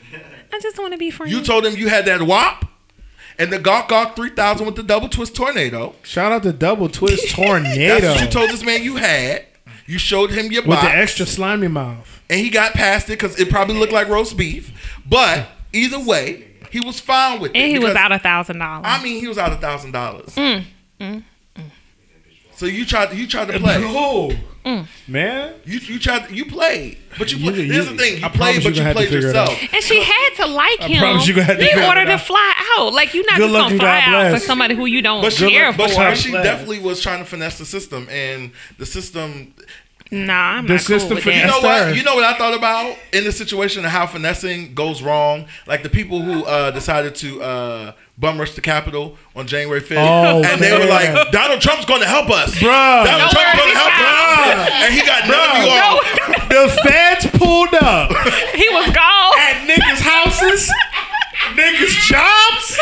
[0.52, 1.32] I just want to be friends.
[1.32, 2.66] You told him you had that WAP
[3.38, 5.94] and the Gawk Gawk 3000 with the double twist tornado.
[6.02, 9.46] Shout out to Double Twist Tornado That's what you told this man you had.
[9.86, 10.82] You showed him your with box.
[10.86, 12.20] the extra slimy mouth.
[12.30, 14.70] and he got past it because it probably looked like roast beef.
[15.08, 17.56] But either way, he was fine with it.
[17.58, 18.84] and he was because, out a thousand dollars.
[18.86, 20.34] I mean, he was out a thousand dollars.
[20.36, 20.64] Mm,
[21.00, 21.24] mm.
[22.56, 23.12] So you tried.
[23.14, 23.76] You tried to play.
[23.80, 24.32] Oh,
[24.64, 24.86] Mm.
[25.08, 25.54] man.
[25.64, 26.30] You you tried.
[26.30, 27.38] You played, but you.
[27.38, 27.70] You- Played.
[27.72, 28.18] Here's the thing.
[28.20, 29.48] You I played, but you gonna have to played yourself.
[29.72, 32.54] and she had to like him promise you gonna have to in order to fly
[32.78, 32.92] out.
[32.92, 35.32] Like you're not Good just gonna fly God out for somebody who you don't But
[35.32, 36.14] she, care but for.
[36.14, 36.44] she Bless.
[36.44, 39.52] definitely was trying to finesse the system, and the system.
[40.12, 41.96] Nah, I'm The not cool with for You know what?
[41.96, 45.46] You know what I thought about in the situation of how finessing goes wrong.
[45.66, 47.92] Like the people who uh, decided to uh,
[48.22, 52.00] bum rush the Capitol on January 5th, Oh, and they were like, "Donald Trump's going
[52.00, 53.04] to help us, Bruh.
[53.04, 55.98] Donald Don't Trump's going to help he's us," and he got none of you all.
[56.48, 58.08] The feds pulled up
[58.54, 59.34] he was gone.
[59.42, 60.70] at niggas' houses,
[61.54, 62.78] niggas' jobs.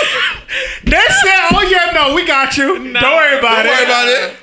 [0.85, 2.75] They said, "Oh yeah, no, we got you.
[2.77, 4.37] Don't worry about Don't it, worry about it.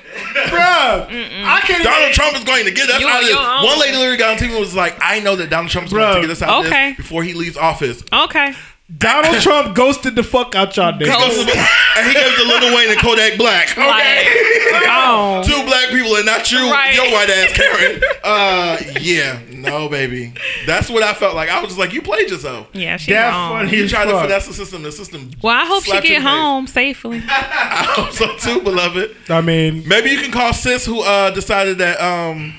[0.50, 1.06] Bruh,
[1.44, 1.84] I can't.
[1.84, 3.36] Donald even, Trump is going to get us You out of this.
[3.36, 3.64] own.
[3.64, 6.04] One lady literally got on TV and was like, "I know that Donald Trump's going
[6.04, 6.14] Bruh.
[6.16, 6.88] to get us out of Okay.
[6.90, 8.52] this before he leaves office." Okay.
[8.96, 11.06] Donald Trump ghosted the fuck out y'all niggas.
[11.06, 13.70] and he gives the Lil Wayne and Kodak Black.
[13.76, 13.82] Okay.
[14.72, 15.44] Like, gone.
[15.44, 16.94] Two black people and not you, Right.
[16.94, 18.02] your white ass Karen.
[18.24, 20.32] Uh, yeah, no, baby.
[20.66, 21.50] That's what I felt like.
[21.50, 22.68] I was just like, you played yourself.
[22.72, 23.66] Yeah, she That's gone.
[23.66, 23.76] funny.
[23.76, 24.22] You as tried to fuck.
[24.22, 24.82] finesse the system.
[24.82, 25.30] The system.
[25.42, 26.38] Well, I hope she slapped you get in the face.
[26.38, 27.22] home safely.
[27.28, 29.14] I hope so too, beloved.
[29.28, 32.54] I mean, Maybe you can call sis who uh, decided that um,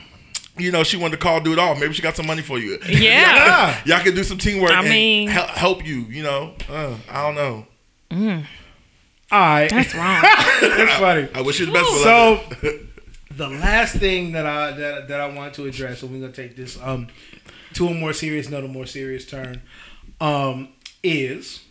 [0.60, 1.80] you know, she wanted to call dude off.
[1.80, 2.78] Maybe she got some money for you.
[2.88, 3.78] Yeah.
[3.86, 4.72] Y'all, y'all can do some teamwork.
[4.72, 6.02] I and mean- hel- help you.
[6.10, 7.66] You know, uh, I don't know.
[9.32, 10.22] all right, That's wrong.
[10.22, 11.28] that's funny.
[11.36, 11.90] I wish you the best.
[11.90, 12.56] Of luck.
[12.62, 12.80] So
[13.36, 16.56] the last thing that I that, that I want to address, and we're gonna take
[16.56, 17.08] this um
[17.74, 19.62] to a more serious note, a more serious turn,
[20.20, 20.70] um,
[21.04, 21.62] is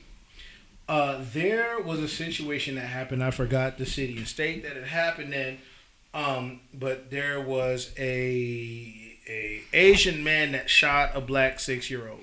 [0.89, 3.23] Uh, there was a situation that happened.
[3.23, 5.59] I forgot the city and state that it happened in,
[6.15, 8.95] um, but there was a
[9.29, 12.21] a Asian man that shot a black six year old.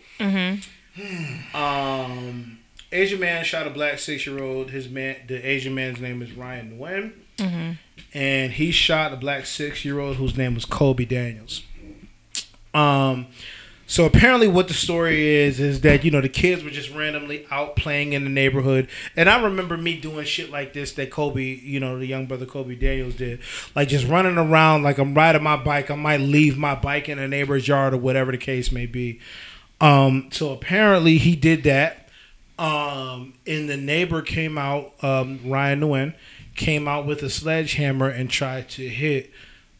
[1.54, 2.60] Um,
[2.92, 4.72] Asian man shot a black six year old.
[4.72, 7.12] His man, the Asian man's name is Ryan Nguyen,
[8.14, 11.64] and he shot a black six year old whose name was Kobe Daniels.
[12.74, 13.28] Um,
[13.88, 17.46] so apparently, what the story is is that you know the kids were just randomly
[17.52, 21.44] out playing in the neighborhood, and I remember me doing shit like this that Kobe,
[21.44, 23.42] you know, the young brother Kobe Daniels did,
[23.76, 25.92] like just running around like I'm riding my bike.
[25.92, 29.20] I might leave my bike in a neighbor's yard or whatever the case may be.
[29.80, 32.10] Um, so apparently he did that.
[32.58, 36.14] Um, and the neighbor came out, um, Ryan Nguyen,
[36.56, 39.32] came out with a sledgehammer and tried to hit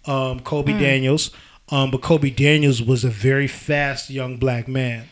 [0.06, 1.32] um, Kobe Daniels.
[1.70, 5.08] Um, but Kobe Daniels was a very fast young black man.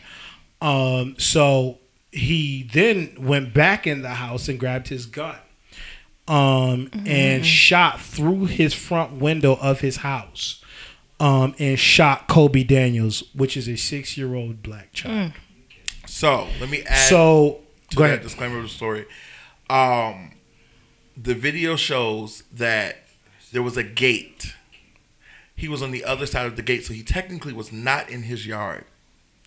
[0.60, 1.78] Um, so
[2.12, 5.36] he then went back in the house and grabbed his gun
[6.28, 10.62] um, and shot through his front window of his house
[11.20, 15.32] um, and shot Kobe Daniels, which is a six year old black child.
[16.06, 18.22] So let me add So to go that ahead.
[18.22, 19.06] disclaimer of the story.
[19.68, 20.32] Um,
[21.16, 22.98] the video shows that
[23.52, 24.54] there was a gate.
[25.56, 28.24] He was on the other side of the gate, so he technically was not in
[28.24, 28.84] his yard.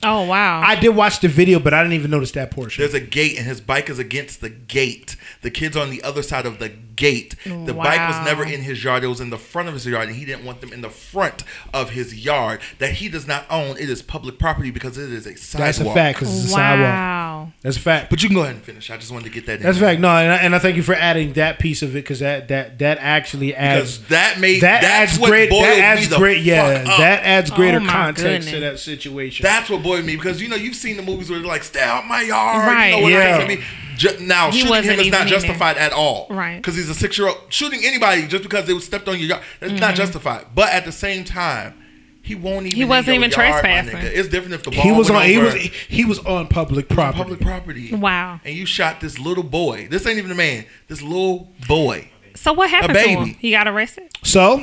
[0.04, 0.62] Oh wow.
[0.62, 2.82] I did watch the video, but I didn't even notice that portion.
[2.82, 5.16] There's a gate, and his bike is against the gate.
[5.42, 7.36] The kid's on the other side of the gate.
[7.46, 9.04] The bike was never in his yard.
[9.04, 10.90] It was in the front of his yard, and he didn't want them in the
[10.90, 11.44] front
[11.74, 13.78] of his yard that he does not own.
[13.78, 15.66] It is public property because it is a sidewalk.
[15.68, 16.90] That's a fact because it's a sidewalk.
[16.90, 17.52] wow.
[17.64, 18.10] That's a fact.
[18.12, 18.90] But you can go ahead and finish.
[18.92, 19.64] I just wanted to get that in.
[19.64, 20.00] That's a fact.
[20.00, 22.48] No, and I, and I thank you for adding that piece of it because that
[22.50, 26.98] that that actually adds Because that made that adds great that adds great yeah up.
[27.00, 29.44] that adds greater Oh my context to that situation.
[29.44, 31.82] That's what boiled me because you know you've seen the movies where they're like stay
[31.82, 32.68] out my yard.
[32.68, 32.88] Right.
[32.90, 33.38] You know what Yeah.
[33.38, 33.64] I mean?
[33.98, 36.28] Ju- now He shooting him is not even in justified at all.
[36.30, 36.58] Right.
[36.58, 37.38] Because he's a six year old.
[37.50, 39.96] Shooting anybody just because they stepped on your yard that's not Mm-hmm.
[39.96, 40.46] justified.
[40.54, 41.84] But at the same time.
[42.22, 42.76] He won't even.
[42.78, 43.98] He wasn't even yard, trespassing.
[44.02, 45.54] It's different if the ball he was went on he was
[45.88, 47.18] he was on public property.
[47.24, 47.96] public property.
[47.96, 48.42] Wow.
[48.44, 49.88] And you shot this little boy.
[49.90, 50.66] This ain't even a man.
[50.90, 52.10] This little boy.
[52.36, 53.14] So what happened to baby.
[53.32, 53.36] him?
[53.40, 54.10] He got arrested.
[54.24, 54.62] So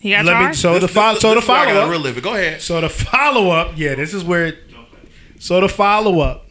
[0.00, 0.58] He got let me charged.
[0.58, 2.18] so This- the follow this- so the this is where I follow gotta up relive
[2.18, 2.24] it.
[2.24, 2.60] Go ahead.
[2.62, 4.58] so the follow up yeah this is where it,
[5.38, 6.50] so the follow up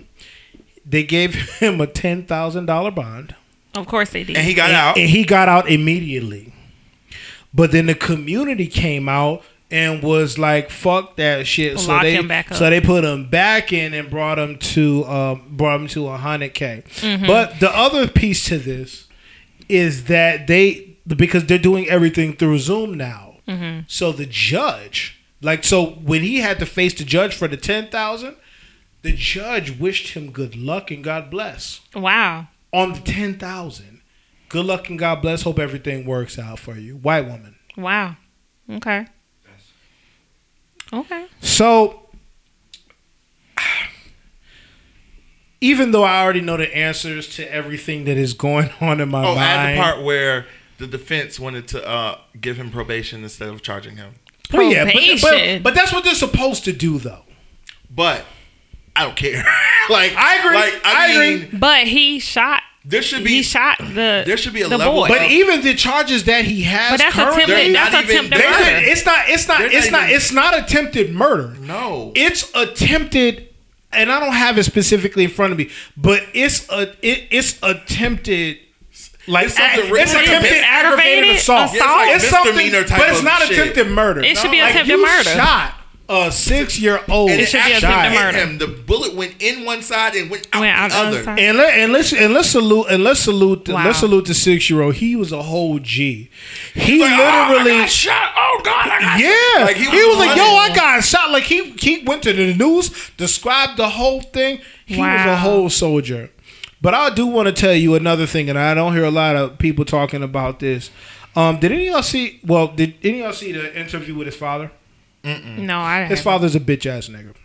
[0.85, 3.35] they gave him a ten thousand dollar bond.
[3.75, 4.37] of course they did.
[4.37, 4.97] And he got and, out.
[4.97, 6.53] and he got out immediately.
[7.53, 12.27] But then the community came out and was like, "Fuck that shit." So they him
[12.27, 12.57] back up.
[12.57, 16.17] so they put him back in and brought him to um, brought him to a
[16.17, 16.83] hundred k.
[16.97, 17.25] Mm-hmm.
[17.27, 19.07] But the other piece to this
[19.67, 23.28] is that they because they're doing everything through Zoom now.
[23.49, 23.79] Mm-hmm.
[23.87, 27.87] So the judge, like, so when he had to face the judge for the ten
[27.89, 28.35] thousand,
[29.01, 32.47] the judge wished him good luck and God bless wow.
[32.73, 34.01] on the 10,000.
[34.49, 35.43] Good luck and God bless.
[35.43, 36.95] Hope everything works out for you.
[36.97, 37.55] White woman.
[37.77, 38.17] Wow.
[38.69, 39.05] Okay.
[40.91, 41.27] Okay.
[41.41, 42.09] So,
[45.61, 49.21] even though I already know the answers to everything that is going on in my
[49.25, 49.39] Oh, mind.
[49.39, 50.45] add the part where
[50.79, 54.15] the defense wanted to uh, give him probation instead of charging him.
[54.51, 55.61] Well, yeah, but, Probation.
[55.61, 57.21] but, but that's what they're supposed to do, though.
[57.93, 58.25] But
[58.95, 59.43] I don't care.
[59.89, 60.55] like I agree.
[60.55, 61.59] Like I, I mean, agree.
[61.59, 62.61] But he shot.
[62.83, 64.23] there should be He shot the.
[64.25, 65.07] there should be a level boy.
[65.07, 67.75] But of- even the charges that he has But that's currently, attempted.
[67.75, 68.89] That's not attempted they're- murder.
[68.89, 69.29] it's not.
[69.29, 69.57] It's not.
[69.59, 70.03] They're It's not not.
[70.09, 71.55] even- It's not attempted murder.
[71.59, 72.11] no.
[72.15, 73.49] it's attempted
[73.91, 75.67] and i don't have it specifically in front of me
[75.97, 78.59] but it's a it, it's attempted
[79.29, 81.73] like It's something a- written it's attempted mis- aggravated aggravated assault.
[81.73, 81.79] assault?
[82.07, 83.51] Yeah, it's like something, type but it's of not shit.
[83.59, 84.21] attempted murder.
[84.21, 85.29] It should be like attempted you murder.
[85.29, 85.73] Shot
[86.11, 87.29] a six year old.
[87.29, 88.37] and It should be attempted murder.
[88.39, 88.57] him.
[88.57, 91.09] The bullet went in one side and went out Went out the the other.
[91.17, 91.39] other side.
[91.39, 93.85] And let and let's and let's salute and let's salute Wow.
[93.85, 94.95] let's salute the six year old.
[94.95, 96.31] He was a whole G.
[96.73, 98.33] He Like, oh, I literally got shot.
[98.35, 98.87] Oh God!
[98.89, 100.43] I got Yeah, Like, he, he was, was like, "Yo.
[100.43, 104.61] I got shot." Like he he went to the news, described the whole thing.
[104.87, 106.31] He was a whole soldier.
[106.81, 109.35] But I do want to tell you another thing, and I don't hear a lot
[109.35, 110.91] of people talking about this.
[111.35, 112.39] Um, did any of y'all see?
[112.45, 114.71] Well, did any of y'all see the interview with his father?
[115.23, 116.11] no, I didn't.
[116.11, 117.35] His father's a bitch ass nigga.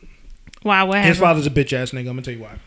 [0.62, 0.82] Why?
[0.84, 1.08] What Happened?
[1.08, 2.00] His father's a bitch ass nigga.
[2.00, 2.58] I'm gonna tell you why.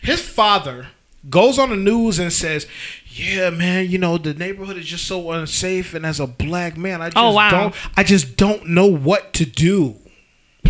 [0.00, 0.86] His father
[1.28, 2.66] goes on the news and says,
[3.12, 7.02] "Yeah, man, you know the neighborhood is just so unsafe, and as a black man,
[7.02, 7.50] I just Oh, wow.
[7.50, 9.96] don't, I just don't know what to do."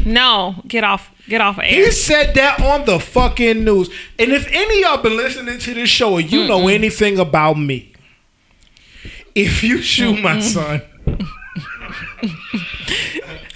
[0.05, 1.11] No, get off.
[1.29, 3.89] Get off of He said that on the fucking news.
[4.19, 7.55] And if any of y'all been listening to this show and you know anything about
[7.59, 7.93] me,
[9.35, 10.83] if you shoot my son,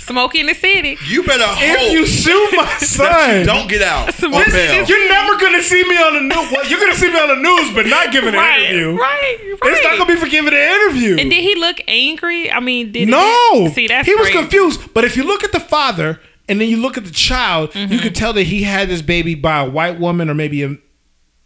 [0.05, 0.97] Some Smoky in the city.
[1.09, 5.09] You better hope If you shoot my that you son, don't get out Listen, you're
[5.09, 6.52] never gonna see me on the news.
[6.52, 8.97] Well, you're gonna see me on the news, but not giving an Right, interview.
[9.01, 9.72] right, right.
[9.72, 11.16] It's not gonna be for giving an interview.
[11.18, 12.51] And did he look angry?
[12.51, 14.39] I mean, did no, He, see, that's he was crazy.
[14.40, 14.93] confused.
[14.94, 17.93] But if you look at the father and then you look at the child, Mm-hmm.
[17.93, 20.76] you could tell that he had this baby by a white woman or maybe a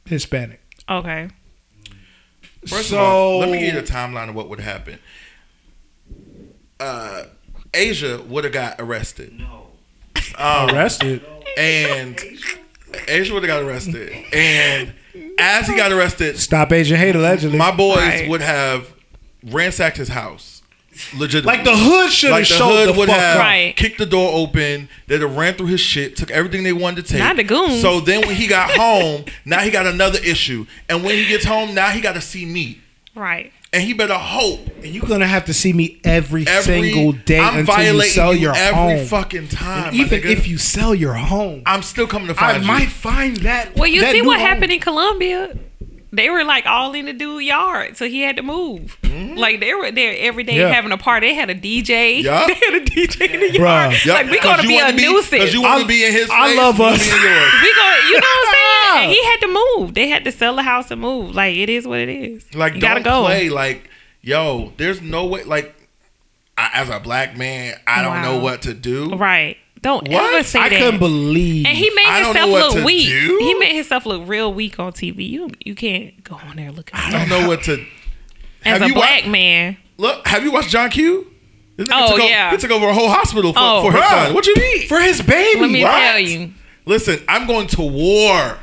[0.07, 0.61] Hispanic.
[0.89, 1.29] Okay.
[2.67, 4.99] First So- of all, let me give you the timeline of what would happen.
[6.81, 7.25] Uh,
[7.75, 9.67] Asia would have got arrested, No.
[10.37, 11.25] Um, arrested.
[11.57, 12.19] and
[13.07, 14.93] Asia would have got arrested, and
[15.39, 17.59] as he got arrested, Stop Asian hate allegedly.
[17.59, 18.29] my boys Right.
[18.29, 18.87] would have
[19.45, 20.63] ransacked his house,
[21.17, 21.57] legitimately.
[21.59, 23.39] like the hood should have the showed hood the would fuck have.
[23.39, 23.77] Right.
[23.77, 24.89] kicked the door open.
[25.07, 27.21] They'd have ran through his shit, took everything they wanted to take.
[27.21, 27.81] Not the goons.
[27.81, 30.67] So then when he got home, now he got another issue.
[30.89, 32.81] And when he gets home, now he got to see me.
[33.15, 33.53] Right.
[33.71, 37.39] And he better hope And you're gonna have to see me every, every single day
[37.39, 39.07] I'm until you violating sell you your every home.
[39.07, 39.89] fucking time.
[39.89, 40.25] And even nigga.
[40.31, 42.71] if you sell your home, I'm still coming to I find you.
[42.71, 43.77] I might find that.
[43.77, 44.49] Well, you that see new what home.
[44.49, 45.55] happened in Colombia?
[46.11, 48.97] They were like all in the dude yard, so he had to move.
[49.03, 49.37] Mm-hmm.
[49.37, 50.69] Like they were there every day Yeah.
[50.73, 51.29] having a party.
[51.29, 52.23] They had a DJ.
[52.23, 52.47] Yeah.
[52.47, 53.91] They had a DJ in the Bruh.
[53.93, 53.97] yard.
[54.07, 55.31] Yup, Like we 'cause gonna be wanna a nuisance.
[55.31, 56.99] Because you want I- to be in his I place, love us.
[57.11, 57.53] be in yours.
[57.63, 58.65] we gonna, you know what I'm saying?
[58.99, 59.95] And he had to move.
[59.95, 61.35] They had to sell the house and move.
[61.35, 62.55] Like it is what it is.
[62.55, 63.25] Like, you don't gotta go.
[63.27, 63.51] play.
[63.51, 63.89] Like,
[64.23, 65.45] yo, there's no way.
[65.45, 65.75] Like,
[66.57, 69.15] I, as a black man, I don't know what to do.
[69.15, 69.59] Right.
[69.83, 70.35] Don't What?
[70.35, 70.77] ever say I that.
[70.77, 71.67] I couldn't believe.
[71.67, 73.09] and he made himself look weak.
[73.09, 73.39] do.
[73.41, 75.29] He made himself look real weak on TV.
[75.29, 77.75] You you can't go on there looking I don't know what to.
[78.65, 79.77] as Have a you black wa- man.
[79.97, 81.27] Look, have you watched John Q?
[81.81, 82.51] Oh, took over- yeah.
[82.51, 84.35] he took over a whole hospital for, Oh, for his son.
[84.35, 84.89] What you mean?
[84.89, 85.61] for his baby.
[85.61, 85.91] Let me What?
[85.93, 86.53] tell you.
[86.87, 88.59] Listen, I'm going to war.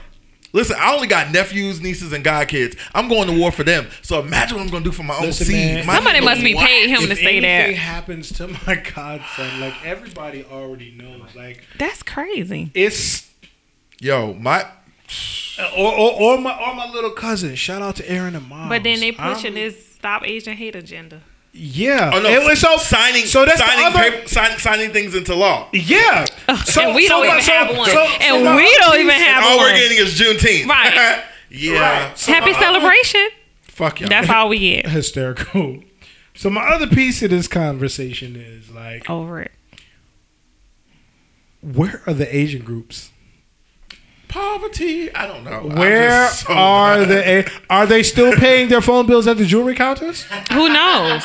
[0.56, 2.78] Listen, I only got nephews, nieces, and godkids.
[2.96, 3.88] I'm going to war for them.
[4.02, 5.86] So imagine what I'm going to do for my own Listen, seed.
[5.86, 6.66] My Somebody must be what?
[6.66, 7.46] paid him if to say that.
[7.46, 7.80] anything that.
[7.82, 12.72] happens to my godson, like everybody already knows, like That's crazy.
[12.74, 13.30] it's
[14.00, 14.66] Yo, my
[15.78, 17.56] or or, or my or my little cousin.
[17.56, 18.70] Shout out to Aaron and mom.
[18.70, 21.22] But then they pushing this stop Asian hate agenda.
[21.58, 22.12] Yeah.
[22.14, 24.12] oh no, It was so signing, So that's signing, other.
[24.12, 25.70] paper- sign, signing things into law.
[25.72, 26.26] yeah.
[26.66, 27.90] So and we so don't my- even so- have one.
[27.90, 29.66] so- and so we don't even have All one.
[29.72, 30.68] we're getting is Juneteenth.
[30.68, 31.24] Right.
[31.50, 32.08] yeah.
[32.08, 32.18] Right.
[32.20, 33.30] So Happy my- celebration.
[33.62, 34.10] Fuck y'all.
[34.10, 34.88] That's all we get.
[34.90, 35.80] hysterical.
[36.34, 39.52] So my other piece of this conversation is like, Over it.
[41.62, 43.12] where are the Asian groups?
[44.36, 45.14] Poverty.
[45.16, 45.62] I don't know.
[45.80, 47.08] Where so are mad.
[47.10, 47.30] the?
[47.30, 50.24] A- Are they still paying their phone bills at the jewelry counters?
[50.52, 51.24] Who knows?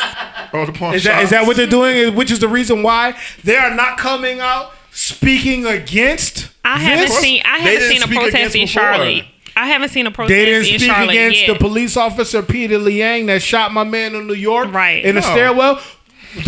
[0.52, 2.14] Oh, the pawn Is that is that what they're doing?
[2.14, 6.50] Which is the reason why they are not coming out speaking against.
[6.64, 7.18] I haven't this?
[7.18, 7.42] seen.
[7.44, 8.82] I haven't seen a protest against in before.
[8.82, 9.24] Charlotte.
[9.56, 11.52] I haven't seen a protest They didn't in speak Charlotte against yet.
[11.52, 15.04] the police officer Peter Liang that shot my man in New York, Right.
[15.04, 15.26] in the No.
[15.26, 15.80] stairwell.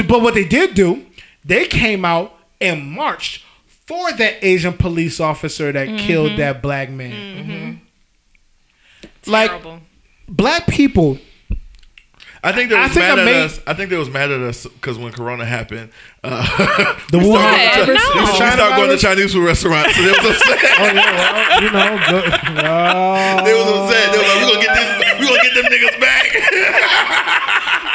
[0.06, 1.04] But what they did do,
[1.44, 3.42] they came out and marched
[3.92, 5.98] for that Asian police officer that mm-hmm.
[5.98, 7.12] killed that black man.
[7.12, 7.50] Mm-hmm.
[7.50, 9.30] Mm-hmm.
[9.30, 9.80] Like Terrible.
[10.28, 11.18] black people,
[12.42, 13.60] I think they I was think mad I at made- us.
[13.66, 15.90] I think they was mad at us because when Corona happened,
[16.24, 16.42] uh,
[17.12, 18.14] the we Wuhan started, What?
[18.16, 18.20] No.
[18.20, 18.96] we the China started going to.
[18.96, 19.94] Chinese food restaurants.
[19.94, 20.58] So they was upset.
[20.72, 22.24] Oh yeah, well, you know, good.
[22.64, 23.44] Oh.
[23.44, 24.10] They was upset.
[24.10, 25.20] They was like, "We gonna get this.
[25.20, 26.26] We gonna get them niggas back."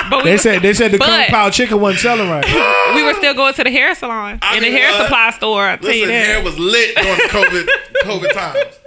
[0.10, 2.46] But we, They said they said the But- kung pao chicken wasn't selling right.
[2.96, 5.04] we were still going to the hair salon I in the hair what?
[5.04, 5.64] supply store.
[5.68, 7.68] I tell you Listen, hair was lit during COVID
[8.04, 8.80] COVID times.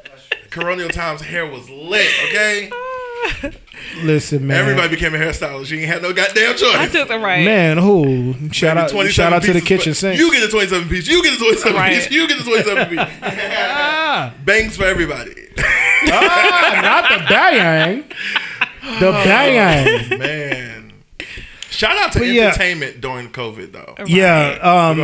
[0.51, 2.09] Coronial times, hair was lit.
[2.29, 2.71] Okay,
[4.03, 4.57] Listen, man.
[4.61, 5.71] everybody became a hairstylist.
[5.71, 6.75] You ain't had no goddamn choice.
[6.75, 7.45] I took it right.
[7.45, 8.35] Man, who?
[8.53, 10.19] Shout out, shout out to the kitchen sink.
[10.19, 11.07] You get a 27 piece.
[11.07, 11.93] You get a 27 Right.
[11.95, 12.11] piece.
[12.11, 12.99] You get a 27 piece.
[13.23, 15.35] ah, Bangs for everybody.
[15.59, 18.05] ah, not the bang.
[18.99, 20.19] The bang.
[20.19, 20.80] Man.
[21.81, 22.48] Shout out to But yeah.
[22.48, 23.94] entertainment during COVID though.
[24.07, 24.98] Yeah, um,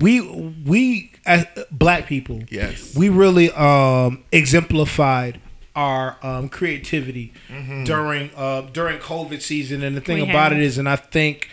[0.00, 2.94] we we as black people, Yes.
[2.96, 5.40] we really um, exemplified
[5.76, 7.84] our um, creativity Mm-hmm.
[7.84, 9.82] during uh, during COVID season.
[9.84, 10.60] And the thing We about have.
[10.60, 11.48] it is, and I think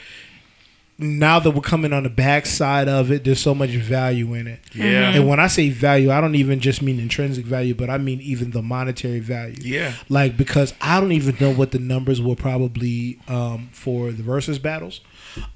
[0.97, 4.59] now that we're coming on the backside of it, there's so much value in it.
[4.73, 5.11] Yeah.
[5.11, 8.21] And when I say value, I don't even just mean intrinsic value, but I mean
[8.21, 9.57] even the monetary value.
[9.61, 9.93] Yeah.
[10.09, 14.61] Like because I don't even know what the numbers were probably um, for the Verzuz
[14.61, 15.01] battles,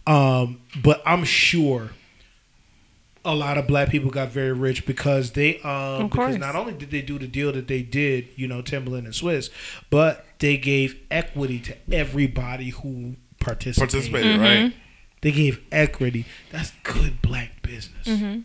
[0.08, 1.92] um, but I'm sure
[3.24, 6.74] a lot of black people got very rich because they um Of because not only
[6.74, 9.50] did they do the deal that they did, you know, Timbaland and Swizz,
[9.90, 13.92] but they gave equity to everybody who participated.
[13.92, 14.74] Participated, right?
[15.22, 16.26] They gave equity.
[16.52, 18.08] That's good black business.
[18.08, 18.40] Mm-hmm.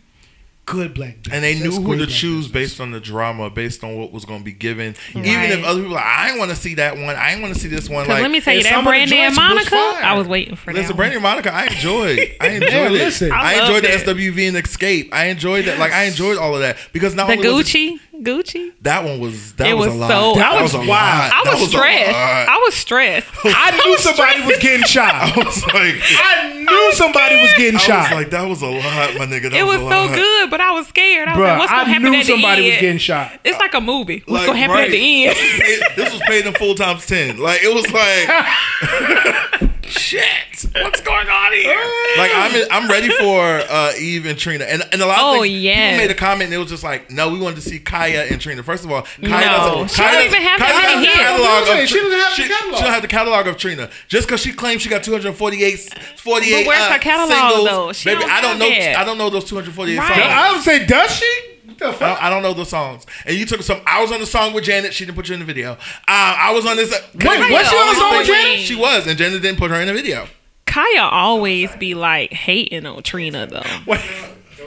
[0.65, 1.33] good black dancers.
[1.33, 2.51] and they knew That's who to choose dancers.
[2.51, 4.95] based on the drama, based on what was going to be given.
[5.09, 5.51] Even Right.
[5.51, 7.15] if other people, are like, I ain't want to see that one.
[7.17, 8.05] I ain't want to see this one.
[8.05, 9.75] Cause Like, let me tell you that some of Brandy and Monica.
[9.75, 10.95] I was waiting for Listen, that.
[10.95, 12.19] Brandy and Monica, I enjoyed.
[12.39, 12.91] I enjoyed Man, it.
[12.91, 13.31] listen.
[13.33, 13.89] I, I enjoyed the.
[13.89, 15.09] SWV and Xscape.
[15.11, 15.79] I enjoyed that.
[15.79, 18.71] Like I enjoyed all of that because not The only was it- Gucci, Gucci.
[18.81, 20.07] that one was that It was, was a lot.
[20.09, 20.89] so- that was, was a wild.
[20.89, 21.31] lot.
[21.33, 22.15] I That was, stressed.
[22.15, 23.27] I was stressed.
[23.43, 25.13] I knew somebody was getting shot.
[25.15, 28.11] I was like, I knew somebody was getting I shot.
[28.11, 28.83] was like, that was a lot,
[29.17, 29.49] my nigga.
[29.49, 31.27] That It was a so good, but I was scared.
[31.27, 33.39] I was Bruh, like, what's gonna I happen knew at somebody the was getting shot.
[33.43, 34.23] It's like a movie.
[34.25, 34.85] What's Like, gonna happen right.
[34.85, 35.35] at the end?
[35.35, 37.37] This was paid, this was paid in full times ten.
[37.39, 41.79] Like it was like, shit, what's going on here?
[42.15, 45.23] Like I'm in, I'm ready for uh, Eve and Trina, and and a lot of
[45.25, 45.93] Oh, things, yes.
[45.93, 46.43] people made a comment.
[46.45, 48.61] and It was just like, no, we wanted to see Khia and Trina.
[48.61, 49.39] First of all, Khia No,
[49.85, 51.89] doesn't, she Khia doesn't- even have Khia that doesn't catalog That's what I'm of.
[51.89, 52.75] She doesn't have the catalog.
[52.77, 53.89] She don't have the catalog of Trina.
[54.07, 55.79] Just because she claims she got 248,
[56.17, 57.93] 48 But where's uh, her catalog, singles, though?
[57.93, 58.69] She baby, don't I don't know.
[58.69, 58.95] that.
[58.97, 60.07] I don't know those 248 Right.
[60.07, 60.19] songs.
[60.21, 61.52] I would say, does she?
[61.73, 61.99] What the I fuck?
[62.17, 63.05] don't, I don't know the songs.
[63.25, 63.81] And you took some.
[63.85, 64.93] I was on the song with Janet.
[64.93, 65.71] She didn't put you in the video.
[65.73, 65.77] Uh,
[66.07, 66.91] I was on this.
[66.93, 68.59] Uh, Wait, was she on the song with Janet?
[68.59, 70.27] She was, and Janet didn't put her in the video.
[70.65, 73.63] Khia always be like hating on Trina though.
[73.85, 74.01] Wait.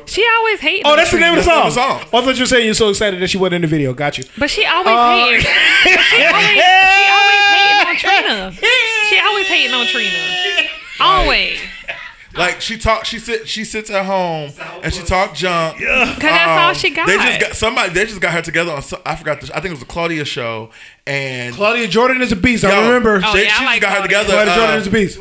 [0.05, 0.83] She always hating.
[0.87, 1.65] Oh, that's the name of the song.
[1.65, 2.11] That's the name of the song.
[2.13, 3.93] Oh, I thought you were saying you're so excited that she wasn't in the video.
[3.93, 4.25] Got you.
[4.39, 5.41] But she always Uh, hating.
[5.41, 8.53] she always, she always hating on Trina.
[9.09, 10.69] She always hating on Trina.
[11.01, 11.59] Always.
[12.39, 14.53] Like she talk, she sit, she sits at home
[14.83, 15.79] and she talk junk.
[15.79, 17.07] Cause that's all Um, she got.
[17.07, 17.93] They just got somebody.
[17.93, 18.83] They just got her together on.
[18.83, 19.41] some- I forgot.
[19.41, 20.71] The, I think it was a Claudia show,
[21.07, 22.63] and Claudia Jordan is a beast.
[22.65, 23.21] Yo, I remember.
[23.25, 24.33] Oh, they, yeah, I she like just got her together.
[24.33, 25.19] Claudia uh, Jordan is a beast.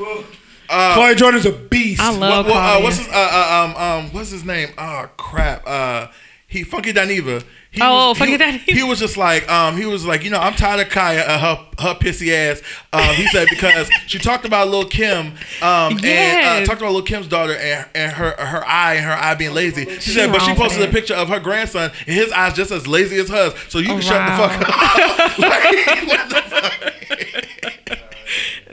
[0.67, 2.01] Claudia Jordan is a beast.
[2.01, 2.83] I love what, what, uh, Claudia.
[2.83, 4.69] what's his uh, uh, um um what's his name?
[4.77, 5.63] Oh crap.
[5.67, 6.07] Uh
[6.47, 7.43] he Funky Dineva.
[7.75, 8.59] He Oh, was, he, Dineva.
[8.59, 11.37] He was just like um he was like you know I'm tired of Khia uh,
[11.39, 12.61] her her pissy ass.
[12.93, 15.27] Um he said because she talked about Lil Kim
[15.61, 19.13] um and uh, talked about Lil Kim's daughter and, and her her eye and her
[19.13, 19.85] eye being lazy.
[19.85, 22.53] She, She said but she for posted a picture of her grandson and his eyes
[22.53, 23.53] just as lazy as hers.
[23.69, 25.37] So you can shut the fuck up.
[25.39, 26.93] like, what the fuck?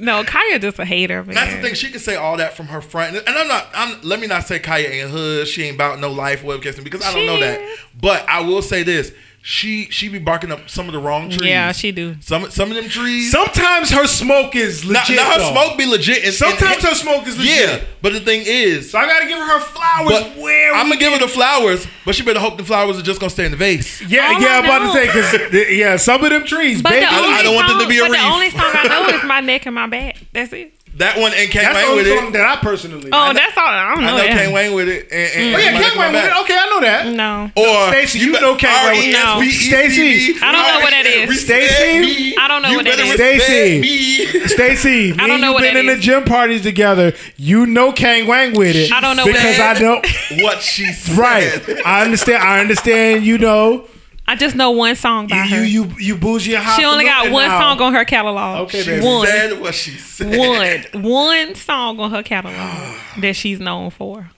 [0.03, 1.37] No, Khia just a hater, man.
[1.37, 1.74] That's the thing.
[1.74, 3.69] She can say all that from her front, and I'm not.
[3.73, 4.03] I'm.
[4.03, 5.47] Let me not say Khia ain't hood.
[5.47, 7.61] She ain't about no life, case, because I don't She know that.
[7.61, 7.79] is.
[8.01, 9.12] But I will say this:
[9.44, 11.51] she she be barking up some of the wrong trees.
[11.51, 12.14] Yeah, she do.
[12.20, 13.32] Some some of them trees.
[13.32, 15.16] Sometimes her smoke is now, legit.
[15.16, 15.51] now her though.
[15.51, 16.24] smoke be legit.
[16.24, 17.69] And, Sometimes and- her smoke is legit.
[17.69, 20.10] Yeah, but the thing is, So I gotta give her her flowers.
[20.12, 22.98] but where I'm we gonna give her the flowers, but she better hope the flowers
[22.98, 24.01] are just gonna stay in the vase.
[24.02, 26.90] Yeah, All yeah, I I'm about to say because yeah, some of them trees, But
[26.90, 27.06] baby.
[27.06, 29.09] the I- I don't want them to be a but the only song I know
[29.19, 30.16] is my neck and my back.
[30.32, 30.73] That's it.
[30.97, 32.32] That one and Kane That's the Wayne only with song it.
[32.35, 33.09] that I personally.
[33.12, 33.64] Oh, that's all.
[33.66, 34.16] I don't I know.
[34.19, 34.36] know that.
[34.44, 35.09] Kane Wayne with it.
[35.10, 36.40] And, and Oh yeah, My Neck Kane Wayne with it.
[36.44, 37.06] Okay, I know that.
[37.16, 37.51] No.
[37.56, 39.12] Or Stacy, you know Kane Wayne with it.
[39.16, 39.40] No.
[39.40, 41.40] Stacy, I don't know what that is.
[41.40, 43.10] Stacy, I don't know what that better is.
[43.19, 43.81] respect Stacey.
[43.81, 44.48] me.
[44.48, 47.12] Stacy, me I don't and know you what been in the gym parties together.
[47.36, 48.93] You know Kang Wang with it.
[48.93, 50.44] I don't know because that I know.
[50.44, 51.16] what she said.
[51.16, 52.43] Right, I understand.
[52.43, 53.24] I understand.
[53.24, 53.86] You know,
[54.27, 55.65] I just know one song by you her.
[55.65, 56.78] you you, you bougie and hot.
[56.78, 57.59] she only got one now.
[57.61, 58.61] song on her catalog.
[58.69, 59.05] Okay, She baby.
[59.05, 59.27] One.
[59.27, 60.36] said what she said.
[60.94, 64.31] one one song on her catalog that she's known for.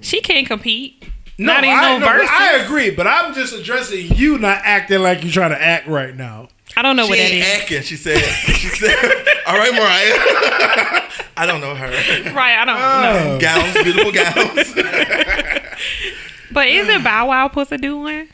[0.00, 1.04] She can't compete.
[1.36, 2.30] No, Not even I, no no, verses.
[2.32, 6.14] I agree, but I'm just addressing you not acting like you're trying to act right
[6.14, 6.48] now.
[6.76, 7.60] I don't know She what that ain't is.
[7.62, 7.82] acting.
[7.82, 8.18] She said.
[8.18, 8.94] She said.
[9.46, 11.02] All right, Mariah.
[11.36, 11.86] I don't know her.
[12.32, 13.02] Right, I don't oh.
[13.02, 13.34] know.
[13.34, 13.38] Oh.
[13.40, 14.74] Gowns, beautiful gowns.
[16.50, 18.28] But is it Bow Wow Pussy doing?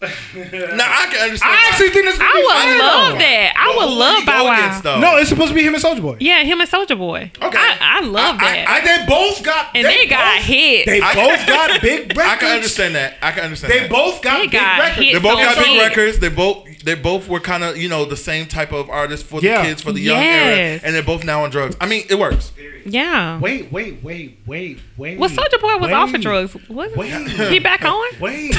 [0.04, 1.52] now I can understand.
[1.52, 2.18] I actually think this.
[2.20, 3.54] I would love that.
[3.56, 5.00] I would love Bow Wow.
[5.00, 6.16] No, it's supposed to be him and Soulja Boy.
[6.20, 7.30] Yeah, him and Soulja Boy.
[7.40, 7.58] Okay.
[7.58, 8.66] I, I love that.
[8.68, 9.74] I, they both got.
[9.74, 10.86] and they, got both, hits.
[10.86, 12.18] They both got big records.
[12.26, 13.14] I can understand that.
[13.22, 13.72] I can understand.
[13.72, 13.90] They that.
[13.90, 14.98] both got They big got records.
[14.98, 15.88] hits They both got so big big.
[15.88, 16.18] records.
[16.18, 19.40] They both they both were kind of you know the same type of artists for
[19.40, 19.62] the Yeah.
[19.64, 21.76] kids for the young era, and they're both now on drugs.
[21.80, 22.52] I mean, it works.
[22.84, 23.38] yeah.
[23.40, 25.18] Wait, wait, wait, wait, wait.
[25.18, 26.54] Well, Soulja Boy was wait, off of drugs.
[26.68, 27.10] Was Wait.
[27.50, 28.04] he back on?
[28.20, 28.54] Wait,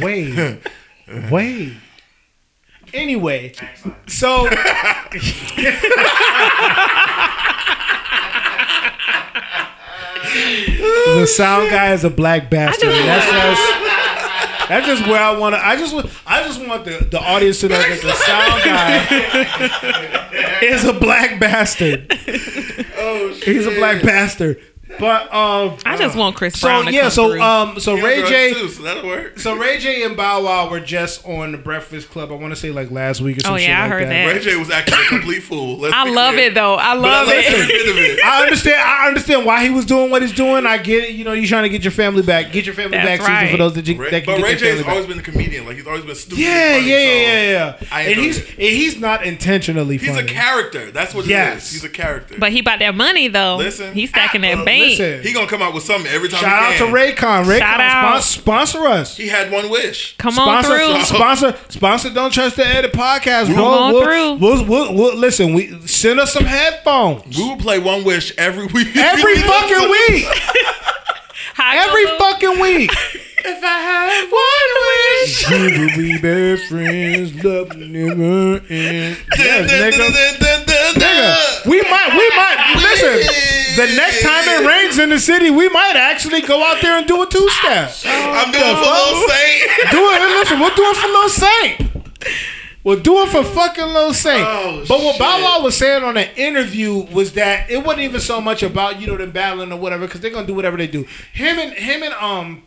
[0.00, 0.58] wait,
[1.30, 1.72] wait.
[2.94, 3.52] Anyway,
[4.06, 4.48] so
[11.16, 12.90] the sound guy is a black bastard.
[12.90, 13.80] That's just
[14.68, 15.64] that's just where I want to.
[15.64, 16.10] I just want.
[16.26, 21.38] I just want the, the audience to know that the sound guy is a black
[21.40, 22.06] bastard.
[22.98, 23.44] Oh, shit!
[23.44, 24.62] He's a black bastard.
[24.98, 27.40] But um, I just want Chris so Brown to yeah, come so through.
[27.40, 28.54] um, so Ray J.
[28.54, 29.38] too, so that'll work.
[29.38, 32.32] So Ray J and Bow Wow were just on the Breakfast Club.
[32.32, 34.08] I want to say like last week or some Oh, shit yeah, I like heard
[34.08, 34.26] that.
[34.34, 35.78] Ray J was actually a complete fool.
[35.78, 36.46] Let's I love clear.
[36.50, 36.74] it though.
[36.76, 37.52] I love let's it.
[37.68, 38.24] get rid it.
[38.24, 38.80] I understand.
[38.80, 40.66] I understand why he was doing what he's doing.
[40.66, 41.10] I get it.
[41.14, 42.52] You know, you're trying to get your family back.
[42.52, 43.50] Get your family That's back right.
[43.50, 44.88] for those that, you, Ray, that can but get Ray J has back.
[44.88, 45.66] always been a comedian.
[45.66, 46.38] Like he's always been stupid.
[46.38, 47.50] Yeah, and yeah, yeah, so yeah,
[47.82, 47.88] yeah.
[47.92, 48.48] I And he's it.
[48.50, 50.90] and he's not intentionally He's a character.
[50.90, 51.54] That's what Yes.
[51.54, 51.72] it is.
[51.72, 52.36] He's a character.
[52.38, 53.56] But he bought that money though.
[53.56, 53.92] Listen.
[53.92, 54.85] he's stacking Uh, that band.
[54.90, 55.22] Listen.
[55.22, 56.40] He gonna come out with something every time.
[56.40, 56.92] Shout he out to.
[56.94, 57.44] Raycon.
[57.44, 58.22] Raycon Shout out.
[58.22, 58.40] sponsor,
[58.80, 59.16] sponsor us.
[59.16, 60.16] He had one wish.
[60.18, 61.02] Come on Sponsor, through.
[61.04, 62.10] sponsor, sponsor.
[62.10, 63.64] Don't trust the edit podcast, bro.
[63.64, 64.34] on we'll, through.
[64.34, 65.54] We'll, we'll, we'll- listen.
[65.54, 68.96] We send us some headphones We will play one wish every week.
[68.96, 70.26] every fucking week.
[71.58, 72.90] Every fucking week.
[73.48, 75.48] If I had one wish.
[75.50, 79.18] We will be best friends, love never end.
[79.38, 80.06] Yes, nigga.
[80.94, 83.22] Nigga, we might, we might listen.
[83.76, 87.06] The next time it rains in the city, we might actually go out there and
[87.06, 87.92] do a two step.
[88.04, 89.90] I'm doing for Lil Saint.
[89.92, 90.20] Do it.
[90.38, 92.06] Listen, we'll do it for Lil Saint.
[92.82, 94.44] We'll do it for fucking Lil Saint.
[94.46, 95.42] Oh, but what Bow.
[95.42, 99.06] Wow was saying on an interview was that it wasn't even so much about you
[99.06, 101.04] know them battling or whatever because they're gonna do whatever they do.
[101.32, 102.62] Him and him and um.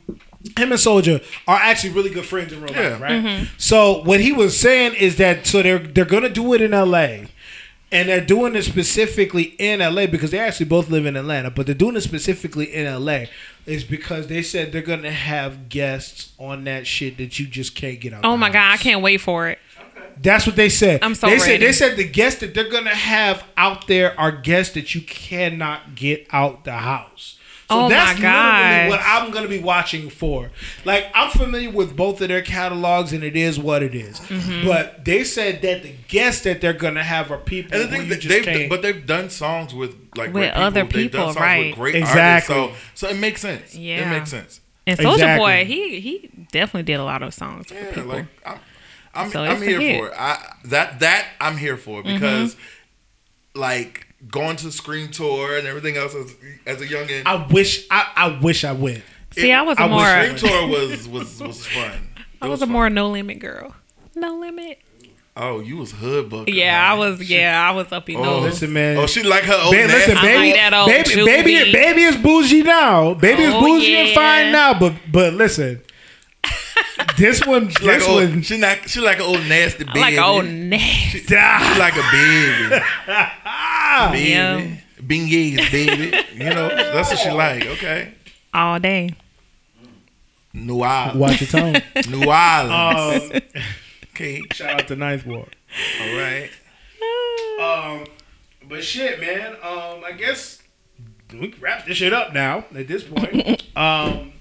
[0.58, 2.90] Him and Soulja are actually really good friends in real Yeah.
[2.92, 3.12] life, right?
[3.24, 3.44] Mm-hmm.
[3.58, 7.28] So what he was saying is that so they're they're gonna do it in L.A.
[7.92, 11.66] And they're doing it specifically in LA because they actually both live in Atlanta, but
[11.66, 13.24] they're doing it specifically in LA
[13.66, 18.00] is because they said they're gonna have guests on that shit that you just can't
[18.00, 18.24] get out.
[18.24, 19.58] Oh the my god, I can't wait for it.
[20.22, 21.02] That's what they said.
[21.04, 24.32] I'm so they said they said the guests that they're gonna have out there are
[24.32, 27.39] guests that you cannot get out the house.
[27.70, 28.90] So Oh my that's literally gosh.
[28.90, 30.50] what I'm gonna be watching for.
[30.86, 34.20] Like I'm familiar with both of their catalogs, and it is what it is.
[34.22, 34.66] Mm-hmm.
[34.68, 37.92] But they said that the guests that they're gonna have are people And the who
[37.98, 38.70] thing you that just they've, can't.
[38.72, 41.68] but they've done songs with like With great other They've done people, songs right.
[41.68, 42.56] With great Exactly.
[42.56, 43.76] artists, so so it makes sense.
[43.76, 44.08] Yeah.
[44.08, 44.62] it makes sense.
[44.88, 45.38] And Soulja Exactly.
[45.46, 48.06] Boy, he he definitely did a lot of songs for Yeah, people.
[48.06, 48.60] like I'm,
[49.14, 50.14] I'm, So I'm here for it.
[50.18, 52.56] I that that I'm here for because
[53.54, 56.36] like going to Scream Tour and everything else as
[56.66, 57.24] as a youngin.
[57.26, 59.04] I wish I, I wish I went.
[59.32, 61.92] See, I was a I wish more Scream Tour was was was fun.
[62.42, 62.74] I It was a fun.
[62.74, 63.76] more no limit girl.
[64.16, 64.80] No limit.
[65.38, 66.50] Oh, you was hood book.
[66.52, 67.22] Yeah, I was.
[67.30, 68.44] Yeah, I was up in Oh, those.
[68.44, 68.98] Listen, man.
[68.98, 71.26] Oh, she like her old Ba- listen, nasty- I baby, like that old baby, Juvie.
[71.26, 73.14] baby, baby is bougie now.
[73.14, 74.78] Baby is Oh, bougie and fine now.
[74.78, 75.82] But but listen,
[77.18, 80.00] this one, She like this old, one, she like she like an old nasty baby.
[80.00, 81.20] I like old nasty.
[81.20, 82.84] She like a baby.
[84.12, 84.30] baby.
[84.30, 84.76] Yeah.
[85.02, 86.18] Beignets, baby.
[86.34, 87.66] You know, that's what she like.
[87.66, 88.14] Okay.
[88.54, 89.12] all day.
[90.54, 91.16] New Orleans.
[91.16, 91.74] watch your tone.
[92.10, 93.32] New Orleans.
[93.32, 93.42] Um,
[94.14, 94.42] okay.
[94.52, 95.56] shout out to Ninth Ward.
[96.02, 96.50] All right.
[97.62, 98.06] Um,
[98.68, 99.54] but shit, man.
[99.64, 100.62] Um, I guess
[101.34, 102.66] we can wrap this shit up now.
[102.76, 104.34] At this point, um,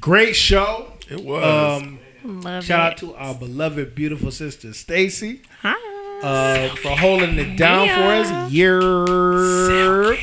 [0.00, 0.92] great show.
[1.10, 1.82] It was.
[1.82, 2.92] Um, Love shout it.
[2.92, 5.42] out to our beloved, beautiful sister Stacy.
[5.60, 5.93] Hi.
[6.24, 7.96] Uh, for holding it down Yeah.
[7.96, 8.04] for
[8.44, 8.50] us.
[8.52, 10.16] Year.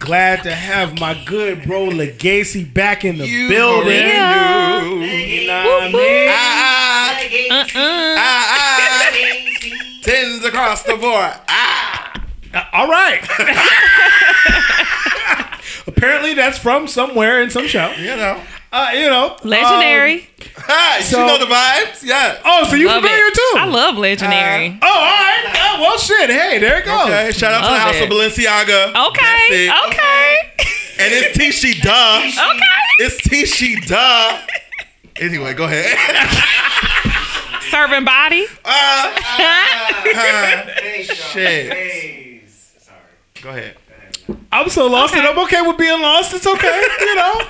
[0.00, 3.92] Glad to have my good bro Legacy back in the you building.
[4.06, 4.80] Yeah.
[4.82, 5.06] already knew.
[5.06, 6.28] You know what I mean?
[6.30, 7.20] Ah,
[7.50, 7.66] Uh-uh.
[8.18, 10.00] ah, ah, ah.
[10.02, 11.32] Tens across the board.
[11.48, 12.12] Ah.
[12.52, 13.22] Uh, all right.
[15.86, 17.90] Apparently, that's from somewhere in some show.
[17.98, 18.40] You know.
[18.74, 20.14] Uh, you know, Legendary.
[20.40, 22.02] um, Hi, So- you know the vibes?
[22.02, 22.40] Yeah.
[22.44, 23.34] oh, so you love familiar it.
[23.34, 23.52] too?
[23.56, 24.76] I love Legendary.
[24.82, 25.44] Oh, all right.
[25.54, 26.28] Oh, well, shit.
[26.28, 27.04] Hey, there it goes.
[27.06, 28.02] Okay, shout out to the House it.
[28.02, 29.08] of Balenciaga.
[29.10, 29.66] okay.
[29.68, 29.86] That's.
[29.94, 30.36] Okay.
[30.98, 32.18] And it's Tishi Duh.
[32.24, 32.60] okay.
[32.98, 34.40] It's Tishi Duh.
[35.20, 35.96] Anyway, go ahead.
[37.70, 38.46] Serving body.
[38.64, 39.14] Uh,
[40.04, 41.72] Hey, Shit.
[41.72, 42.40] Hey.
[42.48, 42.98] Sorry.
[43.40, 43.76] go ahead.
[44.50, 46.34] I'm so lost, and I'm okay with being lost.
[46.34, 47.40] It's okay, you know.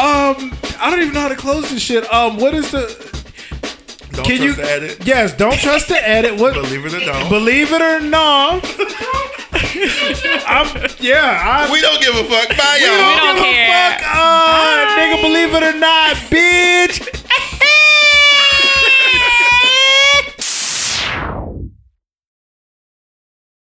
[0.00, 2.10] Um, I don't even know how to close this shit.
[2.12, 2.86] Um, what is the?
[4.12, 4.54] Don't Can trust you?
[4.54, 4.98] the edit.
[5.04, 6.40] Yes, don't trust the edit.
[6.40, 6.54] What?
[6.54, 7.28] Believe it or don't.
[7.28, 8.64] Believe it or not,
[10.48, 10.66] I'm
[11.00, 11.40] yeah.
[11.44, 12.48] I, we don't give a fuck.
[12.56, 12.96] Bye, we y'all.
[12.96, 13.96] don't, don't give care.
[13.96, 14.16] a fuck.
[14.16, 17.16] Uh, nigga, believe it or not, bitch.